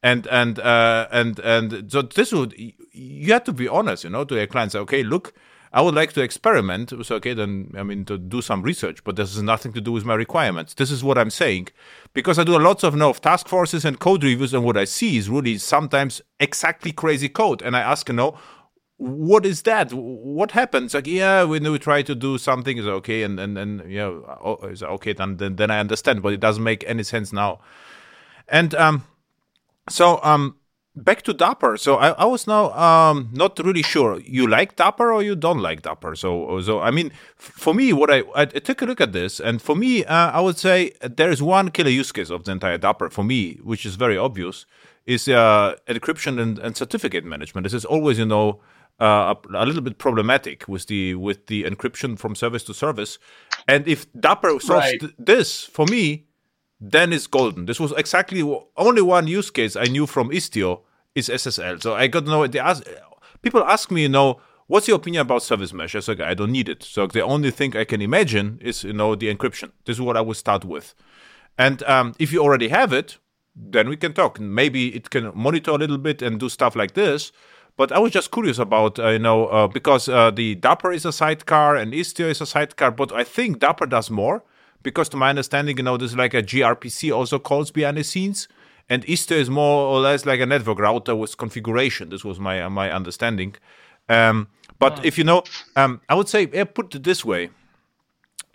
and 0.04 0.28
and 0.28 0.60
uh, 0.60 1.08
and 1.12 1.40
and 1.40 1.92
so 1.92 2.02
this 2.02 2.32
would 2.32 2.54
you 2.94 3.34
have 3.34 3.44
to 3.46 3.54
be 3.54 3.68
honest, 3.68 4.04
you 4.04 4.10
know, 4.10 4.24
to 4.24 4.36
your 4.36 4.48
clients. 4.48 4.76
Okay, 4.76 5.04
look, 5.04 5.34
I 5.74 5.82
would 5.82 5.96
like 5.96 6.12
to 6.14 6.22
experiment. 6.22 6.94
So 7.06 7.16
okay, 7.16 7.34
then 7.34 7.72
I 7.78 7.84
mean 7.84 8.06
to 8.06 8.18
do 8.18 8.42
some 8.42 8.62
research, 8.62 9.04
but 9.04 9.16
this 9.16 9.34
has 9.34 9.44
nothing 9.44 9.74
to 9.74 9.82
do 9.82 9.92
with 9.92 10.06
my 10.06 10.16
requirements. 10.16 10.74
This 10.74 10.92
is 10.92 11.04
what 11.04 11.18
I'm 11.18 11.30
saying, 11.30 11.70
because 12.14 12.38
I 12.38 12.44
do 12.44 12.58
a 12.58 12.60
lots 12.60 12.84
of 12.84 12.94
you 12.94 13.00
know, 13.00 13.14
task 13.14 13.48
forces 13.48 13.86
and 13.86 14.00
code 14.00 14.24
reviews, 14.24 14.54
and 14.54 14.66
what 14.66 14.78
I 14.78 14.86
see 14.86 15.18
is 15.18 15.30
really 15.30 15.58
sometimes 15.58 16.22
exactly 16.40 16.92
crazy 16.92 17.30
code, 17.30 17.62
and 17.62 17.76
I 17.76 17.82
ask, 17.82 18.10
you 18.10 18.16
know, 18.16 18.38
what 18.98 19.46
is 19.46 19.64
that? 19.64 19.92
What 19.94 20.52
happens? 20.52 20.94
Like, 20.94 21.08
yeah, 21.08 21.44
when 21.44 21.64
we 21.72 21.80
try 21.80 22.04
to 22.04 22.14
do 22.14 22.38
something, 22.38 22.78
is 22.78 22.86
okay, 22.86 23.24
and 23.24 23.40
and 23.40 23.58
and 23.58 23.90
yeah, 23.90 24.06
oh, 24.06 24.60
is 24.64 24.84
okay, 24.84 25.14
then, 25.14 25.38
then 25.38 25.56
then 25.56 25.72
I 25.72 25.80
understand, 25.80 26.22
but 26.22 26.34
it 26.34 26.40
doesn't 26.40 26.64
make 26.64 26.84
any 26.86 27.04
sense 27.04 27.34
now. 27.34 27.62
And 28.48 28.76
um, 28.76 29.04
so 29.90 30.20
um, 30.22 30.58
back 30.96 31.22
to 31.24 31.34
Dapr. 31.34 31.80
So 31.80 31.96
I, 31.96 32.10
I 32.10 32.26
was 32.26 32.48
now 32.48 32.72
um, 32.74 33.30
not 33.32 33.60
really 33.60 33.82
sure. 33.82 34.20
You 34.20 34.48
like 34.48 34.76
Dapr 34.76 35.14
or 35.14 35.24
you 35.24 35.36
don't 35.36 35.60
like 35.60 35.82
Dapr? 35.82 36.18
So 36.18 36.60
so 36.62 36.80
I 36.80 36.92
mean, 36.92 37.12
for 37.36 37.74
me, 37.74 37.94
what 37.94 38.12
I, 38.12 38.24
I, 38.36 38.46
took 38.46 38.82
a 38.82 38.86
look 38.86 39.02
at 39.02 39.14
this, 39.14 39.40
and 39.40 39.62
for 39.62 39.76
me, 39.76 40.06
uh, 40.06 40.32
I 40.32 40.42
would 40.42 40.58
say 40.58 40.94
there 41.02 41.30
is 41.30 41.42
one 41.42 41.72
killer 41.72 41.90
use 41.90 42.12
case 42.12 42.30
of 42.30 42.44
the 42.44 42.52
entire 42.52 42.78
Dapr 42.78 43.12
for 43.12 43.24
me, 43.24 43.60
which 43.64 43.86
is 43.86 43.96
very 43.96 44.18
obvious, 44.18 44.66
is 45.06 45.28
uh, 45.28 45.76
encryption 45.88 46.40
and, 46.40 46.60
and 46.60 46.76
certificate 46.76 47.26
management. 47.26 47.66
This 47.66 47.74
is 47.74 47.86
always, 47.86 48.20
you 48.20 48.26
know. 48.26 48.62
Uh, 49.00 49.34
a, 49.52 49.64
a, 49.64 49.66
little 49.66 49.82
bit 49.82 49.98
problematic 49.98 50.68
with 50.68 50.86
the 50.86 51.16
with 51.16 51.48
the 51.48 51.64
encryption 51.64 52.20
from 52.20 52.36
service 52.36 52.64
to 52.64 52.72
service, 52.72 53.18
and 53.68 53.88
if 53.88 54.06
Dapr 54.14 54.62
solves 54.62 54.86
right. 54.86 55.00
th- 55.00 55.14
this 55.18 55.64
for 55.64 55.88
me, 55.88 56.28
then 56.82 57.14
it's 57.14 57.28
golden. 57.28 57.68
This 57.68 57.80
was 57.80 57.92
exactly 57.92 58.42
only 58.76 59.02
one 59.04 59.28
use 59.28 59.52
case 59.52 59.76
I 59.76 59.84
knew 59.84 60.08
from 60.08 60.32
Istio 60.32 60.82
is 61.14 61.30
SSL. 61.30 61.82
So 61.82 61.94
I 61.94 62.08
got 62.08 62.26
to 62.26 62.32
know. 62.32 62.48
They 62.48 62.58
ask, 62.58 62.84
people 63.44 63.64
ask 63.64 63.92
me, 63.92 64.02
you 64.02 64.10
know, 64.10 64.42
what's 64.66 64.88
your 64.88 64.98
opinion 64.98 65.22
about 65.22 65.44
service 65.44 65.74
mesh? 65.74 65.96
I 65.96 66.00
said, 66.00 66.20
I 66.20 66.34
don't 66.34 66.52
need 66.52 66.68
it. 66.68 66.82
So 66.82 67.06
the 67.06 67.22
only 67.22 67.52
thing 67.52 67.78
I 67.78 67.84
can 67.84 68.02
imagine 68.02 68.58
is, 68.62 68.84
you 68.84 68.94
know, 68.94 69.14
the 69.16 69.34
encryption. 69.34 69.72
This 69.86 69.98
is 69.98 70.02
what 70.02 70.18
I 70.18 70.22
would 70.22 70.38
start 70.38 70.66
with. 70.66 70.96
And 71.56 71.84
um, 71.84 72.16
if 72.18 72.34
you 72.34 72.42
already 72.42 72.70
have 72.70 72.92
it, 72.92 73.20
then 73.56 73.88
we 73.88 73.96
can 73.96 74.14
talk. 74.14 74.40
Maybe 74.40 74.96
it 74.96 75.12
can 75.12 75.32
monitor 75.36 75.72
a 75.72 75.76
little 75.76 76.00
bit 76.00 76.24
and 76.24 76.40
do 76.40 76.50
stuff 76.50 76.76
like 76.76 76.96
this. 76.96 77.32
But 77.78 77.92
I 77.92 78.00
was 78.00 78.12
just 78.12 78.32
curious 78.32 78.58
about, 78.58 78.98
uh, 78.98 79.10
you 79.10 79.20
know, 79.20 79.46
uh, 79.48 79.68
because 79.68 80.10
uh, 80.10 80.32
the 80.32 80.56
Dapr 80.56 80.96
is 80.96 81.06
a 81.06 81.12
sidecar 81.12 81.76
and 81.76 81.94
Istio 81.94 82.30
is 82.30 82.42
a 82.42 82.46
sidecar, 82.46 82.92
but 82.92 83.12
I 83.12 83.24
think 83.24 83.60
Dapr 83.60 83.88
does 83.88 84.10
more 84.10 84.44
because 84.84 85.10
to 85.10 85.18
my 85.18 85.30
understanding, 85.30 85.78
you 85.78 85.84
know, 85.84 85.98
there's 85.98 86.16
like 86.16 86.34
a 86.34 86.44
gRPC 86.44 87.16
also 87.16 87.40
calls 87.40 87.72
behind 87.72 87.98
the 87.98 88.04
scenes, 88.04 88.48
and 88.90 89.06
Istio 89.06 89.38
is 89.38 89.50
more 89.50 89.88
or 89.88 90.00
less 90.00 90.26
like 90.26 90.40
a 90.40 90.46
network 90.46 90.80
router 90.80 91.16
with 91.16 91.38
configuration. 91.38 92.10
This 92.10 92.24
was 92.24 92.40
my 92.40 92.68
my 92.70 92.92
understanding. 92.92 93.56
Um, 94.10 94.48
but 94.80 95.00
oh. 95.00 95.02
if 95.04 95.18
you 95.18 95.24
know, 95.24 95.44
um, 95.76 96.02
I 96.10 96.16
would 96.16 96.28
say, 96.28 96.50
yeah, 96.52 96.66
put 96.66 96.96
it 96.96 97.04
this 97.04 97.24
way: 97.24 97.50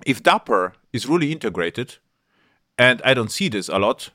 if 0.05 0.23
Dapr 0.23 0.73
is 0.93 1.07
really 1.07 1.33
integrated, 1.33 1.97
and 2.79 3.01
I 3.05 3.15
don't 3.15 3.31
see 3.31 3.49
this 3.49 3.69
a 3.69 3.79
lot, 3.79 4.11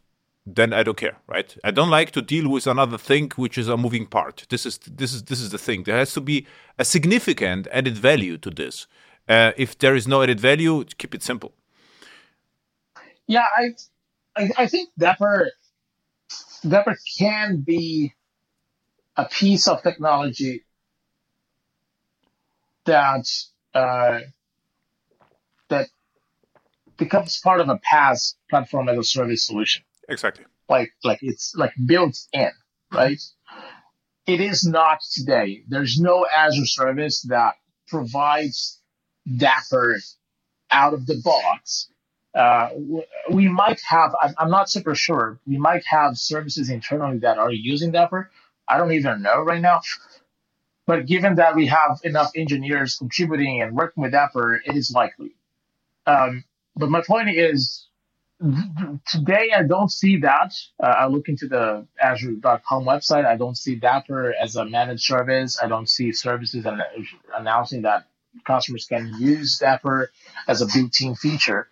then 0.46 0.74
I 0.74 0.84
don't 0.84 0.98
care, 0.98 1.18
right? 1.28 1.56
I 1.64 1.72
don't 1.72 1.90
like 1.90 2.12
to 2.12 2.22
deal 2.22 2.50
with 2.50 2.68
another 2.68 2.98
thing 2.98 3.32
which 3.36 3.58
is 3.58 3.68
a 3.68 3.78
moving 3.78 4.06
part. 4.06 4.46
This 4.50 4.66
is 4.66 4.78
this 4.80 5.14
is 5.14 5.24
this 5.24 5.40
is 5.40 5.52
the 5.52 5.58
thing. 5.58 5.84
There 5.84 5.98
has 5.98 6.14
to 6.14 6.22
be 6.22 6.46
a 6.78 6.86
significant 6.86 7.68
added 7.72 7.98
value 7.98 8.38
to 8.40 8.50
this. 8.50 8.88
Uh, 9.30 9.52
if 9.56 9.78
there 9.78 9.96
is 9.96 10.08
no 10.08 10.24
added 10.24 10.40
value, 10.40 10.84
keep 10.98 11.14
it 11.16 11.24
simple. 11.24 11.54
Yeah, 13.32 13.46
I, 13.56 13.76
I, 14.36 14.50
I 14.58 14.68
think 14.68 14.90
Dapper, 15.00 15.52
Dapr 16.66 16.98
can 17.18 17.62
be 17.62 18.14
a 19.16 19.24
piece 19.24 19.70
of 19.70 19.82
technology 19.84 20.66
that 22.84 23.26
uh, 23.74 24.20
that 25.70 25.88
becomes 26.98 27.40
part 27.40 27.62
of 27.62 27.70
a 27.70 27.80
PaaS 27.90 28.36
platform 28.50 28.90
as 28.90 28.98
a 28.98 29.04
service 29.06 29.46
solution. 29.48 29.84
Exactly. 30.10 30.44
Like 30.68 30.92
like 31.06 31.20
it's 31.22 31.56
like 31.56 31.72
built 31.86 32.18
in, 32.34 32.52
right? 32.92 33.22
It 34.28 34.42
is 34.42 34.66
not 34.66 35.00
today. 35.10 35.64
There's 35.70 36.02
no 36.02 36.28
Azure 36.28 36.66
service 36.66 37.22
that 37.30 37.54
provides 37.88 38.82
Dapr 39.26 40.02
out 40.70 40.94
of 40.94 41.06
the 41.06 41.22
box 41.24 41.88
uh, 42.34 42.70
we 43.30 43.50
might 43.50 43.80
have, 43.88 44.16
I'm 44.38 44.50
not 44.50 44.70
super 44.70 44.96
sure, 44.96 45.40
we 45.46 45.58
might 45.58 45.84
have 45.86 46.18
services 46.18 46.70
internally 46.70 47.20
that 47.20 47.38
are 47.38 47.52
using 47.52 47.92
Dapr. 47.92 48.28
I 48.68 48.78
don't 48.78 48.94
even 48.94 49.22
know 49.22 49.42
right 49.42 49.62
now. 49.62 49.82
But 50.88 51.06
given 51.06 51.36
that 51.36 51.56
we 51.56 51.68
have 51.68 52.00
enough 52.04 52.32
engineers 52.36 52.98
contributing 52.98 53.62
and 53.62 53.76
working 53.76 54.04
with 54.04 54.14
Dapr, 54.14 54.60
it 54.66 54.76
is 54.76 54.92
likely. 54.92 55.36
Um, 56.06 56.44
but 56.76 56.90
my 56.90 57.02
point 57.06 57.30
is, 57.30 57.88
today 59.08 59.52
I 59.56 59.64
don't 59.64 59.92
see 59.92 60.18
that. 60.22 60.54
Uh, 60.82 60.88
I 60.88 61.08
look 61.08 61.30
into 61.30 61.48
the 61.48 61.86
Azure.com 62.00 62.86
website. 62.86 63.26
I 63.26 63.36
don't 63.38 63.56
see 63.56 63.80
Dapr 63.80 64.32
as 64.42 64.56
a 64.56 64.66
managed 64.66 65.04
service. 65.04 65.60
I 65.62 65.68
don't 65.68 65.88
see 65.88 66.12
services 66.12 66.66
announcing 67.36 67.84
that 67.84 68.08
customers 68.46 68.86
can 68.86 69.14
use 69.20 69.60
Dapr 69.60 70.08
as 70.48 70.62
a 70.62 70.66
built-in 70.66 71.16
feature. 71.16 71.68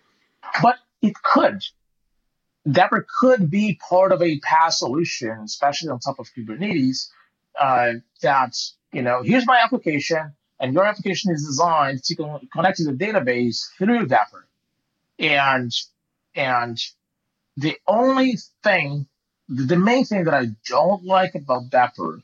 But 0.62 0.76
it 1.02 1.14
could. 1.22 1.62
Dapr 2.68 3.04
could 3.20 3.50
be 3.50 3.80
part 3.88 4.12
of 4.12 4.22
a 4.22 4.40
PaaS 4.40 4.72
solution, 4.74 5.40
especially 5.44 5.88
on 5.88 5.98
top 5.98 6.18
of 6.18 6.28
Kubernetes. 6.36 7.08
Uh, 7.58 7.94
that 8.22 8.54
you 8.92 9.02
know, 9.02 9.22
here's 9.22 9.46
my 9.46 9.58
application, 9.62 10.34
and 10.58 10.74
your 10.74 10.84
application 10.84 11.32
is 11.32 11.44
designed 11.44 12.02
to 12.04 12.14
connect 12.52 12.78
to 12.78 12.84
the 12.84 12.92
database 12.92 13.68
through 13.76 14.06
Dapr, 14.06 14.44
and 15.18 15.72
and 16.34 16.78
the 17.56 17.76
only 17.86 18.38
thing, 18.62 19.06
the 19.48 19.76
main 19.76 20.04
thing 20.04 20.24
that 20.24 20.34
I 20.34 20.46
don't 20.66 21.04
like 21.04 21.34
about 21.34 21.70
Dapr 21.70 22.22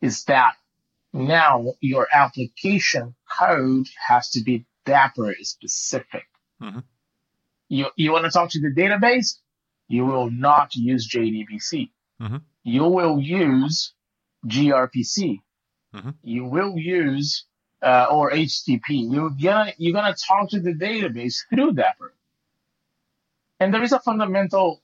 is 0.00 0.24
that 0.24 0.54
now 1.12 1.74
your 1.80 2.06
application 2.12 3.14
code 3.38 3.86
has 4.06 4.30
to 4.30 4.42
be 4.42 4.66
Dapr 4.86 5.34
specific. 5.40 6.26
Mm-hmm. 6.62 6.80
You, 7.68 7.86
you 7.96 8.12
want 8.12 8.24
to 8.24 8.30
talk 8.30 8.50
to 8.50 8.60
the 8.60 8.68
database? 8.68 9.38
You 9.88 10.04
will 10.04 10.30
not 10.30 10.74
use 10.74 11.08
JDBC. 11.08 11.90
Mm-hmm. 12.20 12.36
You 12.64 12.84
will 12.84 13.20
use 13.20 13.92
gRPC. 14.46 15.40
Mm-hmm. 15.94 16.10
You 16.22 16.44
will 16.44 16.76
use 16.76 17.44
uh, 17.82 18.06
or 18.10 18.30
HTTP. 18.30 19.12
You're 19.12 19.30
gonna 19.30 19.72
you're 19.78 19.94
gonna 19.94 20.14
talk 20.14 20.50
to 20.50 20.60
the 20.60 20.74
database 20.74 21.44
through 21.48 21.72
Dapr, 21.72 22.10
and 23.60 23.72
there 23.72 23.82
is 23.82 23.92
a 23.92 24.00
fundamental 24.00 24.82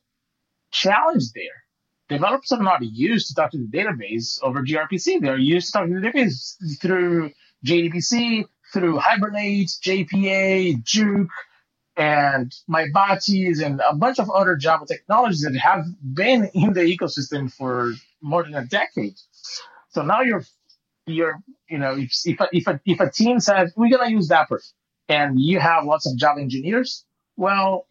challenge 0.70 1.32
there. 1.35 1.64
Developers 2.09 2.53
are 2.53 2.62
not 2.62 2.82
used 2.82 3.28
to 3.28 3.35
talk 3.35 3.51
to 3.53 3.59
the 3.59 3.66
database 3.66 4.39
over 4.43 4.62
gRPC. 4.62 5.20
They're 5.20 5.39
used 5.39 5.68
to 5.68 5.72
talking 5.72 5.95
to 5.95 6.01
the 6.01 6.07
database 6.07 6.80
through 6.80 7.32
JDBC, 7.64 8.45
through 8.72 8.99
Hibernate, 8.99 9.68
JPA, 9.68 10.82
jOOQ, 10.82 11.26
and 11.97 12.53
MyBatis, 12.68 13.64
and 13.64 13.80
a 13.88 13.95
bunch 13.95 14.18
of 14.18 14.30
other 14.30 14.57
Java 14.57 14.86
technologies 14.86 15.42
that 15.42 15.57
have 15.57 15.84
been 16.03 16.51
in 16.55 16.72
the 16.72 16.80
ecosystem 16.80 17.53
for 17.53 17.92
more 18.20 18.42
than 18.42 18.55
a 18.55 18.64
decade. 18.64 19.14
So 19.90 20.03
now 20.03 20.22
you're 20.22 20.45
you're 21.07 21.38
you 21.68 21.78
know 21.78 21.97
if 21.97 22.12
if 22.24 22.40
a, 22.40 22.49
if 22.53 22.66
a, 22.66 22.80
if 22.84 23.01
a 23.01 23.11
team 23.11 23.40
says 23.40 23.72
we're 23.76 23.97
gonna 23.97 24.11
use 24.11 24.28
Dapr 24.28 24.59
and 25.09 25.38
you 25.38 25.61
have 25.61 25.84
lots 25.84 26.07
of 26.11 26.16
Java 26.16 26.40
engineers, 26.40 27.05
well, 27.36 27.86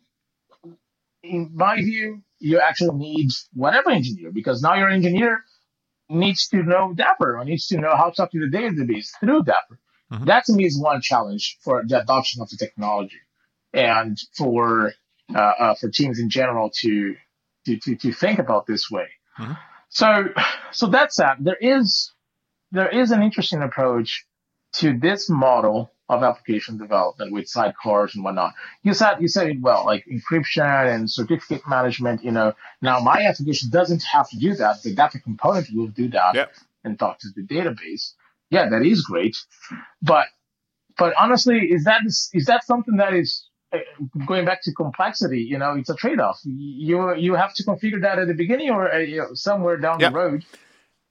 in 1.21 1.51
my 1.53 1.77
view, 1.77 2.21
you 2.39 2.59
actually 2.59 2.97
need 2.97 3.29
whatever 3.53 3.91
engineer 3.91 4.31
because 4.31 4.61
now 4.61 4.75
your 4.75 4.89
engineer 4.89 5.43
needs 6.09 6.47
to 6.49 6.57
know 6.63 6.93
Dapr 6.93 7.39
or 7.39 7.45
needs 7.45 7.67
to 7.67 7.77
know 7.77 7.95
how 7.95 8.09
to 8.09 8.15
talk 8.15 8.31
to 8.31 8.39
the 8.39 8.57
database 8.57 9.11
through 9.19 9.43
Dapr. 9.43 9.77
Mm-hmm. 10.11 10.25
That 10.25 10.43
to 10.45 10.53
me 10.53 10.65
is 10.65 10.77
one 10.77 11.01
challenge 11.01 11.57
for 11.61 11.83
the 11.87 12.01
adoption 12.01 12.41
of 12.41 12.49
the 12.49 12.57
technology 12.57 13.19
and 13.73 14.17
for 14.37 14.93
uh, 15.33 15.39
uh, 15.39 15.75
for 15.75 15.89
teams 15.89 16.19
in 16.19 16.29
general 16.29 16.71
to 16.81 17.15
to 17.65 17.77
to, 17.77 17.95
to 17.95 18.11
think 18.11 18.39
about 18.39 18.65
this 18.65 18.89
way. 18.89 19.07
Mm-hmm. 19.39 19.53
So 19.89 20.29
so 20.71 20.87
that's 20.87 21.17
that. 21.17 21.37
There 21.39 21.57
is 21.59 22.11
there 22.71 22.89
is 22.89 23.11
an 23.11 23.21
interesting 23.21 23.61
approach 23.61 24.25
to 24.73 24.97
this 24.97 25.29
model 25.29 25.91
of 26.09 26.21
application 26.21 26.77
development 26.77 27.31
with 27.31 27.45
sidecars 27.45 28.13
and 28.13 28.23
whatnot. 28.23 28.53
You 28.83 28.93
said 28.93 29.21
you 29.21 29.27
said 29.27 29.47
it 29.47 29.61
well, 29.61 29.85
like 29.85 30.05
encryption 30.05 30.93
and 30.93 31.09
certificate 31.09 31.67
management. 31.67 32.23
You 32.23 32.31
know, 32.31 32.53
now 32.81 32.99
my 32.99 33.23
application 33.23 33.69
doesn't 33.69 34.03
have 34.03 34.29
to 34.29 34.37
do 34.37 34.55
that. 34.55 34.83
The 34.83 34.93
data 34.93 35.19
component 35.19 35.67
will 35.73 35.87
do 35.87 36.09
that 36.09 36.35
yep. 36.35 36.53
and 36.83 36.99
talk 36.99 37.19
to 37.19 37.29
the 37.35 37.41
database 37.41 38.13
yeah, 38.53 38.69
that 38.69 38.85
is 38.85 39.01
great. 39.01 39.35
But 40.01 40.27
but 40.97 41.13
honestly, 41.19 41.57
is 41.71 41.85
that 41.85 42.01
is 42.05 42.45
that 42.45 42.63
something 42.63 42.97
that 42.97 43.13
is 43.13 43.47
going 44.27 44.45
back 44.45 44.63
to 44.63 44.73
complexity? 44.73 45.41
You 45.41 45.57
know, 45.57 45.75
it's 45.75 45.89
a 45.89 45.95
trade 45.95 46.19
off. 46.19 46.39
You 46.43 47.15
you 47.15 47.35
have 47.35 47.53
to 47.55 47.63
configure 47.63 48.01
that 48.01 48.19
at 48.19 48.27
the 48.27 48.33
beginning 48.33 48.69
or 48.69 48.91
uh, 48.91 48.97
you 48.99 49.17
know, 49.17 49.33
somewhere 49.33 49.77
down 49.77 49.99
yep. 49.99 50.11
the 50.11 50.17
road. 50.17 50.45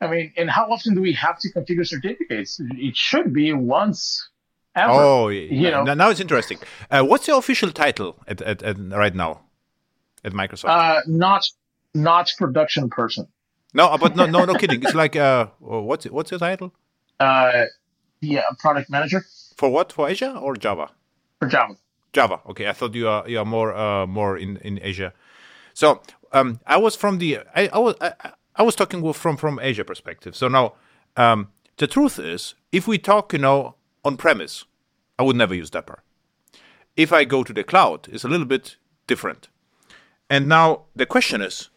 I 0.00 0.08
mean, 0.08 0.32
and 0.36 0.50
how 0.50 0.70
often 0.70 0.94
do 0.94 1.00
we 1.00 1.12
have 1.12 1.38
to 1.40 1.52
configure 1.52 1.86
certificates? 1.86 2.60
It 2.60 2.96
should 2.96 3.32
be 3.32 3.52
once 3.52 4.28
Ever, 4.74 4.92
oh, 4.92 5.28
you 5.28 5.70
know. 5.70 5.84
Now 5.84 6.08
it's 6.08 6.20
interesting. 6.20 6.58
Uh, 6.90 7.04
what's 7.04 7.28
your 7.28 7.38
official 7.38 7.70
title 7.72 8.16
at, 8.26 8.40
at, 8.40 8.62
at, 8.62 8.78
right 8.78 9.14
now 9.14 9.42
at 10.24 10.32
Microsoft? 10.32 10.70
Uh, 10.70 11.02
not 11.06 11.46
not 11.94 12.32
production 12.38 12.88
person. 12.88 13.28
No, 13.74 13.98
but 13.98 14.16
no, 14.16 14.24
no, 14.24 14.46
no 14.46 14.54
kidding. 14.54 14.82
It's 14.82 14.94
like 14.94 15.14
uh, 15.14 15.48
what's 15.58 16.06
what's 16.06 16.30
your 16.30 16.40
title? 16.40 16.72
Uh, 17.20 17.66
yeah, 18.22 18.44
product 18.60 18.88
manager. 18.88 19.26
For 19.56 19.68
what? 19.68 19.92
For 19.92 20.08
Azure 20.08 20.36
or 20.36 20.56
Java? 20.56 20.90
For 21.38 21.48
Java. 21.48 21.76
Java. 22.12 22.40
Okay, 22.48 22.68
I 22.68 22.72
thought 22.72 22.94
you 22.94 23.08
are 23.08 23.28
you 23.28 23.38
are 23.38 23.44
more 23.44 23.74
uh, 23.74 24.06
more 24.06 24.36
in 24.36 24.58
in 24.58 24.78
Azure. 24.80 25.12
So 25.74 26.00
um, 26.32 26.60
I 26.66 26.76
was 26.76 26.96
from 26.96 27.18
the 27.18 27.40
I, 27.54 27.68
I 27.72 27.78
was 27.78 27.94
I, 28.00 28.12
I, 28.56 28.62
was 28.62 28.74
talking 28.74 29.12
from 29.12 29.36
from 29.36 29.58
Azure 29.58 29.84
perspective. 29.84 30.36
So 30.36 30.48
now 30.48 30.74
um, 31.16 31.48
the 31.78 31.86
truth 31.86 32.18
is, 32.18 32.54
if 32.70 32.86
we 32.86 32.98
talk, 32.98 33.32
you 33.32 33.38
know, 33.38 33.76
on 34.04 34.16
premise, 34.16 34.64
I 35.18 35.22
would 35.22 35.36
never 35.36 35.54
use 35.54 35.70
Dapr. 35.70 35.98
If 36.96 37.12
I 37.12 37.24
go 37.24 37.42
to 37.42 37.52
the 37.52 37.64
cloud, 37.64 38.08
it's 38.12 38.24
a 38.24 38.28
little 38.28 38.46
bit 38.46 38.76
different. 39.06 39.48
And 40.28 40.48
now 40.48 40.82
the 40.94 41.06
question 41.06 41.40
is, 41.40 41.70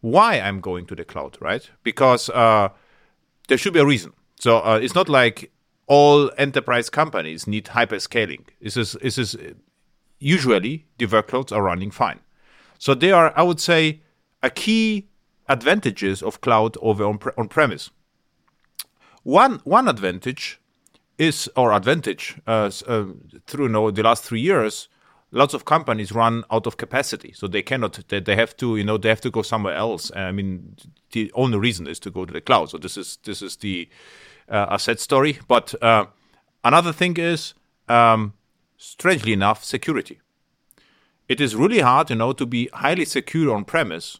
why 0.00 0.38
I'm 0.38 0.60
going 0.60 0.86
to 0.86 0.94
the 0.94 1.04
cloud, 1.04 1.36
right? 1.40 1.68
Because 1.82 2.28
uh, 2.30 2.68
there 3.48 3.58
should 3.58 3.72
be 3.72 3.80
a 3.80 3.86
reason. 3.86 4.12
So 4.38 4.58
uh, 4.58 4.78
it's 4.80 4.94
not 4.94 5.08
like 5.08 5.50
all 5.86 6.30
enterprise 6.36 6.90
companies 6.90 7.46
need 7.46 7.66
hyperscaling. 7.66 8.44
This 8.60 8.76
is 8.76 8.92
this 9.02 9.18
is 9.18 9.36
usually 10.18 10.86
the 10.98 11.06
workloads 11.06 11.52
are 11.52 11.62
running 11.62 11.90
fine. 11.90 12.20
So 12.78 12.94
they 12.94 13.12
are, 13.12 13.32
I 13.36 13.42
would 13.42 13.60
say, 13.60 14.00
a 14.42 14.50
key 14.50 15.08
advantages 15.48 16.22
of 16.22 16.40
cloud 16.40 16.76
over 16.82 17.04
on, 17.04 17.18
on 17.38 17.48
premise. 17.48 17.90
One 19.22 19.60
one 19.64 19.88
advantage 19.88 20.60
is 21.18 21.48
or 21.56 21.72
advantage 21.72 22.36
uh, 22.46 22.70
uh, 22.86 23.04
through 23.46 23.66
you 23.66 23.72
know, 23.72 23.90
the 23.90 24.02
last 24.02 24.24
three 24.24 24.40
years 24.40 24.88
lots 25.32 25.54
of 25.54 25.64
companies 25.64 26.12
run 26.12 26.44
out 26.50 26.66
of 26.66 26.76
capacity 26.76 27.32
so 27.32 27.46
they 27.46 27.62
cannot 27.62 28.00
they, 28.08 28.20
they 28.20 28.36
have 28.36 28.56
to 28.56 28.76
you 28.76 28.84
know 28.84 28.96
they 28.96 29.08
have 29.08 29.20
to 29.20 29.30
go 29.30 29.42
somewhere 29.42 29.74
else 29.74 30.10
i 30.14 30.30
mean 30.30 30.76
the 31.12 31.30
only 31.34 31.58
reason 31.58 31.86
is 31.86 31.98
to 31.98 32.10
go 32.10 32.24
to 32.24 32.32
the 32.32 32.40
cloud 32.40 32.70
so 32.70 32.78
this 32.78 32.96
is 32.96 33.18
this 33.24 33.42
is 33.42 33.56
the 33.56 33.88
uh, 34.48 34.66
a 34.70 34.78
sad 34.78 35.00
story 35.00 35.38
but 35.48 35.74
uh, 35.82 36.06
another 36.64 36.92
thing 36.92 37.16
is 37.16 37.54
um, 37.88 38.32
strangely 38.76 39.32
enough 39.32 39.64
security 39.64 40.20
it 41.28 41.40
is 41.40 41.56
really 41.56 41.80
hard 41.80 42.10
you 42.10 42.16
know 42.16 42.32
to 42.32 42.46
be 42.46 42.68
highly 42.72 43.04
secure 43.04 43.54
on 43.54 43.64
premise 43.64 44.18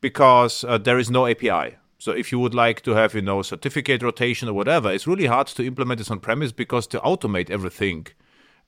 because 0.00 0.64
uh, 0.64 0.78
there 0.78 0.98
is 0.98 1.10
no 1.10 1.26
api 1.26 1.76
so 1.98 2.12
if 2.12 2.32
you 2.32 2.38
would 2.38 2.54
like 2.54 2.80
to 2.80 2.92
have 2.92 3.14
you 3.14 3.22
know 3.22 3.42
certificate 3.42 4.02
rotation 4.02 4.48
or 4.48 4.52
whatever 4.52 4.90
it's 4.90 5.06
really 5.06 5.26
hard 5.26 5.46
to 5.46 5.66
implement 5.66 5.98
this 5.98 6.10
on 6.10 6.18
premise 6.18 6.52
because 6.52 6.86
to 6.86 6.98
automate 7.00 7.50
everything 7.50 8.06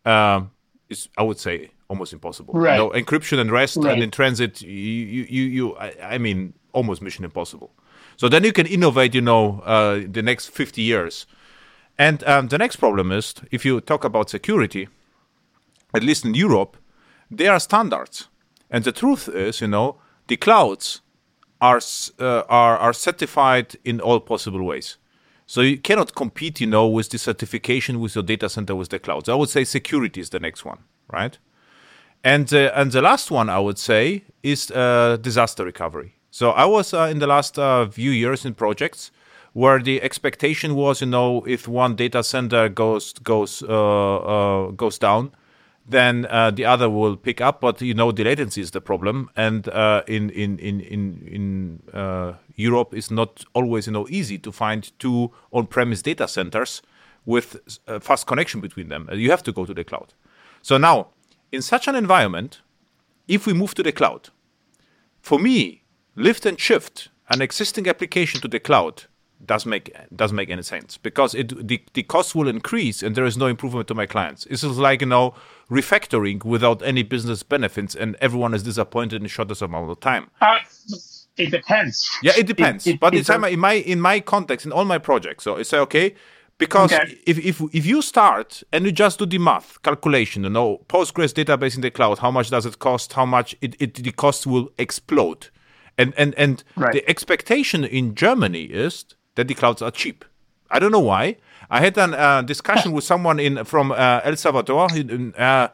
um, 0.05 0.51
is 0.89 1.09
I 1.17 1.23
would 1.23 1.39
say 1.39 1.71
almost 1.89 2.13
impossible. 2.13 2.55
Right. 2.55 2.77
You 2.77 2.85
know, 2.85 2.91
encryption 2.91 3.39
and 3.39 3.51
rest 3.51 3.77
right. 3.77 3.93
and 3.93 4.03
in 4.03 4.11
transit, 4.11 4.63
you 4.63 4.71
you 4.71 5.45
you, 5.45 5.77
I, 5.77 5.95
I, 6.15 6.19
mean 6.19 6.55
almost 6.73 7.03
mission 7.03 7.25
impossible. 7.25 7.71
So 8.17 8.29
then 8.29 8.45
you 8.45 8.53
can 8.53 8.67
innovate, 8.67 9.15
you 9.15 9.21
know, 9.21 9.61
uh, 9.65 10.01
the 10.11 10.23
next 10.23 10.51
fifty 10.51 10.83
years. 10.83 11.27
And 11.99 12.23
um, 12.25 12.49
the 12.49 12.59
next 12.59 12.77
problem 12.77 13.13
is 13.13 13.35
if 13.51 13.65
you 13.65 13.81
talk 13.81 14.05
about 14.05 14.31
security, 14.31 14.89
at 15.95 16.03
least 16.03 16.25
in 16.25 16.35
Europe, 16.35 16.77
there 17.31 17.53
are 17.53 17.61
standards, 17.61 18.29
and 18.71 18.85
the 18.85 18.93
truth 18.93 19.29
is, 19.29 19.61
you 19.61 19.69
know, 19.69 19.97
the 20.27 20.37
clouds 20.37 21.03
are 21.61 21.81
uh, 22.19 22.43
are 22.49 22.79
are 22.79 22.93
certified 22.93 23.77
in 23.85 24.01
all 24.01 24.21
possible 24.21 24.63
ways. 24.63 24.99
So 25.47 25.61
you 25.61 25.79
cannot 25.79 26.15
compete, 26.15 26.61
you 26.61 26.67
know, 26.67 26.87
with 26.87 27.11
the 27.11 27.19
certification 27.19 28.01
with 28.01 28.15
your 28.15 28.25
data 28.25 28.49
center 28.49 28.75
with 28.75 28.89
the 28.89 28.99
clouds. 28.99 29.29
I 29.29 29.35
would 29.35 29.51
say 29.51 29.65
security 29.65 30.21
is 30.21 30.31
the 30.31 30.41
next 30.41 30.65
one, 30.65 30.79
right? 31.13 31.39
And 32.25 32.53
uh, 32.53 32.71
and 32.75 32.91
the 32.93 33.03
last 33.03 33.31
one 33.31 33.51
I 33.51 33.59
would 33.59 33.79
say 33.79 34.25
is 34.43 34.71
uh, 34.71 35.19
disaster 35.21 35.65
recovery. 35.65 36.15
So 36.33 36.51
I 36.51 36.65
was 36.65 36.95
uh, 36.95 37.09
in 37.11 37.19
the 37.19 37.27
last 37.27 37.59
uh, 37.59 37.87
few 37.91 38.11
years 38.11 38.47
in 38.47 38.55
projects 38.55 39.11
where 39.53 39.79
the 39.79 40.01
expectation 40.01 40.75
was, 40.75 41.03
you 41.03 41.07
know, 41.07 41.45
if 41.47 41.69
one 41.69 41.95
data 41.95 42.25
center 42.25 42.71
goes 42.71 43.13
goes 43.13 43.63
uh, 43.63 44.17
uh, 44.17 44.71
goes 44.71 44.99
down, 44.99 45.33
then 45.87 46.27
uh, 46.31 46.51
the 46.51 46.65
other 46.65 46.89
will 46.89 47.19
pick 47.19 47.43
up. 47.43 47.61
But 47.61 47.83
you 47.83 47.93
know, 47.93 48.13
the 48.13 48.25
latency 48.25 48.63
is 48.63 48.71
the 48.71 48.81
problem, 48.81 49.29
and 49.37 49.69
uh, 49.69 50.05
in 50.07 50.31
in 50.31 50.59
in 50.59 50.81
in 50.81 51.23
in 51.27 51.83
Europe, 52.57 52.95
it's 52.95 53.11
not 53.11 53.45
always 53.53 53.87
you 53.87 53.93
know 53.93 54.07
easy 54.09 54.39
to 54.39 54.51
find 54.51 54.91
two 54.99 55.31
on-premise 55.53 56.01
data 56.01 56.27
centers 56.27 56.81
with 57.27 57.61
a 57.87 58.01
fast 58.01 58.27
connection 58.27 58.63
between 58.63 58.89
them. 58.89 59.07
You 59.13 59.31
have 59.31 59.43
to 59.43 59.53
go 59.53 59.67
to 59.67 59.75
the 59.75 59.85
cloud. 59.85 60.15
So 60.63 60.79
now, 60.79 61.09
in 61.53 61.61
such 61.61 61.89
an 61.89 61.95
environment, 61.95 62.63
if 63.29 63.47
we 63.47 63.53
move 63.53 63.75
to 63.75 63.83
the 63.83 63.93
cloud, 63.93 64.31
for 65.21 65.39
me, 65.39 65.82
lift 66.15 66.47
and 66.47 66.59
shift 66.59 67.09
an 67.29 67.41
existing 67.43 67.89
application 67.89 68.41
to 68.41 68.49
the 68.49 68.61
cloud 68.61 69.05
doesn't 69.45 69.69
make 69.69 69.95
doesn't 70.15 70.37
make 70.37 70.51
any 70.51 70.63
sense 70.63 70.97
because 70.99 71.35
it 71.35 71.67
the, 71.67 71.83
the 71.95 72.03
cost 72.05 72.35
will 72.35 72.49
increase 72.49 73.03
and 73.03 73.17
there 73.17 73.25
is 73.25 73.37
no 73.37 73.47
improvement 73.47 73.89
to 73.89 73.95
my 73.95 74.07
clients. 74.07 74.45
This 74.45 74.63
is 74.63 74.79
like 74.79 75.01
you 75.01 75.07
know 75.07 75.35
refactoring 75.71 76.45
without 76.45 76.83
any 76.83 77.03
business 77.03 77.43
benefits 77.43 77.95
and 77.95 78.17
everyone 78.21 78.55
is 78.55 78.63
disappointed 78.63 79.21
in 79.21 79.29
shortest 79.29 79.63
amount 79.63 79.91
of 79.91 80.01
time. 80.01 80.31
Uh, 80.41 80.59
it 81.37 81.51
depends. 81.51 82.09
Yeah, 82.23 82.33
it 82.37 82.47
depends. 82.47 82.87
It, 82.87 82.95
it, 82.95 83.01
but 83.01 83.15
it's 83.15 83.29
in 83.29 83.59
my 83.59 83.73
in 83.73 84.01
my 84.01 84.21
context 84.21 84.67
in 84.67 84.73
all 84.73 84.85
my 84.85 84.99
projects. 84.99 85.45
So 85.45 85.57
it's 85.57 85.73
okay 85.73 86.15
because 86.59 86.93
okay. 86.93 87.19
if, 87.27 87.39
if 87.39 87.61
if 87.75 87.87
you 87.87 88.03
start 88.03 88.63
and 88.73 88.85
you 88.85 88.93
just 88.93 89.19
do 89.19 89.27
the 89.27 89.39
math 89.39 89.83
calculation, 89.83 90.45
you 90.45 90.51
know, 90.51 90.85
Postgres 90.89 91.33
database 91.33 91.75
in 91.75 91.81
the 91.81 91.91
cloud, 91.91 92.19
how 92.19 92.31
much 92.31 92.51
does 92.51 92.67
it 92.67 92.79
cost? 92.79 93.15
How 93.15 93.27
much 93.27 93.57
it, 93.61 93.75
it 93.81 93.95
the 93.95 94.13
cost 94.13 94.47
will 94.47 94.71
explode, 94.79 95.49
and 95.99 96.15
and 96.17 96.35
and 96.37 96.65
right. 96.77 96.93
the 96.93 97.09
expectation 97.09 97.85
in 97.85 98.15
Germany 98.15 98.65
is 98.65 99.05
that 99.35 99.49
the 99.49 99.55
clouds 99.55 99.83
are 99.83 99.91
cheap. 99.91 100.25
I 100.71 100.79
don't 100.79 100.93
know 100.93 101.01
why. 101.01 101.37
I 101.71 101.81
had 101.81 101.97
a 101.99 102.03
uh, 102.03 102.43
discussion 102.43 102.93
with 102.97 103.05
someone 103.05 103.39
in 103.39 103.65
from 103.65 103.93
uh, 103.93 104.21
El 104.25 104.37
Salvador, 104.37 104.89
in, 104.95 105.35
uh, 105.35 105.69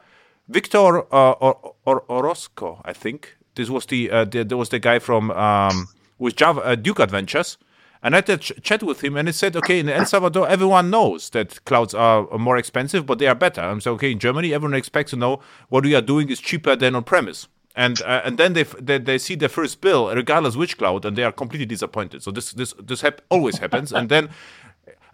Victor 0.47 0.99
uh, 1.13 1.31
or, 1.31 1.75
or, 1.85 2.03
Orozco, 2.09 2.81
I 2.83 2.93
think. 2.93 3.35
This 3.55 3.69
was 3.69 3.85
the, 3.85 4.09
uh, 4.09 4.25
the 4.25 4.43
there 4.43 4.57
was 4.57 4.69
the 4.69 4.79
guy 4.79 4.99
from 4.99 5.31
um, 5.31 5.87
with 6.17 6.35
Java 6.35 6.61
uh, 6.61 6.75
Duke 6.75 6.99
Adventures, 6.99 7.57
and 8.01 8.15
I 8.15 8.19
had 8.19 8.29
a 8.29 8.37
ch- 8.37 8.53
chat 8.61 8.81
with 8.81 9.03
him, 9.03 9.17
and 9.17 9.27
he 9.27 9.31
said, 9.31 9.55
okay, 9.57 9.79
in 9.79 9.89
El 9.89 10.05
Salvador, 10.05 10.47
everyone 10.47 10.89
knows 10.89 11.29
that 11.31 11.63
clouds 11.65 11.93
are 11.93 12.25
more 12.37 12.57
expensive, 12.57 13.05
but 13.05 13.19
they 13.19 13.27
are 13.27 13.35
better. 13.35 13.61
I'm 13.61 13.81
saying, 13.81 13.95
okay, 13.95 14.11
in 14.11 14.19
Germany, 14.19 14.53
everyone 14.53 14.75
expects 14.75 15.11
to 15.11 15.17
know 15.17 15.41
what 15.67 15.83
we 15.83 15.93
are 15.93 16.01
doing 16.01 16.29
is 16.29 16.39
cheaper 16.39 16.75
than 16.75 16.95
on 16.95 17.03
premise 17.03 17.47
and 17.79 18.01
uh, 18.01 18.21
and 18.25 18.37
then 18.37 18.51
they, 18.53 18.63
they 18.87 18.97
they 18.97 19.17
see 19.17 19.35
their 19.35 19.53
first 19.59 19.79
bill, 19.79 20.13
regardless 20.13 20.55
which 20.57 20.77
cloud, 20.77 21.05
and 21.05 21.15
they 21.17 21.23
are 21.23 21.31
completely 21.31 21.65
disappointed. 21.65 22.21
So 22.21 22.29
this 22.31 22.51
this 22.51 22.73
this 22.89 23.01
hap- 23.01 23.21
always 23.29 23.57
happens. 23.63 23.93
and 23.93 24.09
then 24.09 24.29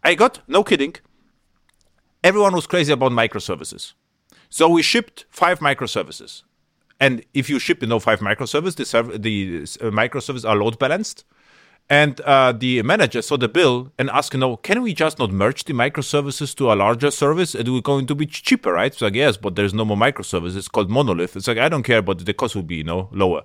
I 0.04 0.16
got 0.16 0.34
no 0.48 0.64
kidding. 0.64 0.96
Everyone 2.24 2.54
was 2.54 2.66
crazy 2.66 2.92
about 2.92 3.12
microservices, 3.12 3.94
so 4.50 4.68
we 4.68 4.82
shipped 4.82 5.26
five 5.30 5.60
microservices. 5.60 6.44
And 7.00 7.24
if 7.34 7.50
you 7.52 7.60
ship, 7.60 7.82
you 7.84 7.88
know, 7.88 8.00
five 8.00 8.20
microservices, 8.30 8.76
the 8.76 8.86
serv- 8.86 9.22
the 9.22 9.38
uh, 9.64 9.92
microservices 10.02 10.46
are 10.50 10.56
load 10.56 10.80
balanced 10.80 11.24
and 11.90 12.20
uh, 12.22 12.52
the 12.52 12.82
manager 12.82 13.22
saw 13.22 13.38
the 13.38 13.48
bill 13.48 13.92
and 14.00 14.10
asked, 14.10 14.34
you 14.34 14.40
know, 14.40 14.58
can 14.58 14.82
we 14.82 14.94
just 14.94 15.20
not 15.20 15.32
merge 15.32 15.66
the 15.66 15.74
microservices 15.74 16.56
to 16.56 16.72
a 16.72 16.76
larger 16.76 17.12
service? 17.12 17.54
It 17.54 17.70
will 17.70 17.82
going 17.82 18.08
to 18.08 18.16
be 18.16 18.26
cheaper, 18.26 18.74
right? 18.74 18.92
It's 18.92 19.02
like, 19.02 19.14
yes, 19.14 19.38
but 19.38 19.56
there's 19.56 19.74
no 19.74 19.86
more 19.86 19.98
microservice. 19.98 20.56
It's 20.58 20.68
called 20.68 20.90
monolith. 20.90 21.36
It's 21.36 21.48
like, 21.48 21.60
I 21.60 21.70
don't 21.70 21.84
care, 21.84 22.02
but 22.02 22.26
the 22.26 22.34
cost 22.34 22.56
will 22.56 22.64
be, 22.64 22.78
you 22.78 22.84
know, 22.84 23.10
lower. 23.12 23.44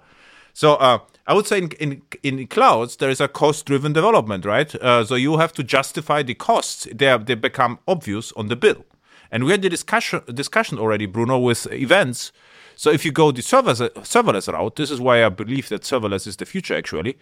So 0.55 0.75
uh, 0.77 1.01
I 1.27 1.35
would 1.35 1.47
say 1.47 1.59
in, 1.59 1.71
in, 1.79 2.03
in 2.23 2.47
clouds 2.47 2.97
there 2.97 3.11
is 3.11 3.21
a 3.21 3.29
cost 3.29 3.67
driven 3.67 3.93
development, 3.93 4.45
right? 4.45 4.75
Uh, 4.75 5.05
so 5.05 5.15
you 5.15 5.37
have 5.37 5.53
to 5.55 5.63
justify 5.63 6.23
the 6.23 6.35
costs. 6.35 6.89
They 6.93 7.17
they 7.19 7.35
become 7.35 7.79
obvious 7.87 8.33
on 8.33 8.49
the 8.49 8.57
bill. 8.57 8.85
And 9.31 9.45
we 9.45 9.53
had 9.53 9.63
the 9.63 9.69
discussion 9.69 10.23
discussion 10.33 10.79
already, 10.79 11.07
Bruno, 11.07 11.39
with 11.39 11.71
events. 11.73 12.33
So 12.81 12.91
if 12.91 13.05
you 13.05 13.13
go 13.13 13.31
the 13.31 13.43
serverless, 13.43 13.93
serverless 13.93 14.51
route, 14.51 14.77
this 14.77 14.91
is 14.91 15.03
why 15.03 15.23
I 15.23 15.29
believe 15.29 15.69
that 15.69 15.83
serverless 15.83 16.27
is 16.27 16.37
the 16.37 16.47
future. 16.47 16.75
Actually, 16.75 17.19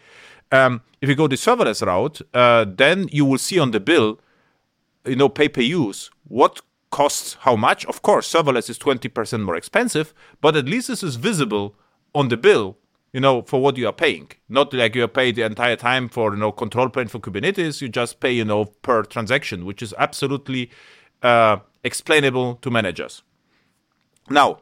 um, 0.53 0.83
if 1.01 1.09
you 1.09 1.17
go 1.17 1.27
the 1.27 1.35
serverless 1.35 1.85
route, 1.85 2.21
uh, 2.33 2.65
then 2.65 3.09
you 3.11 3.25
will 3.25 3.39
see 3.39 3.59
on 3.59 3.73
the 3.73 3.81
bill, 3.81 4.21
you 5.05 5.17
know, 5.17 5.29
pay 5.29 5.49
per 5.49 5.61
use 5.61 6.13
what 6.29 6.61
costs 6.93 7.39
how 7.41 7.57
much. 7.57 7.85
Of 7.87 8.03
course, 8.03 8.33
serverless 8.33 8.71
is 8.71 8.79
20% 8.79 9.43
more 9.43 9.57
expensive, 9.57 10.15
but 10.41 10.55
at 10.55 10.67
least 10.67 10.87
this 10.87 11.03
is 11.03 11.17
visible 11.17 11.75
on 12.15 12.29
the 12.29 12.37
bill, 12.37 12.77
you 13.13 13.19
know, 13.19 13.43
for 13.43 13.61
what 13.61 13.77
you 13.77 13.89
are 13.89 13.93
paying. 13.93 14.31
Not 14.49 14.73
like 14.73 14.95
you 14.95 15.03
are 15.03 15.09
paid 15.09 15.35
the 15.35 15.43
entire 15.43 15.75
time 15.75 16.09
for, 16.09 16.35
you 16.35 16.39
know, 16.39 16.53
control 16.53 16.89
plane 16.89 17.09
for 17.09 17.19
Kubernetes. 17.19 17.81
You 17.81 17.89
just 17.89 18.21
pay, 18.21 18.31
you 18.31 18.45
know, 18.45 18.67
per 18.67 19.03
transaction, 19.03 19.65
which 19.65 19.83
is 19.83 19.93
absolutely 19.99 20.71
uh, 21.21 21.57
explainable 21.83 22.55
to 22.63 22.71
managers. 22.71 23.25
Now, 24.31 24.61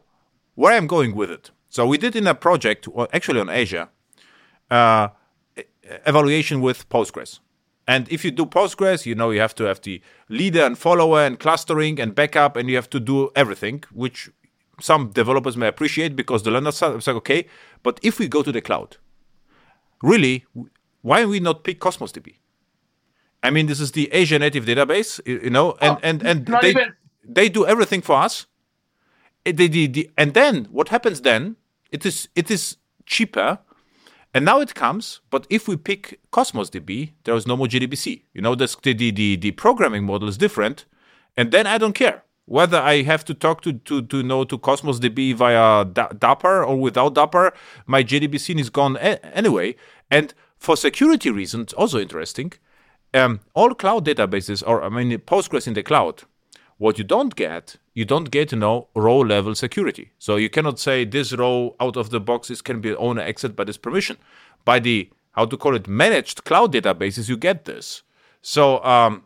where 0.56 0.76
I'm 0.76 0.88
going 0.88 1.14
with 1.14 1.30
it. 1.30 1.52
So 1.68 1.86
we 1.86 1.98
did 1.98 2.16
in 2.16 2.26
a 2.26 2.34
project, 2.34 2.88
actually 3.12 3.40
on 3.40 3.48
Azure, 3.48 3.88
uh, 4.70 5.08
evaluation 6.04 6.60
with 6.60 6.88
Postgres. 6.88 7.38
And 7.86 8.10
if 8.10 8.24
you 8.24 8.32
do 8.32 8.46
Postgres, 8.46 9.06
you 9.06 9.14
know 9.14 9.30
you 9.30 9.40
have 9.40 9.54
to 9.56 9.64
have 9.64 9.80
the 9.82 10.02
leader 10.28 10.62
and 10.64 10.76
follower 10.76 11.20
and 11.20 11.38
clustering 11.38 12.00
and 12.00 12.14
backup, 12.14 12.56
and 12.56 12.68
you 12.68 12.74
have 12.74 12.90
to 12.90 12.98
do 12.98 13.30
everything, 13.36 13.84
which 13.92 14.28
some 14.80 15.10
developers 15.10 15.56
may 15.56 15.68
appreciate 15.68 16.16
because 16.16 16.42
the 16.42 16.50
learners 16.50 16.82
are 16.82 16.94
like, 16.94 17.08
okay, 17.08 17.46
but 17.82 18.00
if 18.02 18.18
we 18.18 18.26
go 18.26 18.42
to 18.42 18.50
the 18.50 18.60
cloud, 18.60 18.96
really, 20.02 20.44
why 21.02 21.24
we 21.24 21.38
not 21.38 21.62
pick 21.62 21.78
Cosmos 21.78 22.12
DB? 22.12 22.34
I 23.42 23.50
mean, 23.50 23.66
this 23.66 23.80
is 23.80 23.92
the 23.92 24.12
Azure 24.12 24.40
native 24.40 24.64
database, 24.64 25.20
you 25.24 25.50
know, 25.50 25.76
and, 25.80 25.96
oh, 25.96 26.00
and, 26.02 26.22
and 26.26 26.46
they, 26.46 26.70
even... 26.70 26.94
they 27.24 27.48
do 27.48 27.66
everything 27.66 28.02
for 28.02 28.16
us. 28.16 28.46
They, 29.46 29.68
they, 29.68 29.86
they, 29.86 30.10
and 30.18 30.34
then 30.34 30.66
what 30.70 30.88
happens 30.88 31.22
then? 31.22 31.56
It 31.90 32.04
is 32.04 32.28
it 32.34 32.50
is 32.50 32.76
cheaper 33.06 33.60
and 34.36 34.44
now 34.44 34.60
it 34.60 34.74
comes, 34.74 35.20
but 35.30 35.46
if 35.48 35.66
we 35.66 35.78
pick 35.78 36.20
Cosmos 36.30 36.68
DB, 36.68 37.12
there 37.24 37.34
is 37.34 37.46
no 37.46 37.56
more 37.56 37.68
JDBC. 37.68 38.20
You 38.34 38.42
know, 38.42 38.54
the, 38.54 38.66
the, 38.82 39.10
the, 39.10 39.36
the 39.36 39.50
programming 39.52 40.04
model 40.04 40.28
is 40.28 40.36
different. 40.36 40.84
And 41.38 41.52
then 41.52 41.66
I 41.66 41.78
don't 41.78 41.94
care 41.94 42.22
whether 42.44 42.76
I 42.76 43.00
have 43.00 43.24
to 43.24 43.32
talk 43.32 43.62
to, 43.62 43.72
to, 43.72 44.02
to 44.02 44.22
know 44.22 44.44
to 44.44 44.58
Cosmos 44.58 45.00
DB 45.00 45.34
via 45.34 45.86
Dapr 45.86 46.68
or 46.68 46.78
without 46.78 47.14
Dapr. 47.14 47.52
My 47.86 48.04
JDBC 48.04 48.60
is 48.60 48.68
gone 48.68 48.96
a- 48.96 49.24
anyway. 49.34 49.74
And 50.10 50.34
for 50.58 50.76
security 50.76 51.30
reasons, 51.30 51.72
also 51.72 51.98
interesting, 51.98 52.52
um, 53.14 53.40
all 53.54 53.74
cloud 53.74 54.04
databases, 54.04 54.62
or 54.66 54.82
I 54.82 54.90
mean, 54.90 55.16
Postgres 55.20 55.66
in 55.66 55.72
the 55.72 55.82
cloud, 55.82 56.24
what 56.76 56.98
you 56.98 57.04
don't 57.04 57.34
get, 57.34 57.76
you 57.96 58.04
don't 58.04 58.30
get 58.30 58.52
you 58.52 58.58
know 58.58 58.88
row 58.94 59.18
level 59.20 59.54
security. 59.54 60.12
So 60.18 60.36
you 60.36 60.50
cannot 60.50 60.78
say 60.78 61.06
this 61.06 61.32
row 61.32 61.74
out 61.80 61.96
of 61.96 62.10
the 62.10 62.20
box 62.20 62.50
is 62.50 62.60
can 62.60 62.82
be 62.82 62.94
owner 62.94 63.22
exit 63.22 63.56
by 63.56 63.64
this 63.64 63.78
permission. 63.78 64.18
By 64.66 64.80
the 64.80 65.10
how 65.32 65.46
to 65.46 65.56
call 65.56 65.74
it 65.74 65.88
managed 65.88 66.44
cloud 66.44 66.74
databases, 66.74 67.30
you 67.30 67.38
get 67.38 67.64
this. 67.64 68.02
So 68.42 68.84
um, 68.84 69.24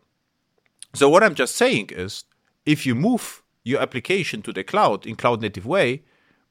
so 0.94 1.08
what 1.08 1.24
I'm 1.24 1.34
just 1.34 1.56
saying 1.56 1.90
is, 1.90 2.24
if 2.64 2.86
you 2.86 2.94
move 2.94 3.42
your 3.64 3.80
application 3.80 4.40
to 4.42 4.52
the 4.52 4.62
cloud 4.62 5.04
in 5.04 5.16
cloud 5.16 5.42
native 5.42 5.66
way, 5.66 6.04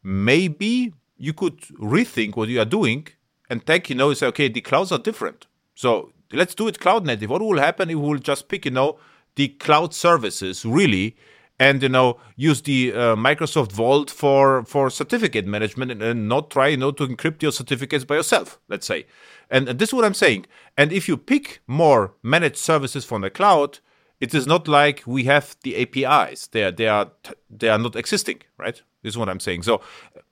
maybe 0.04 0.94
you 1.18 1.32
could 1.32 1.62
rethink 1.96 2.36
what 2.36 2.50
you 2.50 2.60
are 2.60 2.72
doing 2.80 3.08
and 3.50 3.66
take 3.66 3.90
you 3.90 3.96
know 3.96 4.14
say 4.14 4.28
okay 4.28 4.50
the 4.50 4.60
clouds 4.60 4.92
are 4.92 5.00
different. 5.00 5.48
So 5.74 6.12
let's 6.34 6.54
do 6.54 6.68
it 6.68 6.82
cloud 6.82 7.06
native. 7.06 7.30
What 7.30 7.42
will 7.42 7.60
happen 7.60 7.90
if 7.90 7.96
we 7.96 8.08
will 8.10 8.26
just 8.32 8.50
pick 8.50 8.66
you 8.66 8.72
know 8.72 9.00
the 9.36 9.48
cloud 9.48 9.94
services 9.94 10.66
really 10.66 11.16
and 11.60 11.84
you 11.84 11.90
know 11.90 12.18
use 12.36 12.62
the 12.62 12.94
uh, 12.94 13.16
Microsoft 13.16 13.72
Vault 13.72 14.10
for 14.10 14.64
for 14.64 14.90
certificate 14.90 15.46
management 15.46 15.92
and, 15.92 16.02
and, 16.02 16.30
not 16.30 16.50
try 16.50 16.70
you 16.70 16.78
know 16.78 16.92
to 16.92 17.06
encrypt 17.06 17.42
your 17.42 17.52
certificates 17.52 18.06
by 18.06 18.16
yourself 18.16 18.60
let's 18.70 18.88
say. 18.88 19.06
And, 19.52 19.68
and 19.68 19.80
this 19.80 19.90
is 19.90 19.94
what 19.94 20.06
I'm 20.06 20.14
saying. 20.14 20.46
And 20.78 20.92
if 20.92 21.08
you 21.08 21.18
pick 21.18 21.62
more 21.66 22.14
managed 22.22 22.58
services 22.58 23.04
from 23.04 23.22
the 23.22 23.30
cloud 23.30 23.80
it 24.20 24.34
is 24.34 24.46
not 24.46 24.68
like 24.68 25.04
we 25.06 25.24
have 25.26 25.56
the 25.64 25.76
APIs 25.78 26.48
they 26.48 26.64
are, 26.64 26.72
they 26.72 26.88
are 26.88 27.12
they 27.50 27.70
are 27.70 27.80
not 27.80 27.96
existing 27.96 28.42
right? 28.58 28.82
This 29.04 29.14
is 29.14 29.18
what 29.18 29.30
I'm 29.30 29.40
saying. 29.40 29.64
So 29.64 29.82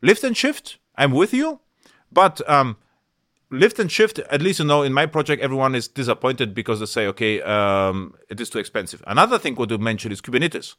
lift 0.02 0.24
and 0.24 0.36
shift 0.36 0.78
I'm 0.96 1.12
with 1.12 1.34
you. 1.34 1.60
But 2.12 2.48
um 2.50 2.78
lift 3.50 3.80
and 3.80 3.92
shift 3.92 4.20
at 4.20 4.42
least 4.42 4.60
you 4.60 4.66
know 4.66 4.84
in 4.84 4.94
my 4.94 5.06
project 5.06 5.42
everyone 5.42 5.74
is 5.76 5.88
disappointed 5.88 6.54
because 6.54 6.80
they 6.80 6.86
say 6.86 7.08
okay 7.08 7.42
um, 7.42 8.14
it 8.30 8.40
is 8.40 8.50
too 8.50 8.60
expensive. 8.60 9.04
Another 9.08 9.38
thing 9.38 9.56
what 9.56 9.72
you 9.72 9.78
mentioned 9.78 10.14
is 10.14 10.22
kubernetes 10.22 10.76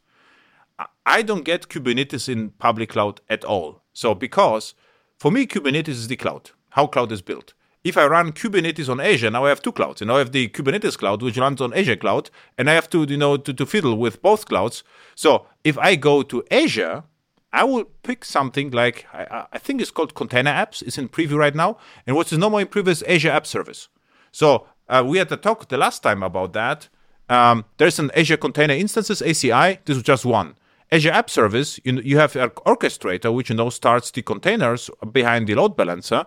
i 1.07 1.23
don't 1.23 1.45
get 1.45 1.69
kubernetes 1.69 2.29
in 2.29 2.51
public 2.51 2.91
cloud 2.91 3.21
at 3.29 3.45
all 3.45 3.83
so 3.93 4.15
because 4.15 4.75
for 5.19 5.31
me 5.31 5.47
kubernetes 5.47 5.89
is 5.89 6.09
the 6.09 6.17
cloud 6.17 6.51
how 6.71 6.87
cloud 6.87 7.11
is 7.13 7.23
built 7.23 7.55
if 7.85 7.97
i 7.97 8.07
run 8.07 8.33
kubernetes 8.33 8.89
on 8.89 9.01
azure 9.01 9.31
now 9.31 9.45
i 9.45 9.49
have 9.49 9.63
two 9.63 9.73
clouds 9.73 10.01
you 10.01 10.07
know 10.07 10.17
i 10.17 10.19
have 10.19 10.33
the 10.33 10.49
kubernetes 10.49 10.99
cloud 10.99 11.23
which 11.23 11.39
runs 11.39 11.61
on 11.61 11.75
azure 11.75 11.97
cloud 11.97 12.31
and 12.57 12.69
i 12.69 12.73
have 12.75 12.89
to 12.89 13.05
you 13.05 13.17
know 13.17 13.37
to, 13.37 13.53
to 13.53 13.67
fiddle 13.67 13.97
with 13.97 14.21
both 14.23 14.47
clouds 14.47 14.83
so 15.15 15.47
if 15.65 15.79
i 15.79 15.95
go 15.95 16.23
to 16.23 16.45
azure 16.51 17.05
I 17.53 17.65
will 17.65 17.85
pick 18.03 18.25
something 18.25 18.71
like 18.71 19.07
I, 19.13 19.47
I, 19.53 19.59
think 19.59 19.81
it's 19.81 19.91
called 19.91 20.15
Container 20.15 20.51
Apps. 20.51 20.83
It's 20.83 20.99
in 20.99 21.09
preview 21.09 21.39
right 21.39 21.55
now, 21.55 21.79
and 22.07 22.15
what 22.15 22.31
is 22.31 22.39
normally 22.39 22.63
in 22.63 22.69
preview 22.69 22.89
is 22.89 23.03
Azure 23.05 23.31
App 23.31 23.47
Service. 23.47 23.89
So 24.33 24.67
uh, 24.89 25.03
we 25.07 25.19
had 25.19 25.33
a 25.33 25.37
talk 25.37 25.69
the 25.69 25.79
last 25.79 26.03
time 26.03 26.23
about 26.23 26.53
that. 26.53 26.89
Um, 27.29 27.65
there's 27.79 27.99
an 27.99 28.11
Azure 28.15 28.37
Container 28.37 28.75
Instances 28.75 29.23
ACI. 29.23 29.79
This 29.85 29.97
is 29.97 30.03
just 30.03 30.25
one. 30.27 30.57
Azure 30.91 31.11
App 31.11 31.29
Service, 31.29 31.79
you, 31.85 32.01
you 32.01 32.19
have 32.19 32.35
an 32.37 32.51
orchestrator 32.67 33.35
which 33.35 33.51
you 33.51 33.57
know 33.57 33.69
starts 33.69 34.11
the 34.11 34.23
containers 34.23 34.91
behind 35.13 35.47
the 35.47 35.55
load 35.55 35.77
balancer, 35.77 36.25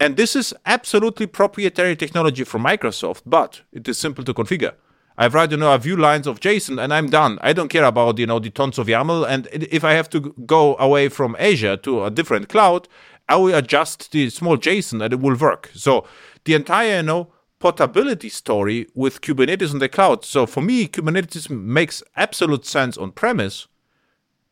and 0.00 0.16
this 0.16 0.34
is 0.34 0.54
absolutely 0.66 1.26
proprietary 1.26 1.94
technology 1.94 2.42
from 2.44 2.64
Microsoft, 2.64 3.22
but 3.26 3.60
it 3.72 3.86
is 3.88 3.98
simple 3.98 4.24
to 4.24 4.34
configure. 4.34 4.72
I've 5.16 5.34
write, 5.34 5.50
you 5.50 5.58
know, 5.58 5.74
a 5.74 5.78
few 5.78 5.98
lines 5.98 6.26
of 6.26 6.40
JSON 6.40 6.82
and 6.82 6.94
I'm 6.94 7.10
done. 7.10 7.38
I 7.42 7.52
don't 7.52 7.68
care 7.68 7.84
about, 7.84 8.18
you 8.18 8.26
know, 8.26 8.38
the 8.38 8.48
tons 8.48 8.78
of 8.78 8.86
YAML. 8.86 9.28
And 9.28 9.48
if 9.50 9.84
I 9.84 9.92
have 9.92 10.08
to 10.10 10.34
go 10.46 10.78
away 10.78 11.10
from 11.10 11.36
Azure 11.38 11.76
to 11.78 12.04
a 12.04 12.10
different 12.10 12.48
cloud, 12.48 12.88
I 13.28 13.36
will 13.36 13.54
adjust 13.54 14.12
the 14.12 14.30
small 14.30 14.56
JSON 14.56 15.04
and 15.04 15.12
it 15.12 15.20
will 15.20 15.36
work. 15.36 15.70
So 15.74 16.06
the 16.44 16.54
entire, 16.54 16.96
you 16.96 17.02
know, 17.02 17.32
portability 17.58 18.30
story 18.30 18.86
with 18.94 19.20
Kubernetes 19.20 19.74
on 19.74 19.78
the 19.80 19.90
cloud. 19.90 20.24
So 20.24 20.46
for 20.46 20.62
me, 20.62 20.88
Kubernetes 20.88 21.50
makes 21.50 22.02
absolute 22.16 22.64
sense 22.64 22.96
on 22.96 23.12
premise. 23.12 23.66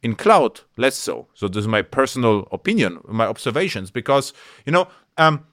In 0.03 0.15
cloud, 0.15 0.61
less 0.77 0.97
so. 0.97 1.27
So 1.35 1.49
this 1.49 1.63
is 1.63 1.69
my 1.69 1.83
personal 1.83 2.47
opinion, 2.53 3.01
my 3.09 3.27
observations, 3.27 3.91
because 3.91 4.33
you 4.65 4.73
know, 4.73 4.87
um, 5.17 5.45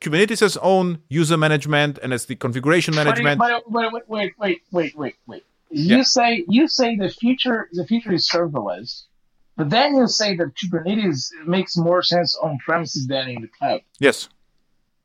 Kubernetes 0.00 0.40
has 0.40 0.56
own 0.58 0.98
user 1.08 1.36
management 1.36 1.98
and 2.02 2.10
has 2.12 2.26
the 2.26 2.34
configuration 2.36 2.94
management. 2.94 3.40
Wait, 3.40 3.62
wait, 3.68 3.92
wait, 3.92 4.02
wait, 4.08 4.32
wait, 4.38 4.62
wait, 4.72 4.96
wait, 4.98 5.14
wait. 5.28 5.44
You 5.70 5.98
Yeah. 5.98 6.02
say 6.02 6.44
you 6.48 6.66
say 6.68 6.96
the 6.96 7.08
future 7.08 7.68
the 7.72 7.86
future 7.86 8.12
is 8.12 8.28
serverless, 8.28 9.04
but 9.56 9.70
then 9.70 9.96
you 9.96 10.06
say 10.08 10.36
that 10.36 10.48
Kubernetes 10.58 11.28
makes 11.46 11.76
more 11.76 12.02
sense 12.02 12.36
on 12.42 12.58
premises 12.58 13.06
than 13.06 13.28
in 13.28 13.42
the 13.42 13.48
cloud. 13.48 13.80
Yes. 14.00 14.28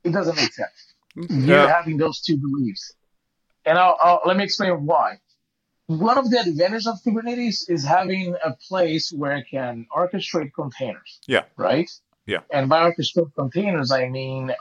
It 0.04 0.12
doesn't 0.14 0.36
make 0.36 0.54
sense. 0.54 0.80
You're 1.16 1.58
Yeah. 1.58 1.74
having 1.74 1.98
those 1.98 2.22
two 2.22 2.38
beliefs, 2.38 2.94
and 3.66 3.78
I'll, 3.78 3.98
I'll 4.02 4.22
let 4.26 4.36
me 4.38 4.44
explain 4.44 4.86
why. 4.86 5.20
One 5.90 6.20
of 6.20 6.30
the 6.30 6.40
advantages 6.40 6.86
of 6.86 7.02
Kubernetes 7.04 7.68
is 7.68 7.84
having 7.84 8.36
a 8.46 8.54
place 8.68 9.12
where 9.12 9.34
I 9.34 9.42
can 9.42 9.88
orchestrate 9.92 10.54
containers. 10.54 11.20
Yeah. 11.26 11.46
Right. 11.58 11.90
Yeah. 12.28 12.42
And 12.52 12.70
by 12.70 12.88
orchestrate 12.92 13.34
containers, 13.34 13.92
I 13.92 14.08
mean 14.08 14.54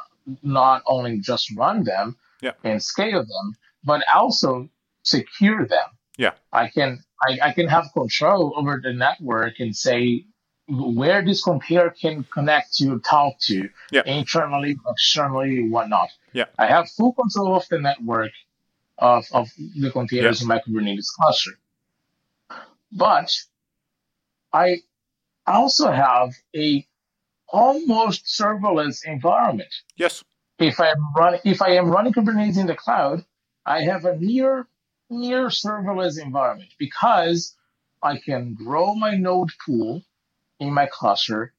not 0.43 0.83
only 0.87 1.19
just 1.21 1.55
run 1.55 1.85
them 1.85 2.17
Yeah. 2.41 2.53
and 2.65 2.83
scale 2.83 3.21
them, 3.21 3.47
but 3.85 4.03
also 4.15 4.71
secure 5.03 5.67
them. 5.67 5.89
Yeah. 6.17 6.33
I 6.51 6.69
can 6.69 7.05
I, 7.29 7.39
I 7.49 7.53
can 7.53 7.69
have 7.69 7.91
control 7.93 8.55
over 8.57 8.81
the 8.83 8.95
network 8.95 9.61
and 9.61 9.77
say 9.77 10.25
where 10.67 11.23
this 11.23 11.45
container 11.45 11.91
can 11.91 12.25
connect 12.25 12.75
to, 12.79 13.01
talk 13.01 13.35
to, 13.49 13.69
Yeah. 13.93 14.03
internally, 14.07 14.79
externally, 14.89 15.69
whatnot. 15.69 16.09
Yeah. 16.33 16.47
I 16.59 16.69
have 16.69 16.89
full 16.89 17.13
control 17.13 17.55
of 17.55 17.69
the 17.69 17.81
network 17.81 18.31
of, 18.99 19.27
of 19.33 19.49
the 19.57 19.91
containers 19.91 20.43
in 20.43 20.49
my 20.49 20.59
Kubernetes 20.61 21.07
cluster. 21.17 21.53
But 22.93 23.31
I 24.53 24.79
also 25.47 25.91
have 25.91 26.31
a 26.57 26.87
almost 27.49 28.27
serverless 28.27 29.05
environment. 29.07 29.73
Yes. 29.97 30.23
If 30.59 30.81
I 30.81 30.89
am 30.89 30.97
running 31.17 31.41
if 31.45 31.63
I 31.63 31.71
am 31.73 31.89
running 31.91 32.13
Kubernetes 32.13 32.59
in 32.59 32.67
the 32.67 32.75
cloud, 32.75 33.25
I 33.67 33.83
have 33.83 34.05
a 34.05 34.17
near 34.17 34.67
near 35.11 35.47
serverless 35.49 36.21
environment 36.23 36.71
because 36.79 37.57
I 38.03 38.19
can 38.19 38.55
grow 38.55 38.95
my 38.95 39.17
node 39.17 39.51
pool 39.65 40.03
in 40.61 40.73
my 40.75 40.87
cluster 40.87 41.55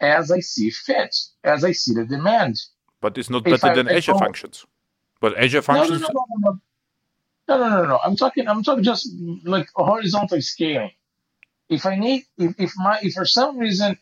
as 0.00 0.30
I 0.30 0.40
see 0.40 0.70
fit, 0.70 1.16
as 1.44 1.64
I 1.64 1.72
see 1.72 1.94
the 1.94 2.04
demand. 2.04 2.60
But 3.00 3.18
it's 3.18 3.30
not 3.30 3.46
If 3.46 3.60
better 3.62 3.72
I- 3.72 3.74
than 3.74 3.88
Azure 3.88 4.14
functions. 4.14 4.64
But 5.22 5.38
Azure 5.38 5.62
functions. 5.62 6.00
no, 6.00 6.08
no, 6.08 6.24
no, 6.40 6.60
no, 7.48 7.56
no, 7.56 7.68
no, 7.68 7.84
no. 7.86 7.98
I'm 8.04 8.16
talking. 8.16 8.48
I'm 8.48 8.64
talking 8.64 8.82
just 8.82 9.08
like 9.44 9.68
horizontal 9.74 10.42
scaling. 10.42 10.90
If 11.68 11.86
I 11.86 11.94
need, 11.94 12.24
if, 12.36 12.56
if 12.58 12.72
my, 12.76 12.98
if 13.02 13.12
for 13.14 13.24
some 13.24 13.56
reason, 13.56 13.96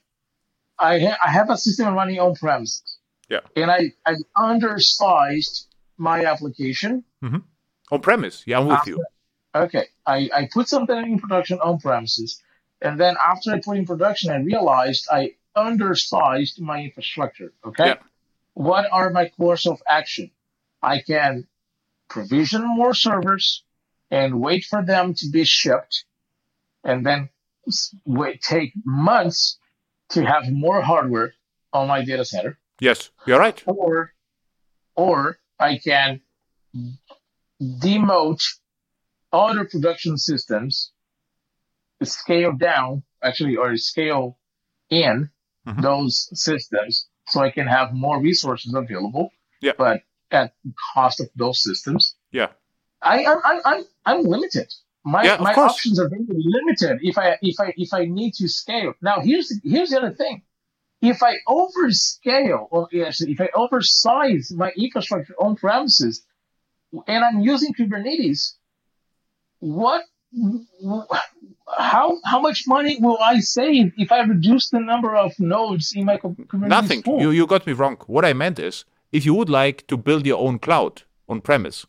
I 0.78 0.98
ha- 0.98 1.18
I 1.24 1.30
have 1.30 1.50
a 1.50 1.58
system 1.58 1.92
running 1.94 2.18
on 2.18 2.34
premises. 2.36 2.96
Yeah. 3.28 3.40
And 3.54 3.70
I 3.70 3.92
I 4.06 4.14
undersized 4.34 5.66
my 5.98 6.24
application. 6.24 7.04
Mm-hmm. 7.22 7.44
on 7.92 8.00
premise. 8.00 8.42
Yeah, 8.46 8.60
I'm 8.60 8.66
with 8.68 8.86
you. 8.86 9.04
Okay. 9.54 9.86
I 10.06 10.30
I 10.34 10.48
put 10.50 10.70
something 10.70 10.96
in 11.12 11.18
production 11.18 11.58
on 11.60 11.78
premises, 11.80 12.42
and 12.80 12.98
then 12.98 13.14
after 13.32 13.52
I 13.52 13.60
put 13.60 13.76
in 13.76 13.84
production, 13.84 14.32
I 14.32 14.38
realized 14.38 15.06
I 15.12 15.34
undersized 15.54 16.62
my 16.62 16.78
infrastructure. 16.82 17.52
Okay. 17.62 17.88
Yeah. 17.88 17.98
What 18.54 18.86
are 18.90 19.10
my 19.10 19.28
course 19.28 19.66
of 19.66 19.82
action? 19.86 20.30
I 20.82 21.00
can 21.02 21.46
provision 22.08 22.62
more 22.66 22.94
servers 22.94 23.64
and 24.10 24.40
wait 24.40 24.64
for 24.64 24.84
them 24.84 25.14
to 25.14 25.30
be 25.30 25.44
shipped, 25.44 26.04
and 26.82 27.04
then 27.06 27.28
wait 28.04 28.42
take 28.42 28.72
months 28.84 29.58
to 30.10 30.24
have 30.24 30.50
more 30.50 30.82
hardware 30.82 31.34
on 31.72 31.86
my 31.86 32.04
data 32.04 32.24
center 32.24 32.58
Yes, 32.80 33.10
you're 33.26 33.38
right. 33.38 33.62
or 33.66 34.12
or 34.96 35.38
I 35.58 35.78
can 35.78 36.20
demote 37.62 38.42
other 39.32 39.64
production 39.64 40.16
systems, 40.16 40.92
scale 42.02 42.52
down 42.52 43.02
actually, 43.22 43.56
or 43.56 43.76
scale 43.76 44.38
in 44.88 45.30
Mhm. 45.66 45.82
those 45.82 46.28
systems 46.32 47.06
so 47.28 47.40
I 47.40 47.50
can 47.50 47.66
have 47.66 47.92
more 47.92 48.20
resources 48.20 48.74
available. 48.74 49.30
Yeah. 49.60 49.72
But 49.76 50.02
at 50.30 50.54
the 50.64 50.72
cost 50.94 51.20
of 51.20 51.28
those 51.36 51.62
systems, 51.62 52.14
Yeah. 52.32 52.48
I 53.02 53.24
I'm 53.24 53.38
I'm 53.44 53.60
I'm, 53.64 53.82
I'm 54.06 54.22
limited. 54.24 54.68
My 55.04 55.24
Yeah, 55.24 55.38
my 55.40 55.54
course. 55.54 55.72
options 55.72 55.98
are 55.98 56.08
very 56.08 56.26
limited 56.28 56.98
if 57.02 57.16
I 57.16 57.38
if 57.40 57.56
I 57.58 57.72
if 57.76 57.94
I 57.94 58.04
need 58.04 58.32
to 58.34 58.46
scale. 58.48 58.92
Now 59.00 59.20
here's 59.20 59.48
here's 59.64 59.90
the 59.90 59.98
other 59.98 60.12
thing. 60.22 60.42
If 61.00 61.22
I 61.22 61.36
overscale 61.48 62.66
or 62.70 62.88
if 62.92 63.40
I 63.40 63.48
oversize 63.54 64.52
my 64.52 64.70
infrastructure 64.76 65.34
on 65.40 65.56
premises 65.56 66.14
and 67.06 67.24
I'm 67.24 67.40
using 67.40 67.72
Kubernetes, 67.72 68.40
what 69.60 70.02
how 71.78 72.18
how 72.24 72.40
much 72.40 72.64
money 72.66 72.98
will 73.00 73.18
I 73.18 73.40
save 73.40 73.92
if 73.96 74.12
I 74.12 74.20
reduce 74.24 74.70
the 74.70 74.80
number 74.80 75.16
of 75.16 75.32
nodes 75.38 75.92
in 75.94 76.04
my 76.04 76.16
Kubernetes 76.18 76.68
Nothing. 76.68 77.02
pool? 77.02 77.20
You, 77.22 77.30
you 77.30 77.46
got 77.46 77.66
me 77.66 77.72
wrong. 77.72 77.96
What 78.06 78.24
I 78.24 78.32
meant 78.34 78.58
is 78.58 78.84
if 79.12 79.24
you 79.24 79.34
would 79.34 79.50
like 79.50 79.86
to 79.88 79.96
build 79.96 80.26
your 80.26 80.38
own 80.38 80.58
cloud 80.58 81.02
on 81.28 81.40
premise, 81.40 81.86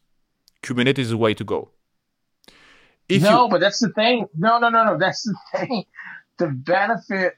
Kubernetes 0.63 0.99
is 0.99 1.09
the 1.09 1.17
way 1.17 1.34
to 1.34 1.43
go. 1.43 1.69
If 3.09 3.24
no, 3.24 3.43
you, 3.43 3.49
but 3.49 3.61
that's 3.61 3.80
the 3.80 3.89
thing. 3.89 4.28
No, 4.38 4.59
no, 4.59 4.69
no, 4.69 4.84
no. 4.86 4.97
That's 4.97 5.24
the 5.24 5.36
thing. 5.53 5.86
The 6.38 6.47
benefit, 6.47 7.34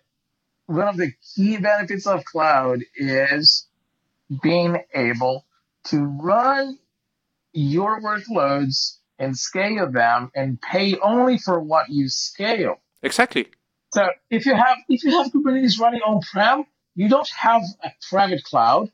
one 0.68 0.88
of 0.88 0.98
the 0.98 1.12
key 1.36 1.58
benefits 1.58 2.06
of 2.06 2.24
cloud 2.26 2.80
is 2.96 3.68
being 4.42 4.84
able 4.94 5.46
to 5.86 6.04
run 6.04 6.78
your 7.54 8.02
workloads 8.02 8.98
and 9.20 9.38
scale 9.38 9.92
them 9.92 10.32
and 10.36 10.62
pay 10.62 10.98
only 11.00 11.38
for 11.38 11.60
what 11.60 11.90
you 11.90 12.10
scale. 12.10 12.78
exactly. 13.02 13.48
So 13.94 14.10
if 14.30 14.46
you 14.48 14.56
have 14.56 14.78
if 14.90 15.04
you 15.04 15.12
have 15.12 15.32
Kubernetes 15.32 15.80
running 15.80 16.02
on-prem, 16.02 16.66
you 16.96 17.10
don't 17.10 17.30
have 17.30 17.62
a 17.84 17.92
private 18.10 18.44
cloud. 18.44 18.90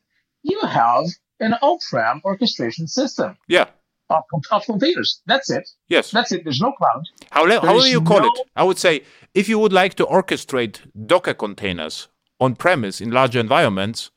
You 0.49 0.59
have 0.61 1.05
an 1.39 1.53
on-prem 1.61 2.21
orchestration 2.25 2.87
system 2.87 3.37
Yeah. 3.47 3.67
of, 4.09 4.23
of 4.51 4.65
containers. 4.65 5.21
That's 5.25 5.49
it. 5.49 5.69
Yes. 5.87 6.11
That's 6.11 6.31
it. 6.31 6.43
There's 6.43 6.59
no 6.61 6.71
cloud. 6.73 7.03
How, 7.31 7.43
le- 7.45 7.61
how 7.61 7.79
do 7.79 7.87
you 7.89 8.01
call 8.01 8.19
no- 8.21 8.25
it? 8.27 8.47
I 8.55 8.63
would 8.63 8.77
say 8.77 9.03
if 9.33 9.47
you 9.47 9.57
would 9.59 9.73
like 9.73 9.93
to 9.95 10.05
orchestrate 10.05 10.79
Docker 11.07 11.33
containers 11.33 12.07
on 12.39 12.55
premise 12.55 12.99
in 13.01 13.11
larger 13.11 13.39
environments, 13.39 14.11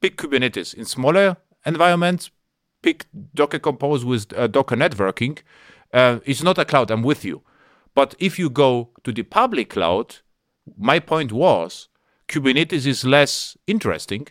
pick 0.00 0.16
Kubernetes. 0.16 0.74
In 0.74 0.84
smaller 0.84 1.36
environments, 1.64 2.30
pick 2.82 3.06
Docker 3.34 3.58
Compose 3.58 4.04
with 4.04 4.32
uh, 4.36 4.46
Docker 4.46 4.76
networking. 4.76 5.38
Uh, 5.92 6.18
it's 6.24 6.42
not 6.42 6.58
a 6.58 6.64
cloud, 6.64 6.90
I'm 6.90 7.02
with 7.02 7.24
you. 7.24 7.42
But 7.94 8.14
if 8.18 8.38
you 8.38 8.50
go 8.50 8.90
to 9.04 9.12
the 9.12 9.22
public 9.22 9.70
cloud, 9.70 10.16
my 10.78 10.98
point 10.98 11.32
was 11.32 11.88
Kubernetes 12.28 12.86
is 12.86 13.04
less 13.04 13.56
interesting 13.66 14.28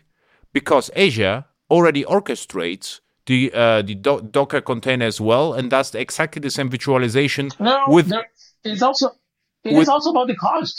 because 0.55 0.89
Azure 0.95 1.43
already 1.69 2.03
orchestrates 2.17 2.87
the 3.29 3.39
uh, 3.53 3.81
the 3.89 3.95
do- 4.05 4.23
Docker 4.37 4.61
container 4.71 5.05
as 5.13 5.19
well 5.29 5.53
and 5.57 5.69
does 5.69 5.93
exactly 6.05 6.39
the 6.47 6.49
same 6.57 6.69
visualization 6.77 7.45
No, 7.59 7.75
with 7.95 8.07
there, 8.09 8.25
it's 8.63 8.81
also 8.89 9.05
it 9.63 9.71
is 9.71 9.77
with- 9.79 9.89
also 9.95 10.09
about 10.11 10.27
the 10.33 10.35
cost. 10.47 10.75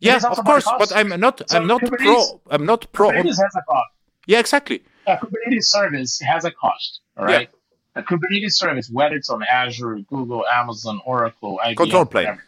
It 0.00 0.06
yeah 0.08 0.18
of 0.34 0.38
course 0.50 0.66
but 0.82 0.90
i'm 0.98 1.10
not 1.26 1.34
So 1.50 1.56
i'm 1.56 1.66
not 1.72 1.80
Kubernetes- 1.82 1.98
pro 2.04 2.40
i'm 2.54 2.64
not 2.72 2.80
pro 2.96 3.08
Kubernetes 3.10 3.38
has 3.44 3.54
a 3.62 3.64
cost. 3.72 3.90
yeah 4.32 4.40
exactly 4.46 4.78
A 5.12 5.16
Kubernetes 5.22 5.66
service 5.76 6.12
has 6.32 6.42
a 6.50 6.52
cost. 6.64 6.90
All 7.18 7.26
Yeah. 7.28 7.36
right. 7.38 7.50
A 8.00 8.02
Kubernetes 8.08 8.54
service, 8.62 8.86
whether 8.98 9.16
it's 9.20 9.30
on 9.36 9.40
Azure, 9.60 9.96
Google, 10.14 10.42
Amazon, 10.60 10.96
Oracle, 11.12 11.54
IBM, 11.68 11.76
Control 11.82 12.06
plane. 12.12 12.26
whatever, 12.26 12.44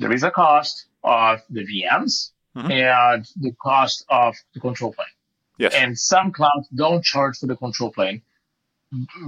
there 0.00 0.12
is 0.18 0.22
a 0.30 0.32
cost 0.44 0.74
of 1.22 1.34
the 1.56 1.62
VMs 1.70 2.12
Mhm. 2.58 2.70
and 2.94 3.20
the 3.44 3.52
cost 3.68 3.96
of 4.22 4.30
the 4.54 4.60
control 4.66 4.90
plane. 4.96 5.16
Yes 5.62 5.74
And 5.74 5.98
some 5.98 6.32
clouds 6.32 6.66
don't 6.82 7.02
charge 7.12 7.38
for 7.38 7.46
the 7.46 7.56
control 7.64 7.90
plane. 7.96 8.22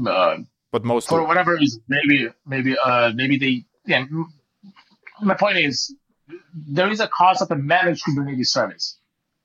Uh, 0.07 0.39
but 0.73 0.85
most 0.85 1.09
for 1.09 1.25
whatever 1.31 1.53
reason, 1.55 1.81
maybe 1.89 2.29
maybe 2.55 2.77
uh 2.79 3.13
maybe 3.15 3.37
they 3.39 3.55
yeah. 3.87 4.05
My 5.23 5.35
point 5.35 5.59
is, 5.59 5.95
there 6.77 6.91
is 6.91 7.01
a 7.01 7.09
cost 7.09 7.41
of 7.41 7.51
a 7.51 7.57
managed 7.57 8.03
Kubernetes 8.05 8.49
service 8.59 8.99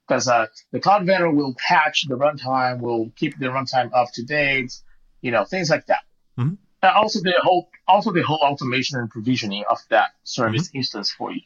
because 0.07 0.27
uh, 0.27 0.47
the 0.71 0.79
cloud 0.79 1.05
vendor 1.05 1.29
will 1.39 1.53
patch 1.67 1.97
the 2.07 2.15
runtime, 2.15 2.79
will 2.79 3.11
keep 3.15 3.37
the 3.37 3.45
runtime 3.45 3.91
up 3.93 4.07
to 4.15 4.23
date, 4.23 4.73
you 5.21 5.31
know, 5.31 5.45
things 5.45 5.69
like 5.69 5.85
that. 5.85 6.03
Mhm. 6.37 6.57
And 6.81 6.91
also 7.01 7.19
the 7.21 7.35
whole 7.43 7.69
also 7.87 8.11
the 8.11 8.23
whole 8.23 8.43
automation 8.49 8.97
and 8.99 9.09
provisioning 9.09 9.63
of 9.69 9.79
that 9.89 10.09
service 10.23 10.69
instance 10.73 11.11
for 11.11 11.31
you. 11.31 11.41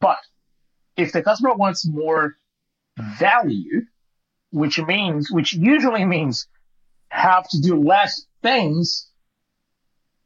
But 0.00 0.18
if 0.96 1.12
the 1.12 1.22
customer 1.22 1.54
wants 1.54 1.86
more 1.86 2.36
value, 2.98 3.86
which 4.54 4.78
means 4.78 5.32
which 5.32 5.52
usually 5.52 6.04
means 6.04 6.46
have 7.08 7.48
to 7.48 7.60
do 7.60 7.74
less 7.82 8.24
things, 8.40 9.08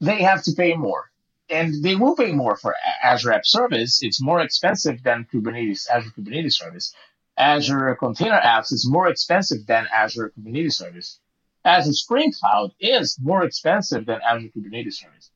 they 0.01 0.23
have 0.23 0.43
to 0.43 0.53
pay 0.53 0.75
more. 0.75 1.11
And 1.49 1.83
they 1.83 1.97
will 1.97 2.15
pay 2.15 2.33
more 2.33 2.57
for 2.57 2.75
Azure 3.03 3.33
App 3.33 3.47
Service. 3.47 4.01
It's 4.03 4.21
more 4.21 4.41
expensive 4.43 5.03
than 5.03 5.27
Kubernetes, 5.33 5.89
Azure 5.89 6.11
Kubernetes 6.11 6.53
Service. 6.53 6.95
Azure 7.39 7.97
Container 7.99 8.39
Apps 8.39 8.71
is 8.71 8.87
more 8.87 9.09
expensive 9.09 9.67
than 9.67 9.87
Azure 9.95 10.31
Kubernetes 10.39 10.75
Service. 10.75 11.21
Azure 11.65 11.93
Spring 11.93 12.31
Cloud 12.39 12.73
is 12.79 13.19
more 13.19 13.45
expensive 13.45 14.05
than 14.05 14.21
Azure 14.29 14.51
Kubernetes 14.55 14.95
Service. 14.95 15.31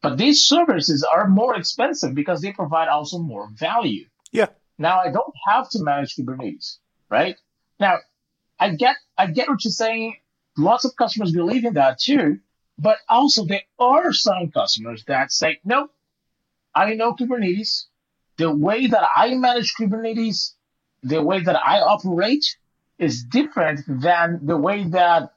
But 0.00 0.16
these 0.16 0.46
services 0.46 1.04
are 1.04 1.28
more 1.28 1.54
expensive 1.54 2.14
because 2.14 2.40
they 2.40 2.52
provide 2.52 2.88
also 2.88 3.18
more 3.18 3.50
value. 3.54 4.06
Yeah. 4.30 4.46
Now 4.78 5.00
I 5.00 5.10
don't 5.10 5.34
have 5.48 5.68
to 5.70 5.82
manage 5.82 6.16
Kubernetes, 6.16 6.78
right? 7.10 7.36
Now 7.78 7.98
I 8.58 8.70
get 8.70 8.96
I 9.18 9.26
get 9.26 9.48
what 9.48 9.64
you're 9.64 9.72
saying. 9.72 10.16
Lots 10.56 10.84
of 10.84 10.94
customers 10.96 11.32
believe 11.32 11.64
in 11.64 11.74
that 11.74 11.98
too, 11.98 12.38
but 12.78 12.98
also 13.08 13.44
there 13.46 13.62
are 13.78 14.12
some 14.12 14.50
customers 14.52 15.04
that 15.06 15.32
say, 15.32 15.60
nope, 15.64 15.90
I 16.74 16.94
know 16.94 17.14
Kubernetes. 17.14 17.84
The 18.36 18.54
way 18.54 18.86
that 18.86 19.08
I 19.16 19.34
manage 19.34 19.74
Kubernetes, 19.78 20.52
the 21.02 21.22
way 21.22 21.40
that 21.40 21.56
I 21.56 21.80
operate 21.80 22.44
is 22.98 23.24
different 23.24 23.80
than 23.86 24.40
the 24.44 24.56
way 24.56 24.84
that 24.84 25.32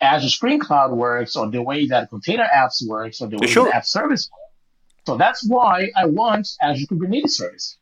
Azure 0.00 0.28
Spring 0.28 0.58
Cloud 0.60 0.92
works 0.92 1.36
or 1.36 1.50
the 1.50 1.62
way 1.62 1.86
that 1.88 2.08
Container 2.10 2.46
Apps 2.54 2.86
works 2.86 3.20
or 3.20 3.28
the 3.28 3.38
way 3.38 3.46
Sure. 3.46 3.64
that 3.66 3.74
App 3.76 3.84
Service 3.86 4.30
works. 4.30 5.06
So 5.06 5.16
that's 5.16 5.46
why 5.46 5.90
I 5.96 6.06
want 6.06 6.48
Azure 6.62 6.86
Kubernetes 6.86 7.30
Service. 7.30 7.76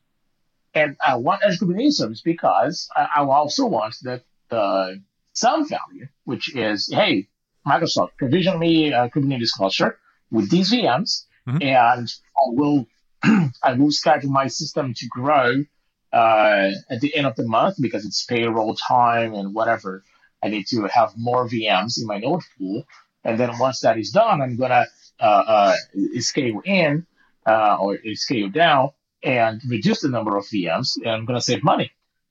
And 0.75 0.97
I 1.07 1.17
want 1.17 1.43
Azure 1.45 1.65
Kubernetes 1.65 1.95
Service 1.95 2.21
because 2.21 2.89
I, 2.95 3.09
I 3.17 3.25
also 3.25 3.67
want 3.67 3.95
the, 4.03 4.23
the 4.51 5.03
sound 5.33 5.69
value, 5.69 6.07
which 6.25 6.55
is, 6.55 6.91
hey, 6.93 7.29
Microsoft, 7.67 8.17
provision 8.17 8.59
me 8.59 8.93
a 8.93 9.09
Kubernetes 9.09 9.51
cluster 9.57 9.99
with 10.31 10.51
these 10.51 10.71
VMs, 10.73 11.27
Mhm. 11.47 11.63
and 11.63 12.09
I 12.37 12.47
will 12.49 12.87
I 13.63 13.73
will 13.73 13.91
schedule 13.91 14.31
my 14.31 14.47
system 14.47 14.95
to 14.95 15.07
grow 15.09 15.65
uh, 16.13 16.71
at 16.89 17.01
the 17.01 17.15
end 17.17 17.27
of 17.27 17.35
the 17.37 17.47
month 17.47 17.77
because 17.81 18.07
it's 18.07 18.25
payroll 18.25 18.75
time 18.75 19.35
and 19.35 19.55
whatever. 19.55 20.05
I 20.43 20.49
need 20.49 20.67
to 20.69 20.87
have 20.87 21.13
more 21.17 21.49
VMs 21.49 22.01
in 22.01 22.07
my 22.07 22.19
node 22.19 22.43
pool, 22.57 22.85
and 23.25 23.39
then 23.41 23.59
once 23.59 23.81
that 23.81 23.99
is 23.99 24.11
done, 24.13 24.41
I'm 24.41 24.57
gonna 24.57 24.87
uh, 25.21 25.25
uh, 25.25 25.77
scale 26.21 26.61
in 26.65 27.07
uh, 27.47 27.77
or 27.81 27.99
scale 28.15 28.49
down 28.49 28.91
and 29.23 29.61
reduce 29.69 30.01
the 30.03 30.09
number 30.09 30.37
of 30.37 30.45
VMs, 30.47 30.97
and 30.97 31.11
I'm 31.11 31.25
gonna 31.25 31.41
save 31.41 31.65
money, 31.65 31.91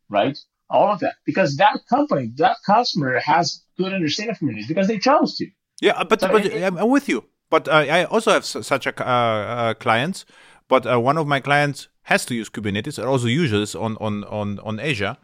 right? 0.10 0.38
All 0.70 0.92
of 0.92 1.00
that 1.00 1.16
because 1.26 1.56
that 1.58 1.80
company, 1.90 2.32
that 2.38 2.58
customer 2.66 3.20
has 3.20 3.64
good 3.78 3.94
understanding 3.94 4.36
of 4.36 4.40
Kubernetes 4.40 4.68
because 4.68 4.88
they 4.88 5.00
chose 5.00 5.36
to. 5.38 5.48
Yeah, 5.82 6.04
but, 6.04 6.20
So 6.22 6.28
but 6.28 6.46
it- 6.46 6.64
I'm 6.64 6.90
with 6.90 7.08
you. 7.08 7.24
But 7.50 7.68
uh, 7.70 7.86
I 7.98 8.04
also 8.06 8.32
have 8.32 8.44
such 8.46 8.88
a 8.88 8.94
uh, 9.02 9.10
uh, 9.10 9.74
clients. 9.76 10.26
But 10.68 10.86
uh, 10.86 11.00
one 11.00 11.18
of 11.18 11.28
my 11.28 11.40
clients 11.40 11.88
has 12.04 12.26
to 12.26 12.36
use 12.36 12.50
Kubernetes 12.50 12.98
and 12.98 13.08
also 13.08 13.28
uses 13.28 13.76
on 13.76 13.96
on 14.02 14.26
on 14.26 14.60
on 14.60 14.80
Azure, 14.80 15.16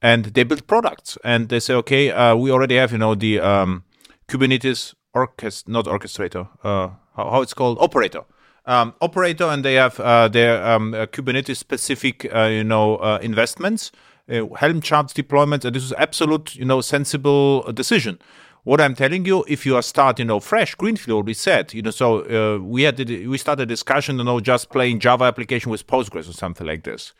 and 0.00 0.26
they 0.26 0.44
build 0.44 0.66
products 0.68 1.18
and 1.24 1.48
they 1.48 1.58
say, 1.60 1.74
okay, 1.74 2.10
uh, 2.12 2.36
we 2.36 2.52
already 2.52 2.76
have 2.76 2.92
you 2.92 2.98
know 2.98 3.16
the 3.16 3.40
um, 3.40 3.82
Kubernetes 4.28 4.94
orchest 5.14 5.66
not 5.68 5.86
orchestrator, 5.86 6.48
uh, 6.62 6.90
how, 7.16 7.30
how 7.30 7.42
it's 7.42 7.54
called 7.54 7.78
operator. 7.80 8.22
Um, 8.66 8.94
operator, 9.00 9.44
and 9.44 9.64
they 9.64 9.74
have 9.74 10.00
uh, 10.00 10.28
their 10.28 10.64
um, 10.64 10.94
uh, 10.94 11.06
Kubernetes 11.06 11.56
specific, 11.58 12.24
uh, 12.34 12.44
you 12.44 12.64
know, 12.64 12.96
uh, 12.96 13.18
investments, 13.20 13.90
uh, 13.92 13.96
Helm 14.28 14.80
charts 14.80 15.12
deployments, 15.12 15.64
and 15.64 15.74
this 15.74 15.84
is 15.84 15.92
absolute, 15.94 16.54
you 16.54 16.64
know, 16.64 16.80
sensible 16.80 17.70
decision 17.72 18.18
what 18.64 18.80
I'm 18.80 18.94
telling 18.94 19.26
you, 19.26 19.44
if 19.46 19.64
you 19.64 19.76
are 19.76 19.82
starting, 19.82 20.24
you 20.24 20.28
know, 20.28 20.40
fresh 20.40 20.74
greenfield 20.74 21.26
reset, 21.26 21.74
you 21.74 21.82
know, 21.82 21.90
so 21.90 22.24
uh, 22.24 22.58
we 22.58 22.82
had 22.82 22.98
we 22.98 23.38
started 23.38 23.64
a 23.64 23.66
discussion, 23.66 24.18
you 24.18 24.24
know, 24.24 24.40
just 24.40 24.70
playing 24.70 25.00
Java 25.00 25.24
application 25.24 25.70
with 25.70 25.86
Postgres 25.86 26.28
or 26.28 26.32
something 26.32 26.66
like 26.66 26.82
this. 26.82 27.12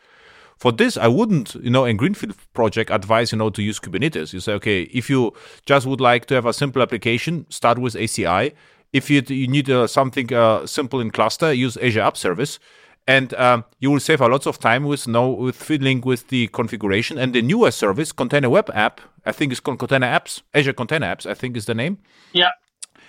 For 0.57 0.73
this, 0.73 0.97
I 0.97 1.09
wouldn't, 1.09 1.55
you 1.57 1.71
know, 1.71 1.85
in 1.85 1.97
greenfield 1.97 2.35
project 2.55 2.91
advise, 2.91 3.33
you 3.33 3.39
know, 3.39 3.51
to 3.51 3.63
use 3.63 3.79
Kubernetes. 3.79 4.33
You 4.33 4.41
say, 4.41 4.53
okay, 4.55 4.83
if 4.85 5.11
you 5.11 5.35
just 5.67 5.87
would 5.87 6.01
like 6.01 6.27
to 6.27 6.35
have 6.35 6.47
a 6.47 6.53
simple 6.53 6.81
application, 6.81 7.45
start 7.51 7.79
with 7.79 7.95
ACI. 7.95 8.55
If 8.93 9.11
you, 9.11 9.23
you 9.27 9.49
need 9.49 9.69
uh, 9.69 9.87
something 9.87 10.33
uh, 10.33 10.67
simple 10.67 11.01
in 11.01 11.11
cluster, 11.11 11.53
use 11.53 11.77
Azure 11.77 12.03
App 12.03 12.17
Service 12.17 12.59
and 13.07 13.35
um, 13.35 13.65
you 13.81 13.91
will 13.91 14.01
save 14.01 14.21
a 14.21 14.29
lot 14.29 14.47
of 14.47 14.59
time 14.59 14.85
with 14.85 15.07
no 15.07 15.29
with 15.31 15.57
fiddling 15.57 16.01
with 16.01 16.29
the 16.29 16.49
configuration. 16.49 17.19
And 17.19 17.33
the 17.35 17.43
newer 17.43 17.71
service 17.71 18.13
container 18.13 18.51
web 18.51 18.71
app 18.75 19.01
i 19.27 19.33
think 19.33 19.53
it's 19.53 19.61
called 19.61 19.79
container 19.79 20.07
apps 20.07 20.43
azure 20.53 20.73
container 20.73 21.07
apps 21.07 21.27
i 21.27 21.35
think 21.35 21.57
is 21.57 21.67
the 21.67 21.75
name. 21.75 21.99
Yeah. 22.33 22.51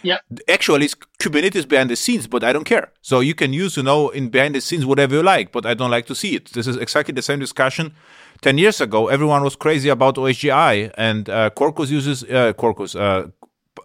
Yeah. 0.04 0.18
actually 0.48 0.86
it's 0.86 0.96
kubernetes 1.20 1.68
behind 1.68 1.90
the 1.90 1.96
scenes 1.96 2.28
but 2.28 2.44
i 2.44 2.54
don't 2.54 2.66
care. 2.66 2.92
So 3.02 3.22
you 3.22 3.34
can 3.34 3.54
use 3.54 3.78
you 3.78 3.84
know 3.84 4.10
in 4.10 4.30
behind 4.30 4.54
the 4.56 4.62
scenes 4.62 4.86
whatever 4.86 5.16
you 5.16 5.24
like 5.24 5.52
but 5.52 5.66
i 5.66 5.74
don't 5.74 5.92
like 5.92 6.06
to 6.08 6.16
see 6.16 6.36
it. 6.36 6.52
This 6.52 6.68
is 6.68 6.76
exactly 6.78 7.14
the 7.14 7.22
same 7.22 7.40
discussion 7.40 7.94
10 8.42 8.58
years 8.58 8.82
ago. 8.82 9.08
Everyone 9.08 9.44
was 9.44 9.56
crazy 9.56 9.90
about 9.90 10.16
osgi 10.16 10.92
and 10.98 11.30
uh, 11.30 11.50
quarkus 11.52 11.90
uses 11.90 12.24
uh, 12.24 12.54
quarkus 12.54 13.00
uh, 13.00 13.28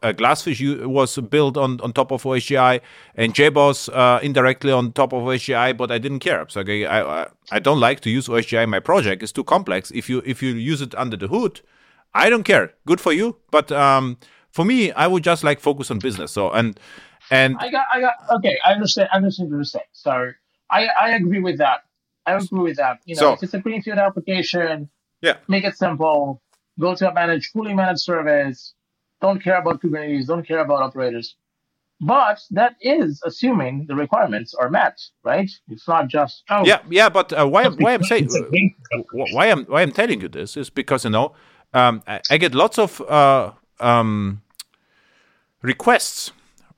uh, 0.03 0.13
Glassfish 0.13 0.61
was 0.87 1.17
built 1.19 1.57
on, 1.57 1.81
on 1.81 1.93
top 1.93 2.11
of 2.13 2.23
OSGI 2.23 2.81
and 3.15 3.35
JBoss 3.35 3.89
uh, 3.95 4.21
indirectly 4.23 4.73
on 4.73 4.93
top 4.93 5.13
of 5.13 5.23
OSGI, 5.23 5.77
but 5.77 5.91
I 5.91 5.99
didn't 5.99 6.21
care. 6.21 6.47
So 6.49 6.61
I, 6.67 7.23
I 7.23 7.27
I 7.51 7.59
don't 7.59 7.81
like 7.81 8.01
to 8.01 8.11
use 8.11 8.29
OSGI 8.29 8.65
in 8.65 8.71
my 8.71 8.81
project. 8.81 9.23
It's 9.23 9.33
too 9.33 9.45
complex. 9.45 9.91
If 9.91 10.09
you 10.09 10.23
if 10.25 10.43
you 10.43 10.51
use 10.55 10.81
it 10.81 10.95
under 10.95 11.17
the 11.17 11.29
hood, 11.29 11.61
I 12.15 12.31
don't 12.31 12.45
care. 12.45 12.73
Good 12.87 13.01
for 13.01 13.13
you. 13.13 13.37
But 13.51 13.71
um, 13.73 14.17
for 14.53 14.65
me, 14.65 14.93
I 14.93 15.07
would 15.07 15.25
just 15.25 15.43
like 15.45 15.61
focus 15.61 15.91
on 15.91 15.99
business. 15.99 16.33
So 16.33 16.51
and 16.51 16.79
and 17.31 17.57
I 17.61 17.71
got, 17.71 17.85
I 17.93 18.01
got. 18.01 18.15
Okay, 18.39 18.59
I 18.65 18.73
understand. 18.73 19.09
I 19.13 19.17
understand 19.17 19.51
what 19.51 19.57
you're 19.57 19.65
saying. 19.65 19.85
So 19.93 20.33
I, 20.71 20.87
I 20.87 21.11
agree 21.17 21.41
with 21.41 21.59
that. 21.59 21.85
I 22.27 22.35
agree 22.35 22.61
with 22.61 22.77
that. 22.77 22.99
You 23.05 23.15
know, 23.17 23.21
So- 23.21 23.33
if 23.35 23.43
it's 23.43 23.55
a 23.55 23.61
greenfield 23.61 23.99
application, 23.99 24.89
Yeah. 25.23 25.37
make 25.49 25.65
it 25.65 25.77
simple. 25.77 26.43
Go 26.79 26.95
to 26.95 27.11
a 27.11 27.15
managed, 27.15 27.51
fully 27.53 27.75
managed 27.75 28.01
service. 28.01 28.75
Don't 29.21 29.43
care 29.43 29.59
about 29.59 29.83
Kubernetes. 29.83 30.27
Don't 30.27 30.47
care 30.47 30.61
about 30.61 30.83
operators. 30.83 31.37
But 32.01 32.41
that 32.51 32.77
is 32.81 33.21
assuming 33.27 33.85
the 33.87 33.95
requirements 33.95 34.55
are 34.55 34.71
met, 34.71 34.99
right? 35.23 35.51
It's 35.69 35.87
not 35.87 36.09
just 36.09 36.45
oh 36.49 36.65
yeah 36.65 36.81
yeah. 36.89 37.11
But 37.11 37.33
uh, 37.33 37.47
why 37.47 37.69
why 37.69 37.93
I'm 37.93 38.03
saying 38.03 38.25
it's 38.25 38.35
a 38.35 38.41
greenfield 38.41 39.07
wh- 39.13 39.35
why 39.35 39.51
I'm 39.51 39.65
why 39.67 39.83
I'm 39.83 39.93
telling 39.93 40.23
you 40.23 40.29
this 40.29 40.57
is 40.57 40.71
because 40.71 41.05
you 41.05 41.11
know 41.11 41.35
um, 41.75 42.03
I, 42.07 42.21
I 42.31 42.39
get 42.39 42.55
lots 42.55 42.79
of 42.79 43.03
uh, 43.03 43.53
um, 43.81 44.41
requests 45.61 46.33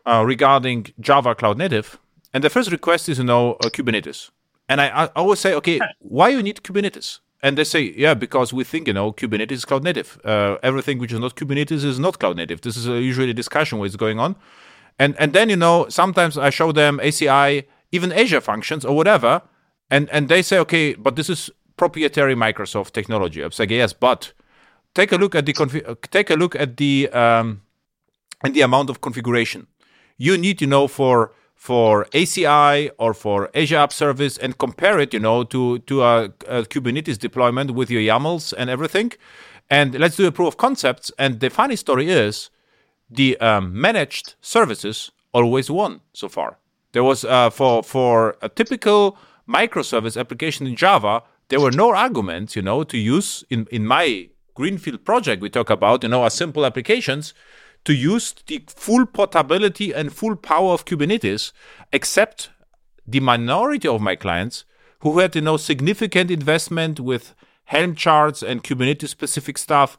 uh, 0.07 0.25
regarding 0.27 0.87
Java 0.99 1.37
Cloud 1.37 1.57
Native, 1.57 2.01
and 2.35 2.43
the 2.43 2.51
first 2.51 2.73
request 2.73 3.09
is 3.09 3.19
you 3.19 3.25
know 3.25 3.53
uh, 3.65 3.69
Kubernetes, 3.69 4.31
and 4.69 4.81
I, 4.81 4.89
I 4.89 5.07
always 5.15 5.39
say 5.39 5.55
okay, 5.55 5.79
why 6.01 6.31
you 6.31 6.43
need 6.43 6.65
Kubernetes? 6.65 7.21
And 7.43 7.59
they 7.59 7.65
say, 7.65 7.93
yeah, 7.97 8.15
because 8.15 8.53
we 8.53 8.63
think, 8.63 8.87
you 8.87 8.93
know, 8.93 9.13
Kubernetes 9.13 9.53
is 9.53 9.65
cloud 9.65 9.83
native. 9.83 10.21
Uh, 10.25 10.59
everything 10.63 10.99
which 10.99 11.13
is 11.13 11.19
not 11.19 11.35
Kubernetes 11.35 11.85
is 11.85 11.99
not 11.99 12.19
cloud 12.21 12.37
native. 12.37 12.61
This 12.61 12.77
is 12.77 12.89
uh, 12.89 12.95
usually 12.95 13.31
a 13.31 13.35
discussion 13.35 13.79
where 13.79 13.87
it's 13.87 13.97
going 13.97 14.21
on. 14.21 14.37
And 14.99 15.17
and 15.19 15.33
then, 15.33 15.49
you 15.49 15.57
know, 15.57 15.87
sometimes 15.89 16.39
I 16.39 16.51
show 16.51 16.71
them 16.71 17.01
ACI, 17.03 17.65
even 17.91 18.13
Azure 18.13 18.41
functions 18.41 18.85
or 18.85 18.95
whatever, 18.95 19.43
and 19.91 20.09
and 20.11 20.29
they 20.29 20.43
say, 20.43 20.59
okay, 20.59 20.95
but 20.95 21.17
this 21.17 21.29
is 21.29 21.51
proprietary 21.77 22.37
Microsoft 22.37 22.93
technology. 22.93 23.43
I'm 23.43 23.53
saying 23.53 23.71
yes, 23.71 23.93
but 23.93 24.33
take 24.95 25.11
a 25.11 25.17
look 25.17 25.35
at 25.35 25.47
the 25.47 25.53
confi- 25.55 25.89
uh, 25.89 25.95
take 26.11 26.31
a 26.31 26.35
look 26.35 26.55
at 26.55 26.77
the 26.77 27.09
um, 27.09 27.63
and 28.45 28.55
the 28.55 28.61
amount 28.61 28.91
of 28.91 29.01
configuration 29.01 29.67
you 30.19 30.39
need, 30.39 30.61
you 30.61 30.69
know, 30.69 30.87
for 30.87 31.33
for 31.63 32.07
ACI 32.07 32.91
or 32.99 33.15
for 33.15 33.49
Azure 33.55 33.77
App 33.77 33.93
Service, 33.93 34.37
and 34.37 34.59
compare 34.59 34.99
it, 34.99 35.15
you 35.15 35.21
know, 35.21 35.45
to 35.45 35.79
to 35.91 36.03
a, 36.03 36.25
a 36.49 36.63
Kubernetes 36.73 37.19
deployment 37.27 37.71
with 37.71 37.89
your 37.89 38.03
YAMLs 38.03 38.53
and 38.59 38.69
everything. 38.69 39.13
And 39.71 39.95
let's 40.03 40.17
do 40.17 40.27
a 40.27 40.33
proof 40.33 40.49
of 40.49 40.57
concepts. 40.57 41.13
And 41.21 41.39
the 41.39 41.51
funny 41.51 41.77
story 41.77 42.09
is, 42.11 42.51
the 43.09 43.39
um, 43.39 43.81
managed 43.81 44.35
services 44.41 45.13
always 45.33 45.71
won 45.71 46.01
so 46.13 46.29
far. 46.29 46.59
There 46.95 47.05
was 47.05 47.25
uh, 47.25 47.51
for 47.51 47.85
for 47.85 48.37
a 48.43 48.49
typical 48.49 49.17
microservice 49.49 50.19
application 50.19 50.67
in 50.67 50.75
Java, 50.75 51.23
there 51.49 51.61
were 51.61 51.71
no 51.85 51.95
arguments, 51.95 52.57
you 52.57 52.63
know, 52.63 52.83
to 52.83 52.99
use 52.99 53.45
in 53.51 53.69
in 53.71 53.87
my 53.87 54.31
greenfield 54.55 55.05
project. 55.05 55.41
We 55.41 55.49
talk 55.49 55.71
about, 55.71 56.03
you 56.03 56.09
know, 56.09 56.23
our 56.25 56.31
simple 56.31 56.67
applications 56.67 57.35
to 57.85 57.95
use 57.95 58.35
the 58.47 58.63
full 58.69 59.07
portability 59.07 59.93
and 59.93 60.13
full 60.13 60.37
power 60.37 60.73
of 60.73 60.85
Kubernetes, 60.85 61.53
except 61.93 62.51
the 63.07 63.21
minority 63.21 63.89
of 63.89 64.01
my 64.01 64.17
clients 64.17 64.65
who 65.01 65.19
had, 65.19 65.35
you 65.35 65.43
know, 65.43 65.57
significant 65.57 66.31
investment 66.31 67.01
with 67.01 67.35
Helm 67.65 67.95
charts 67.95 68.43
and 68.43 68.63
Kubernetes 68.63 69.09
specific 69.09 69.59
stuff 69.59 69.99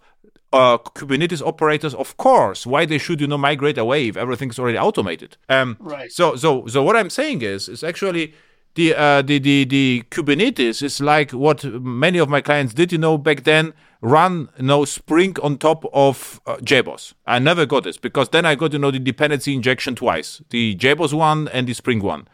uh, 0.53 0.77
Kubernetes 0.77 1.45
operators, 1.45 1.93
of 1.95 2.15
course, 2.17 2.65
why 2.65 2.85
they 2.85 2.99
should 2.99 3.19
you 3.19 3.27
know 3.27 3.37
migrate 3.37 3.77
away 3.77 4.07
if 4.07 4.15
everything's 4.15 4.59
already 4.59 4.77
automated. 4.77 5.35
Um, 5.49 5.77
Right. 5.79 6.11
So 6.11 6.35
so 6.35 6.67
so 6.67 6.83
what 6.83 6.95
I'm 6.95 7.09
saying 7.09 7.41
is 7.41 7.67
is 7.67 7.83
actually 7.83 8.35
the 8.75 8.95
uh, 8.95 9.21
the 9.21 9.39
the 9.39 9.65
the 9.65 10.03
Kubernetes 10.09 10.81
is 10.81 10.99
like 10.99 11.31
what 11.31 11.63
many 11.63 12.17
of 12.17 12.29
my 12.29 12.41
clients 12.41 12.73
did, 12.73 12.91
you 12.91 12.97
know, 12.97 13.17
back 13.17 13.43
then. 13.43 13.73
Run 14.01 14.49
you 14.57 14.65
know 14.65 14.83
Spring 14.83 15.37
on 15.41 15.57
top 15.57 15.85
of 15.93 16.41
uh, 16.45 16.57
JBoss. 16.57 17.13
I 17.25 17.39
never 17.39 17.65
got 17.65 17.85
this 17.85 17.95
because 17.97 18.29
then 18.29 18.45
I 18.45 18.55
got 18.55 18.73
you 18.73 18.79
know 18.79 18.91
the 18.91 18.99
dependency 18.99 19.53
injection 19.53 19.95
twice, 19.95 20.41
the 20.49 20.75
JBoss 20.75 21.13
one 21.13 21.47
and 21.47 21.67
the 21.67 21.73
Spring 21.73 22.01
one. 22.01 22.27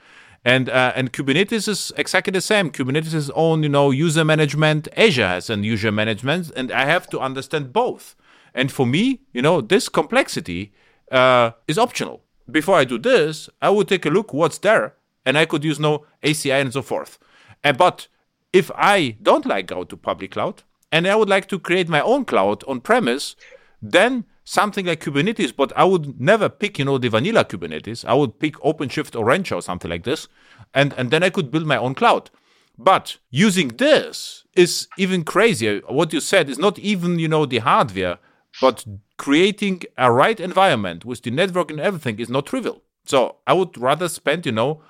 And 0.43 0.67
uh, 0.67 0.93
and 0.95 1.13
Kubernetes 1.13 1.67
is 1.67 1.91
exactly 1.95 2.31
the 2.31 2.41
same. 2.41 2.71
Kubernetes 2.71 3.13
is 3.13 3.29
own 3.31 3.61
you 3.61 3.69
know 3.69 3.91
user 3.91 4.25
management. 4.25 4.87
Azure 4.97 5.27
has 5.27 5.51
an 5.51 5.63
user 5.63 5.91
management, 5.91 6.51
and 6.55 6.71
I 6.71 6.85
have 6.85 7.07
to 7.09 7.19
understand 7.19 7.71
both. 7.71 8.15
And 8.55 8.71
for 8.71 8.87
me, 8.87 9.21
you 9.31 9.43
know, 9.43 9.61
this 9.61 9.89
complexity 9.89 10.73
uh, 11.11 11.51
is 11.67 11.77
optional. 11.77 12.23
Before 12.49 12.77
I 12.77 12.83
do 12.83 12.97
this, 12.97 13.47
I 13.61 13.69
would 13.69 13.87
take 13.87 14.07
a 14.07 14.09
look 14.09 14.33
what's 14.33 14.57
there 14.57 14.95
and 15.29 15.37
I 15.37 15.45
could 15.45 15.63
use 15.63 15.79
no 15.79 16.05
ACI 16.23 16.59
and 16.59 16.73
so 16.73 16.81
forth. 16.81 17.19
And 17.63 17.77
but 17.77 18.07
if 18.51 18.71
I 18.75 19.17
don't 19.21 19.45
like 19.45 19.67
go 19.67 19.83
to 19.83 19.95
public 19.95 20.31
cloud 20.31 20.63
and 20.91 21.07
I 21.07 21.15
would 21.15 21.29
like 21.29 21.47
to 21.49 21.59
create 21.59 21.87
my 21.87 22.01
own 22.01 22.25
cloud 22.25 22.63
on 22.67 22.81
premise, 22.81 23.35
then 23.81 24.25
something 24.43 24.87
like 24.87 25.03
Kubernetes, 25.03 25.55
but 25.55 25.71
I 25.77 25.83
would 25.83 26.19
never 26.19 26.49
pick, 26.49 26.79
you 26.79 26.85
know, 26.85 26.97
the 26.97 27.09
vanilla 27.09 27.45
Kubernetes. 27.45 28.03
I 28.03 28.15
would 28.15 28.39
pick 28.39 28.55
OpenShift 28.55 29.15
or 29.17 29.23
Rancher 29.23 29.55
or 29.55 29.61
something 29.61 29.91
like 29.91 30.03
this, 30.03 30.27
and 30.73 30.93
and 30.97 31.11
then 31.11 31.23
I 31.23 31.29
could 31.29 31.51
build 31.51 31.67
my 31.67 31.77
own 31.77 31.93
cloud. 31.93 32.31
But 32.77 33.17
using 33.29 33.67
this 33.69 34.45
is 34.55 34.87
even 34.97 35.23
crazier. 35.23 35.81
What 35.87 36.13
you 36.13 36.21
said 36.21 36.49
is 36.49 36.57
not 36.57 36.79
even, 36.79 37.19
you 37.19 37.27
know, 37.27 37.45
the 37.45 37.59
hardware, 37.59 38.17
but 38.61 38.85
creating 39.17 39.83
a 39.97 40.11
right 40.11 40.39
environment 40.39 41.03
with 41.05 41.21
the 41.21 41.31
network 41.31 41.69
and 41.71 41.79
everything 41.81 42.19
is 42.19 42.29
not 42.29 42.45
trivial. 42.45 42.81
So 43.05 43.37
I 43.45 43.53
would 43.53 43.77
rather 43.77 44.07
spend, 44.07 44.45
you 44.45 44.53
know, 44.53 44.81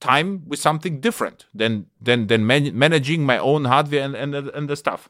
time 0.00 0.42
with 0.46 0.58
something 0.58 1.00
different 1.00 1.46
than 1.54 1.86
than 2.00 2.26
than 2.26 2.46
man- 2.46 2.76
managing 2.76 3.24
my 3.24 3.38
own 3.38 3.64
hardware 3.64 4.04
and 4.04 4.14
and, 4.14 4.34
and 4.34 4.68
the 4.68 4.76
stuff. 4.76 5.08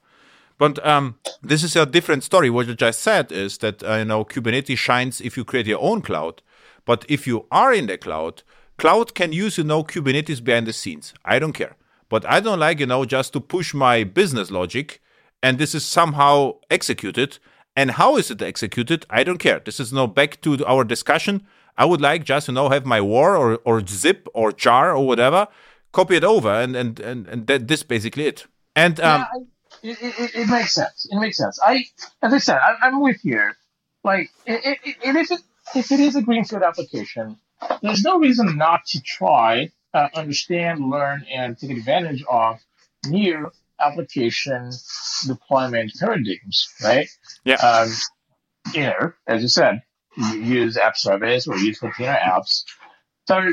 But 0.56 0.84
um, 0.86 1.16
this 1.42 1.64
is 1.64 1.74
a 1.74 1.84
different 1.84 2.22
story. 2.22 2.48
What 2.48 2.68
you 2.68 2.74
just 2.74 3.00
said 3.00 3.32
is 3.32 3.58
that 3.58 3.82
uh, 3.82 3.96
you 3.96 4.04
know 4.04 4.24
Kubernetes 4.24 4.78
shines 4.78 5.20
if 5.20 5.36
you 5.36 5.44
create 5.44 5.66
your 5.66 5.82
own 5.82 6.00
cloud, 6.00 6.42
but 6.84 7.04
if 7.08 7.26
you 7.26 7.46
are 7.50 7.72
in 7.72 7.86
the 7.86 7.98
cloud, 7.98 8.42
cloud 8.78 9.14
can 9.14 9.32
use 9.32 9.58
you 9.58 9.64
know 9.64 9.82
Kubernetes 9.82 10.42
behind 10.42 10.66
the 10.66 10.72
scenes. 10.72 11.12
I 11.24 11.38
don't 11.38 11.52
care, 11.52 11.76
but 12.08 12.24
I 12.26 12.40
don't 12.40 12.60
like 12.60 12.80
you 12.80 12.86
know 12.86 13.04
just 13.04 13.32
to 13.32 13.40
push 13.40 13.74
my 13.74 14.04
business 14.04 14.50
logic, 14.50 15.00
and 15.42 15.58
this 15.58 15.74
is 15.74 15.84
somehow 15.84 16.54
executed. 16.70 17.38
And 17.76 17.90
how 17.90 18.16
is 18.16 18.30
it 18.30 18.40
executed? 18.40 19.04
I 19.10 19.24
don't 19.24 19.38
care. 19.38 19.58
This 19.58 19.80
is 19.80 19.92
now 19.92 20.06
back 20.06 20.40
to 20.42 20.64
our 20.64 20.84
discussion 20.84 21.44
I 21.76 21.84
would 21.84 22.00
like 22.00 22.24
just 22.24 22.48
you 22.48 22.54
know 22.54 22.68
have 22.70 22.86
my 22.86 23.00
war 23.00 23.36
or, 23.36 23.58
or 23.64 23.86
zip 23.86 24.28
or 24.34 24.52
jar 24.52 24.94
or 24.94 25.06
whatever, 25.06 25.48
copy 25.92 26.16
it 26.16 26.24
over, 26.24 26.50
and 26.50 26.76
and 26.76 27.00
and, 27.00 27.26
and 27.26 27.46
that 27.46 27.68
this 27.68 27.82
basically 27.82 28.26
it. 28.26 28.46
And 28.76 29.00
um, 29.00 29.26
yeah, 29.82 29.92
it, 29.92 29.98
it, 30.00 30.34
it, 30.34 30.48
makes 30.48 30.74
sense. 30.74 31.06
It 31.10 31.18
makes 31.18 31.36
sense. 31.36 31.58
I, 31.62 31.84
as 32.22 32.32
I 32.32 32.38
said, 32.38 32.58
I, 32.58 32.88
am 32.88 33.00
with 33.00 33.24
you. 33.24 33.50
Like, 34.02 34.30
it, 34.46 34.78
it, 34.84 34.96
if 35.02 35.30
it 35.30 35.40
if 35.74 35.92
it 35.92 36.00
is 36.00 36.16
a 36.16 36.22
greenfield 36.22 36.62
application, 36.62 37.38
there's 37.82 38.02
no 38.02 38.18
reason 38.18 38.56
not 38.56 38.86
to 38.86 39.00
try, 39.02 39.70
uh, 39.92 40.08
understand, 40.14 40.90
learn, 40.90 41.24
and 41.32 41.56
take 41.58 41.70
advantage 41.70 42.24
of 42.30 42.60
new 43.06 43.50
application 43.80 44.70
deployment 45.26 45.92
paradigms, 45.98 46.68
right? 46.82 47.08
Yeah. 47.44 47.56
Um, 47.56 47.90
you 48.72 48.82
know, 48.82 49.12
as 49.26 49.42
you 49.42 49.48
said, 49.48 49.82
use 50.16 50.76
app 50.76 50.96
service 50.96 51.46
or 51.46 51.56
use 51.56 51.78
container 51.78 52.16
apps. 52.16 52.64
So 53.26 53.50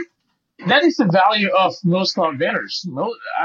that 0.67 0.83
is 0.83 0.97
the 0.97 1.05
value 1.05 1.49
of 1.49 1.73
most 1.83 2.13
cloud 2.15 2.37
vendors. 2.37 2.85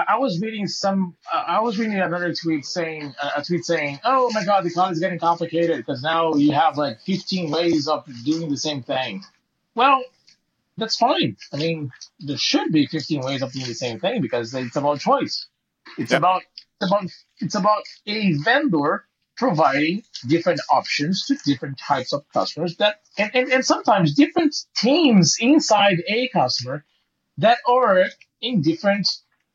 I 0.08 0.18
was 0.18 0.40
reading 0.40 0.66
some, 0.66 1.16
uh, 1.32 1.44
I 1.46 1.60
was 1.60 1.78
reading 1.78 1.98
another 1.98 2.34
tweet 2.34 2.66
saying, 2.66 3.14
uh, 3.20 3.30
a 3.36 3.42
tweet 3.42 3.64
saying, 3.64 4.00
"Oh 4.04 4.30
my 4.34 4.44
God, 4.44 4.64
the 4.64 4.70
cloud 4.70 4.92
is 4.92 4.98
getting 4.98 5.18
complicated 5.18 5.78
because 5.78 6.02
now 6.02 6.34
you 6.34 6.52
have 6.52 6.76
like 6.76 7.00
15 7.00 7.50
ways 7.50 7.88
of 7.88 8.04
doing 8.24 8.50
the 8.50 8.58
same 8.58 8.82
thing." 8.82 9.24
Well, 9.74 10.02
that's 10.76 10.96
fine. 10.96 11.36
I 11.52 11.56
mean, 11.56 11.90
there 12.20 12.36
should 12.36 12.72
be 12.72 12.86
15 12.86 13.20
ways 13.22 13.42
of 13.42 13.52
doing 13.52 13.66
the 13.66 13.74
same 13.74 13.98
thing 13.98 14.20
because 14.20 14.52
it's 14.54 14.76
about 14.76 15.00
choice. 15.00 15.46
It's 15.98 16.10
yeah. 16.12 16.18
about 16.18 16.42
it's 16.80 16.90
about 16.90 17.10
it's 17.38 17.54
about 17.54 17.82
a 18.06 18.32
vendor 18.44 19.06
providing 19.36 20.02
different 20.26 20.60
options 20.70 21.26
to 21.26 21.36
different 21.44 21.78
types 21.78 22.12
of 22.12 22.24
customers 22.32 22.76
that 22.76 23.00
and, 23.18 23.30
and, 23.34 23.52
and 23.52 23.64
sometimes 23.64 24.14
different 24.14 24.54
teams 24.76 25.36
inside 25.38 26.02
a 26.08 26.28
customer 26.28 26.84
that 27.38 27.58
are 27.68 28.04
in 28.40 28.62
different 28.62 29.06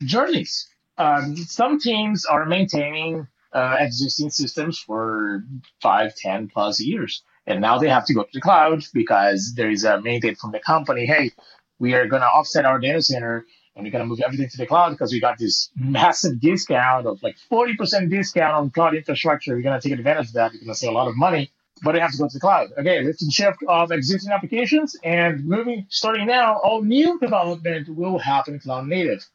journeys. 0.03 0.67
Um, 0.97 1.35
some 1.35 1.79
teams 1.79 2.25
are 2.25 2.45
maintaining 2.45 3.27
uh, 3.53 3.77
existing 3.79 4.29
systems 4.29 4.79
for 4.79 5.43
five, 5.81 6.15
ten 6.15 6.47
plus 6.47 6.79
years. 6.79 7.23
And 7.47 7.59
now 7.59 7.79
they 7.79 7.89
have 7.89 8.05
to 8.05 8.13
go 8.13 8.23
to 8.23 8.29
the 8.31 8.41
cloud 8.41 8.83
because 8.93 9.53
there 9.55 9.71
is 9.71 9.83
a 9.83 9.99
mandate 9.99 10.37
from 10.37 10.51
the 10.51 10.59
company. 10.59 11.05
Hey, 11.05 11.31
we 11.79 11.95
are 11.95 12.05
going 12.05 12.21
to 12.21 12.27
offset 12.27 12.65
our 12.65 12.79
data 12.79 13.01
center 13.01 13.45
and 13.75 13.85
we're 13.85 13.91
going 13.91 14.03
to 14.03 14.07
move 14.07 14.19
everything 14.21 14.49
to 14.49 14.57
the 14.57 14.65
cloud 14.65 14.91
because 14.91 15.11
we 15.11 15.19
got 15.19 15.37
this 15.37 15.69
massive 15.75 16.39
discount 16.39 17.07
of 17.07 17.21
like 17.23 17.37
40% 17.51 18.09
discount 18.09 18.53
on 18.53 18.69
cloud 18.69 18.95
infrastructure. 18.95 19.55
We're 19.55 19.61
going 19.61 19.79
to 19.79 19.89
take 19.89 19.97
advantage 19.97 20.27
of 20.27 20.33
that. 20.33 20.51
We're 20.51 20.59
going 20.59 20.73
to 20.73 20.75
save 20.75 20.91
a 20.91 20.93
lot 20.93 21.07
of 21.07 21.15
money, 21.15 21.51
but 21.83 21.95
it 21.95 22.01
has 22.01 22.11
to 22.13 22.17
go 22.17 22.27
to 22.27 22.33
the 22.33 22.39
cloud. 22.39 22.69
Okay, 22.77 23.01
lift 23.01 23.21
and 23.21 23.31
shift 23.31 23.59
of 23.67 23.91
existing 23.91 24.31
applications 24.31 24.97
and 25.03 25.45
moving, 25.45 25.85
starting 25.89 26.27
now, 26.27 26.57
all 26.57 26.81
new 26.81 27.19
development 27.19 27.87
will 27.89 28.19
happen 28.19 28.59
cloud 28.59 28.87
native. 28.87 29.25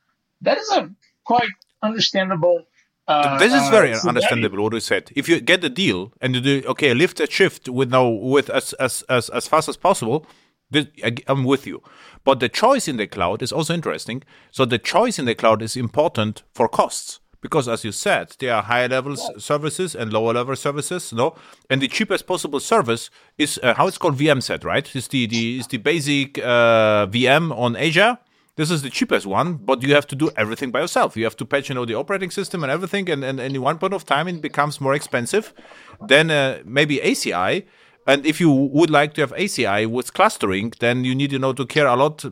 That 0.42 0.58
is 0.58 0.70
a 0.70 0.90
quite 1.24 1.50
understandable 1.82 2.66
uh, 3.08 3.38
this 3.38 3.54
is 3.54 3.68
very 3.68 3.92
uh, 3.92 3.98
understandable 4.08 4.64
what 4.64 4.72
you 4.72 4.80
said. 4.80 5.12
If 5.14 5.28
you 5.28 5.40
get 5.40 5.60
the 5.60 5.70
deal 5.70 6.12
and 6.20 6.34
you 6.34 6.40
do 6.40 6.62
okay, 6.66 6.92
lift 6.92 7.20
and 7.20 7.30
shift 7.30 7.68
with 7.68 7.90
now 7.90 8.08
with 8.08 8.50
as 8.50 8.72
as 8.74 9.02
as, 9.08 9.28
as 9.30 9.46
fast 9.46 9.68
as 9.68 9.76
possible, 9.76 10.26
this, 10.70 10.86
I'm 11.26 11.44
with 11.44 11.66
you. 11.66 11.82
But 12.24 12.40
the 12.40 12.48
choice 12.48 12.88
in 12.88 12.96
the 12.96 13.06
cloud 13.06 13.42
is 13.42 13.52
also 13.52 13.74
interesting. 13.74 14.22
So 14.50 14.64
the 14.64 14.78
choice 14.78 15.18
in 15.18 15.24
the 15.24 15.34
cloud 15.34 15.62
is 15.62 15.76
important 15.76 16.42
for 16.54 16.68
costs 16.68 17.20
because, 17.40 17.68
as 17.68 17.84
you 17.84 17.92
said, 17.92 18.34
there 18.40 18.54
are 18.54 18.62
higher 18.62 18.88
level 18.88 19.14
yeah. 19.14 19.38
services 19.38 19.94
and 19.94 20.12
lower 20.12 20.32
level 20.32 20.56
services. 20.56 21.12
No, 21.12 21.36
and 21.70 21.80
the 21.80 21.88
cheapest 21.88 22.26
possible 22.26 22.58
service 22.58 23.10
is 23.38 23.60
uh, 23.62 23.74
how 23.74 23.86
it's 23.86 23.98
called 23.98 24.18
VM 24.18 24.42
set, 24.42 24.64
right? 24.64 24.94
Is 24.96 25.08
the, 25.08 25.26
the 25.26 25.60
is 25.60 25.68
the 25.68 25.78
basic 25.78 26.38
uh, 26.38 27.06
VM 27.06 27.56
on 27.56 27.76
Azure. 27.76 28.18
This 28.56 28.70
is 28.70 28.80
the 28.80 28.88
cheapest 28.88 29.26
one, 29.26 29.58
but 29.58 29.82
you 29.82 29.94
have 29.94 30.06
to 30.06 30.16
do 30.16 30.30
everything 30.34 30.70
by 30.70 30.80
yourself. 30.80 31.14
You 31.14 31.24
have 31.24 31.36
to 31.36 31.44
patch, 31.44 31.68
you 31.68 31.74
know, 31.74 31.84
the 31.84 31.94
operating 31.94 32.30
system 32.30 32.64
and 32.64 32.72
everything, 32.72 33.10
and, 33.10 33.22
and, 33.22 33.38
and 33.38 33.54
in 33.54 33.60
one 33.60 33.76
point 33.78 33.92
of 33.92 34.06
time 34.06 34.26
it 34.28 34.40
becomes 34.40 34.80
more 34.80 34.94
expensive. 34.94 35.52
Then 36.00 36.30
uh, 36.30 36.62
maybe 36.64 36.96
ACI 36.96 37.66
and 38.06 38.24
if 38.24 38.40
you 38.40 38.50
would 38.50 38.90
like 38.90 39.14
to 39.14 39.20
have 39.20 39.32
ACI 39.32 39.86
with 39.86 40.14
clustering, 40.14 40.72
then 40.78 41.04
you 41.04 41.14
need 41.14 41.32
you 41.32 41.38
know 41.38 41.52
to 41.52 41.66
care 41.66 41.86
a 41.86 41.96
lot 41.96 42.24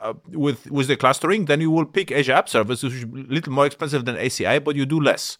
uh, 0.00 0.14
with 0.28 0.70
with 0.70 0.88
the 0.88 0.96
clustering. 0.96 1.44
Then 1.46 1.60
you 1.60 1.70
will 1.70 1.84
pick 1.84 2.10
Azure 2.10 2.32
App 2.32 2.48
Service, 2.48 2.82
which 2.82 2.94
is 2.94 3.04
a 3.04 3.06
little 3.06 3.52
more 3.52 3.66
expensive 3.66 4.04
than 4.04 4.16
ACI, 4.16 4.62
but 4.62 4.74
you 4.76 4.86
do 4.86 5.00
less. 5.00 5.38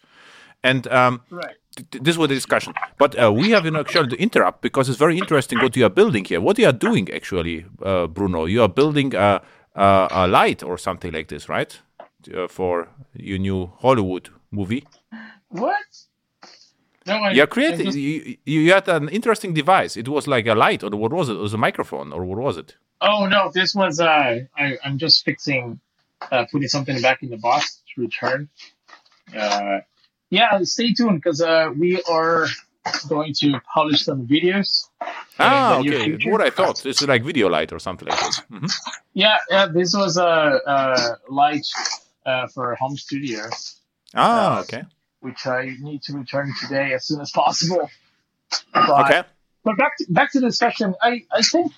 And 0.62 0.86
um, 0.88 1.22
right. 1.30 1.56
th- 1.90 2.02
this 2.02 2.16
was 2.16 2.28
the 2.28 2.34
discussion. 2.34 2.74
But 2.98 3.20
uh, 3.20 3.32
we 3.32 3.50
have 3.50 3.64
you 3.64 3.70
know 3.70 3.80
actually 3.80 4.08
to 4.08 4.16
interrupt 4.16 4.60
because 4.62 4.88
it's 4.88 4.98
very 4.98 5.18
interesting 5.18 5.58
what 5.58 5.76
you 5.76 5.84
are 5.86 5.90
building 5.90 6.24
here. 6.24 6.40
What 6.40 6.58
you 6.58 6.66
are 6.66 6.72
doing 6.72 7.10
actually, 7.12 7.64
uh, 7.82 8.06
Bruno? 8.06 8.44
You 8.44 8.62
are 8.62 8.68
building 8.68 9.14
a, 9.14 9.42
a, 9.74 10.08
a 10.10 10.28
light 10.28 10.62
or 10.62 10.78
something 10.78 11.12
like 11.12 11.28
this, 11.28 11.48
right? 11.48 11.78
Uh, 12.32 12.46
for 12.46 12.88
your 13.14 13.38
new 13.38 13.72
Hollywood 13.80 14.28
movie. 14.52 14.86
What? 15.48 16.06
No, 17.06 17.14
I, 17.14 17.32
you 17.32 17.46
created. 17.46 17.86
Just... 17.86 17.98
You, 17.98 18.36
you 18.44 18.72
had 18.72 18.88
an 18.88 19.08
interesting 19.08 19.54
device. 19.54 19.96
It 19.96 20.08
was 20.08 20.26
like 20.26 20.46
a 20.46 20.54
light, 20.54 20.82
or 20.82 20.90
what 20.90 21.12
was 21.12 21.28
it? 21.28 21.34
It 21.34 21.40
was 21.40 21.54
a 21.54 21.58
microphone, 21.58 22.12
or 22.12 22.24
what 22.24 22.38
was 22.38 22.56
it? 22.56 22.76
Oh 23.00 23.26
no, 23.26 23.50
this 23.52 23.74
was. 23.74 24.00
Uh, 24.00 24.40
I, 24.56 24.78
I'm 24.84 24.98
just 24.98 25.24
fixing, 25.24 25.80
uh, 26.30 26.46
putting 26.50 26.68
something 26.68 27.00
back 27.02 27.22
in 27.22 27.30
the 27.30 27.36
box 27.36 27.80
to 27.94 28.00
return. 28.02 28.48
Uh, 29.36 29.78
yeah, 30.30 30.58
stay 30.62 30.92
tuned 30.92 31.20
because 31.20 31.40
uh, 31.40 31.70
we 31.76 32.02
are 32.08 32.46
going 33.08 33.32
to 33.34 33.60
publish 33.74 34.04
some 34.04 34.26
videos. 34.26 34.88
Ah, 35.38 35.78
okay. 35.78 36.18
What 36.30 36.40
I 36.40 36.50
thought 36.50 36.84
is 36.86 37.02
like 37.02 37.24
video 37.24 37.48
light 37.48 37.72
or 37.72 37.78
something 37.78 38.08
like 38.08 38.20
this. 38.20 38.40
Mm-hmm. 38.40 38.66
Yeah, 39.14 39.36
yeah. 39.50 39.66
This 39.66 39.94
was 39.94 40.16
a, 40.16 40.60
a 40.66 41.18
light 41.28 41.66
uh, 42.24 42.46
for 42.48 42.74
home 42.76 42.96
studio. 42.96 43.42
Ah, 44.14 44.58
uh, 44.58 44.60
okay 44.60 44.84
which 45.22 45.46
I 45.46 45.76
need 45.80 46.02
to 46.02 46.12
return 46.14 46.52
today 46.60 46.92
as 46.92 47.06
soon 47.06 47.20
as 47.20 47.30
possible. 47.30 47.90
But, 48.74 49.06
okay. 49.06 49.22
But 49.64 49.78
back 49.78 49.96
to, 49.98 50.06
back 50.10 50.32
to 50.32 50.40
the 50.40 50.46
discussion, 50.46 50.94
I, 51.00 51.22
I 51.32 51.42
think 51.42 51.72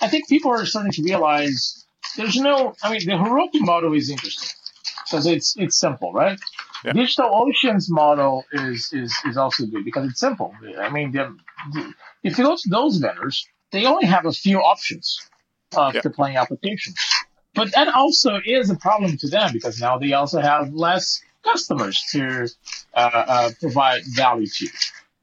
I 0.00 0.08
think 0.08 0.28
people 0.28 0.50
are 0.50 0.66
starting 0.66 0.92
to 0.92 1.02
realize 1.02 1.86
there's 2.16 2.36
no. 2.36 2.74
I 2.82 2.90
mean, 2.90 3.06
the 3.06 3.12
Heroku 3.12 3.64
model 3.64 3.94
is 3.94 4.10
interesting 4.10 4.50
because 5.04 5.26
it's 5.26 5.56
it's 5.56 5.78
simple, 5.78 6.12
right? 6.12 6.38
Yeah. 6.84 6.92
DigitalOcean's 6.92 7.90
model 7.90 8.44
is 8.52 8.92
is 8.92 9.14
is 9.24 9.36
also 9.36 9.66
good 9.66 9.84
because 9.84 10.10
it's 10.10 10.20
simple. 10.20 10.52
I 10.78 10.90
mean, 10.90 11.12
the, 11.12 11.36
the, 11.72 11.94
if 12.24 12.38
you 12.38 12.44
go 12.44 12.56
to 12.56 12.68
those 12.68 12.96
vendors, 12.96 13.46
they 13.70 13.86
only 13.86 14.06
have 14.06 14.26
a 14.26 14.32
few 14.32 14.58
options 14.58 15.20
of 15.76 15.94
yeah. 15.94 16.00
deploying 16.00 16.36
applications. 16.36 16.96
but 17.54 17.72
that 17.72 17.88
also 17.94 18.40
is 18.44 18.70
a 18.70 18.76
problem 18.76 19.16
to 19.18 19.28
them 19.28 19.52
because 19.52 19.80
now 19.80 19.98
they 19.98 20.12
also 20.12 20.40
have 20.40 20.74
less 20.74 21.22
customers 21.42 22.02
to 22.12 22.48
uh, 22.94 22.98
uh, 23.14 23.50
provide 23.60 24.02
value 24.14 24.46
to 24.46 24.68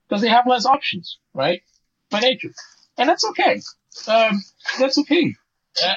because 0.08 0.22
they 0.22 0.30
have 0.30 0.48
less 0.48 0.66
options, 0.66 1.18
right? 1.34 1.62
By 2.10 2.20
nature, 2.20 2.54
and 2.98 3.08
that's 3.08 3.26
okay. 3.30 3.62
Um, 4.08 4.42
that's 4.80 4.98
okay. 4.98 5.36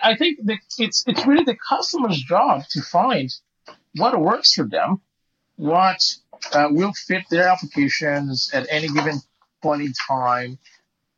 I 0.03 0.17
think 0.17 0.39
it's 0.79 1.05
it's 1.07 1.27
really 1.27 1.45
the 1.45 1.57
customer's 1.57 2.21
job 2.23 2.63
to 2.71 2.83
find 2.83 3.31
what 3.97 4.19
works 4.21 4.55
for 4.55 4.65
them, 4.65 5.01
what 5.57 5.99
uh, 6.53 6.69
will 6.71 6.93
fit 6.93 7.25
their 7.31 7.49
applications 7.49 8.51
at 8.53 8.67
any 8.71 8.89
given 8.89 9.21
point 9.63 9.83
in 9.83 9.93
time, 10.09 10.59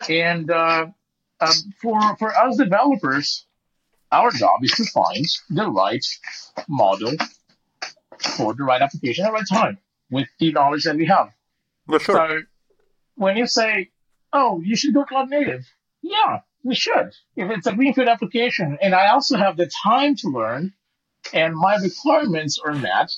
and 0.08 0.50
uh, 0.50 0.86
um, 1.40 1.52
for 1.82 2.16
for 2.16 2.34
us 2.34 2.56
developers, 2.56 3.46
our 4.12 4.30
job 4.30 4.62
is 4.62 4.72
to 4.72 4.84
find 4.84 5.26
the 5.50 5.68
right 5.68 6.04
model 6.68 7.12
for 8.24 8.54
the 8.54 8.64
right 8.64 8.82
application 8.82 9.24
at 9.24 9.28
the 9.28 9.32
right 9.34 9.48
time 9.48 9.78
with 10.10 10.28
the 10.38 10.52
knowledge 10.52 10.84
that 10.84 10.96
we 10.96 11.06
have. 11.06 11.32
Well, 11.86 11.98
sure. 11.98 12.16
So 12.16 12.40
when 13.16 13.36
you 13.36 13.46
say, 13.46 13.90
"Oh, 14.32 14.60
you 14.60 14.76
should 14.76 14.94
go 14.94 15.04
cloud 15.04 15.30
native," 15.30 15.66
yeah, 16.02 16.40
we 16.62 16.74
should. 16.74 17.14
If 17.36 17.50
it's 17.50 17.66
a 17.66 17.72
greenfield 17.72 18.08
application, 18.08 18.78
and 18.80 18.94
I 18.94 19.08
also 19.08 19.36
have 19.36 19.56
the 19.56 19.70
time 19.84 20.16
to 20.16 20.28
learn, 20.28 20.72
and 21.32 21.54
my 21.54 21.76
requirements 21.76 22.58
are 22.58 22.74
met, 22.74 23.10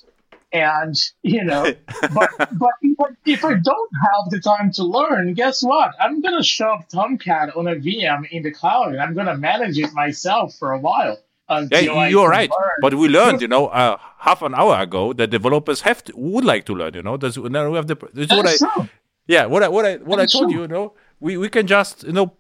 and 0.53 0.95
you 1.23 1.45
know, 1.45 1.63
but 2.15 2.31
but 2.39 2.71
if 2.83 3.01
I, 3.01 3.05
if 3.25 3.45
I 3.45 3.55
don't 3.55 3.91
have 4.03 4.31
the 4.31 4.41
time 4.41 4.73
to 4.73 4.85
learn, 4.85 5.35
guess 5.35 5.63
what? 5.63 5.95
I'm 6.01 6.21
gonna 6.21 6.43
shove 6.43 6.89
Tomcat 6.89 7.57
on 7.57 7.69
a 7.69 7.77
VM 7.77 8.29
in 8.31 8.43
the 8.43 8.53
cloud, 8.53 8.93
and 8.93 9.01
I'm 9.01 9.15
gonna 9.15 9.37
manage 9.37 9.79
it 9.79 9.93
myself 9.93 10.55
for 10.59 10.73
a 10.73 10.79
while. 10.79 11.19
Yeah, 11.49 12.09
you're 12.09 12.29
right. 12.29 12.51
Learn. 12.51 12.71
But 12.81 12.95
we 12.95 13.09
learned, 13.09 13.41
you 13.41 13.49
know, 13.49 13.69
uh, 13.69 13.99
half 14.19 14.43
an 14.43 14.55
hour 14.55 14.81
ago 14.81 15.13
that 15.13 15.31
developers 15.31 15.83
have 15.83 16.03
to, 16.05 16.13
would 16.17 16.45
like 16.45 16.65
to 16.67 16.75
learn. 16.75 16.95
You 16.95 17.03
know, 17.03 17.17
that's 17.17 17.37
now 17.37 17.71
we 17.71 17.77
have 17.77 17.87
the. 17.87 17.97
That's 18.13 18.33
what 18.33 18.47
I. 18.47 18.57
True. 18.57 18.89
Yeah, 19.29 19.47
what 19.47 19.63
I 19.63 19.69
what 19.69 19.85
I 19.85 19.97
what 19.97 20.21
I 20.21 20.27
told 20.27 20.51
true. 20.51 20.55
you, 20.55 20.63
you 20.63 20.69
know, 20.69 20.95
we 21.21 21.37
we 21.37 21.49
can 21.49 21.67
just 21.67 22.05
you 22.05 22.13
know 22.13 22.33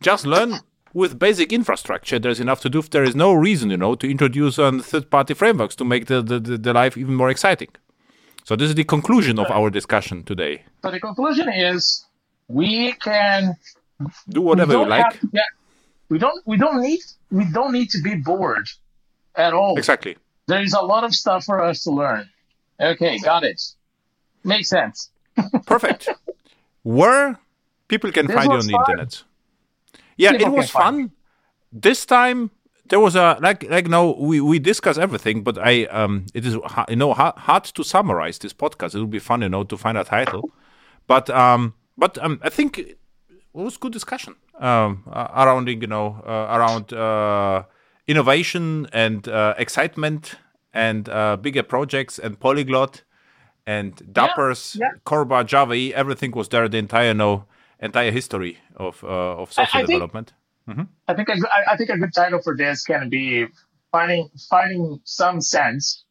just 0.00 0.26
learn 0.26 0.60
with 0.94 1.18
basic 1.18 1.52
infrastructure. 1.52 2.18
There's 2.18 2.40
enough 2.40 2.60
to 2.62 2.70
do. 2.70 2.80
There 2.82 3.04
is 3.04 3.14
no 3.14 3.32
reason, 3.34 3.70
you 3.70 3.76
know, 3.76 3.94
to 3.96 4.10
introduce 4.10 4.58
on 4.58 4.80
third-party 4.80 5.34
frameworks 5.34 5.74
to 5.76 5.84
make 5.84 6.06
the, 6.06 6.22
the, 6.22 6.38
the 6.38 6.72
life 6.72 6.96
even 6.96 7.16
more 7.16 7.30
exciting. 7.30 7.68
So 8.44 8.54
this 8.56 8.68
is 8.68 8.74
the 8.76 8.84
conclusion 8.84 9.38
of 9.38 9.50
our 9.50 9.70
discussion 9.70 10.22
today. 10.22 10.62
So 10.82 10.90
the 10.90 11.00
conclusion 11.00 11.48
is 11.52 12.04
we 12.46 12.92
can 12.92 13.56
do 14.28 14.42
whatever 14.42 14.78
we, 14.78 14.84
we 14.84 14.90
like. 14.90 15.20
Get, 15.32 15.44
we 16.10 16.18
don't 16.18 16.46
we 16.46 16.56
don't 16.56 16.80
need 16.80 17.00
we 17.34 17.44
don't 17.56 17.72
need 17.72 17.90
to 17.90 18.00
be 18.00 18.14
bored 18.14 18.68
at 19.34 19.52
all. 19.52 19.76
Exactly. 19.76 20.16
There 20.46 20.62
is 20.62 20.74
a 20.74 20.80
lot 20.80 21.02
of 21.04 21.12
stuff 21.14 21.44
for 21.44 21.60
us 21.60 21.82
to 21.84 21.90
learn. 21.90 22.28
Okay, 22.80 23.18
got 23.18 23.42
it. 23.44 23.60
Makes 24.44 24.68
sense. 24.68 25.10
Perfect. 25.66 26.08
Where 26.82 27.38
people 27.88 28.12
can 28.12 28.26
this 28.26 28.36
find 28.36 28.52
you 28.52 28.58
on 28.58 28.66
the 28.66 28.72
fun. 28.72 28.84
internet. 28.88 29.22
Yeah, 30.16 30.32
people 30.32 30.54
it 30.54 30.56
was 30.58 30.70
fun. 30.70 31.10
This 31.72 32.06
time 32.06 32.50
there 32.86 33.00
was 33.00 33.16
a 33.16 33.38
like 33.40 33.68
like 33.68 33.88
no 33.88 34.12
we 34.12 34.40
we 34.40 34.58
discuss 34.58 34.98
everything 34.98 35.42
but 35.42 35.56
i 35.58 35.84
um 35.86 36.26
it 36.34 36.44
is 36.44 36.54
you 36.88 36.96
know 36.96 37.14
hard, 37.14 37.34
hard 37.36 37.64
to 37.64 37.82
summarize 37.82 38.38
this 38.38 38.52
podcast 38.52 38.94
it 38.94 38.98
will 38.98 39.06
be 39.06 39.18
fun 39.18 39.40
you 39.40 39.48
know 39.48 39.64
to 39.64 39.76
find 39.76 39.96
a 39.96 40.04
title 40.04 40.50
but 41.06 41.30
um 41.30 41.72
but 41.96 42.18
um 42.18 42.38
i 42.42 42.50
think 42.50 42.78
it 42.78 42.98
was 43.54 43.78
good 43.78 43.92
discussion 43.92 44.36
um 44.60 45.02
around 45.12 45.68
you 45.68 45.86
know 45.86 46.22
uh, 46.26 46.56
around 46.56 46.92
uh 46.92 47.64
innovation 48.06 48.86
and 48.92 49.28
uh, 49.28 49.54
excitement 49.58 50.34
and 50.72 51.08
uh, 51.08 51.36
bigger 51.36 51.62
projects 51.62 52.18
and 52.18 52.38
polyglot 52.38 53.02
and 53.66 53.96
dappers 54.12 54.76
yeah, 54.76 54.86
yeah. 54.92 54.98
corba 55.04 55.42
java 55.42 55.74
everything 55.94 56.30
was 56.32 56.48
there 56.50 56.68
the 56.68 56.78
entire 56.78 57.14
know 57.14 57.44
entire 57.80 58.10
history 58.10 58.58
of 58.76 59.02
uh, 59.04 59.40
of 59.42 59.52
software 59.52 59.80
I, 59.80 59.84
I 59.84 59.86
development 59.86 60.28
think- 60.28 60.40
Mm-hmm. 60.66 60.82
I 61.08 61.14
think 61.14 61.28
a, 61.28 61.34
I 61.70 61.76
think 61.76 61.90
a 61.90 61.98
good 61.98 62.14
title 62.14 62.40
for 62.40 62.56
this 62.56 62.84
can 62.84 63.10
be 63.10 63.46
finding 63.92 64.30
finding 64.48 65.00
some 65.04 65.40
sense 65.40 66.04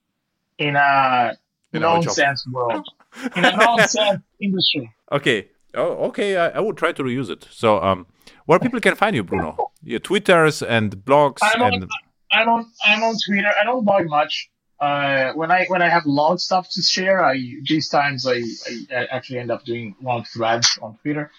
in 0.59 0.75
a 0.75 1.35
in 1.73 1.81
nonsense 1.81 2.45
world, 2.51 2.87
in 3.35 3.45
a 3.45 3.55
nonsense 3.55 4.21
industry. 4.39 4.93
Okay. 5.11 5.47
Oh, 5.73 6.05
okay. 6.09 6.37
I, 6.37 6.49
I 6.49 6.59
will 6.59 6.73
try 6.75 6.91
to 6.91 7.03
reuse 7.03 7.31
it. 7.31 7.47
So, 7.49 7.81
um, 7.81 8.05
where 8.45 8.59
people 8.59 8.79
can 8.79 8.95
find 8.95 9.15
you, 9.15 9.23
Bruno? 9.23 9.71
Your 9.83 9.99
Twitters 9.99 10.61
and 10.61 10.95
blogs. 10.97 11.39
I'm 11.41 11.61
on, 11.61 11.73
and... 11.73 11.89
I'm 12.31 12.49
on 12.49 12.71
I'm 12.85 13.03
on 13.03 13.15
Twitter. 13.25 13.51
I 13.59 13.63
don't 13.63 13.85
blog 13.85 14.07
much. 14.07 14.49
Uh, 14.79 15.31
when 15.33 15.49
I 15.51 15.65
when 15.67 15.81
I 15.81 15.89
have 15.89 16.05
long 16.05 16.37
stuff 16.37 16.67
to 16.71 16.81
share, 16.81 17.23
I 17.23 17.35
these 17.67 17.89
times 17.89 18.27
I, 18.27 18.41
I 18.95 19.05
actually 19.05 19.39
end 19.39 19.51
up 19.51 19.63
doing 19.63 19.95
long 20.01 20.25
threads 20.25 20.77
on 20.81 20.97
Twitter. 21.01 21.31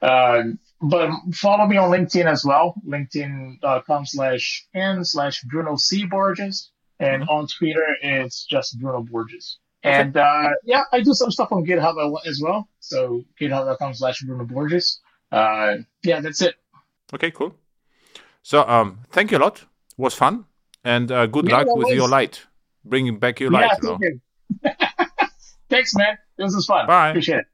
Uh, 0.00 0.42
but 0.80 1.10
follow 1.34 1.66
me 1.66 1.76
on 1.76 1.90
LinkedIn 1.90 2.24
as 2.24 2.44
well, 2.44 2.74
linkedin.com 2.86 4.06
slash 4.06 4.66
n 4.74 5.04
slash 5.04 5.42
Bruno 5.42 5.76
C. 5.76 6.06
Borges. 6.06 6.70
And 6.98 7.22
mm-hmm. 7.22 7.30
on 7.30 7.46
Twitter, 7.46 7.84
it's 8.02 8.44
just 8.44 8.78
Bruno 8.78 9.02
Borges. 9.02 9.58
And 9.82 10.16
uh, 10.16 10.50
yeah, 10.64 10.82
I 10.92 11.00
do 11.00 11.14
some 11.14 11.30
stuff 11.30 11.52
on 11.52 11.64
GitHub 11.64 11.96
as 12.26 12.40
well. 12.42 12.68
So 12.80 13.24
github.com 13.40 13.94
slash 13.94 14.20
Bruno 14.22 14.44
Borges. 14.44 15.00
Uh, 15.30 15.76
yeah, 16.02 16.20
that's 16.20 16.42
it. 16.42 16.54
Okay, 17.14 17.30
cool. 17.30 17.54
So 18.42 18.66
um, 18.66 19.00
thank 19.10 19.30
you 19.30 19.38
a 19.38 19.40
lot. 19.40 19.62
It 19.62 19.98
was 19.98 20.14
fun. 20.14 20.44
And 20.84 21.12
uh, 21.12 21.26
good 21.26 21.48
yeah, 21.48 21.58
luck 21.58 21.76
with 21.76 21.94
your 21.94 22.08
light. 22.08 22.46
Bringing 22.84 23.18
back 23.18 23.40
your 23.40 23.50
light. 23.50 23.70
Yeah, 23.82 23.96
you? 24.00 24.20
Thanks, 25.68 25.94
man. 25.94 26.18
This 26.36 26.54
was 26.54 26.66
fun. 26.66 26.86
Bye. 26.86 27.10
Appreciate 27.10 27.40
it. 27.40 27.46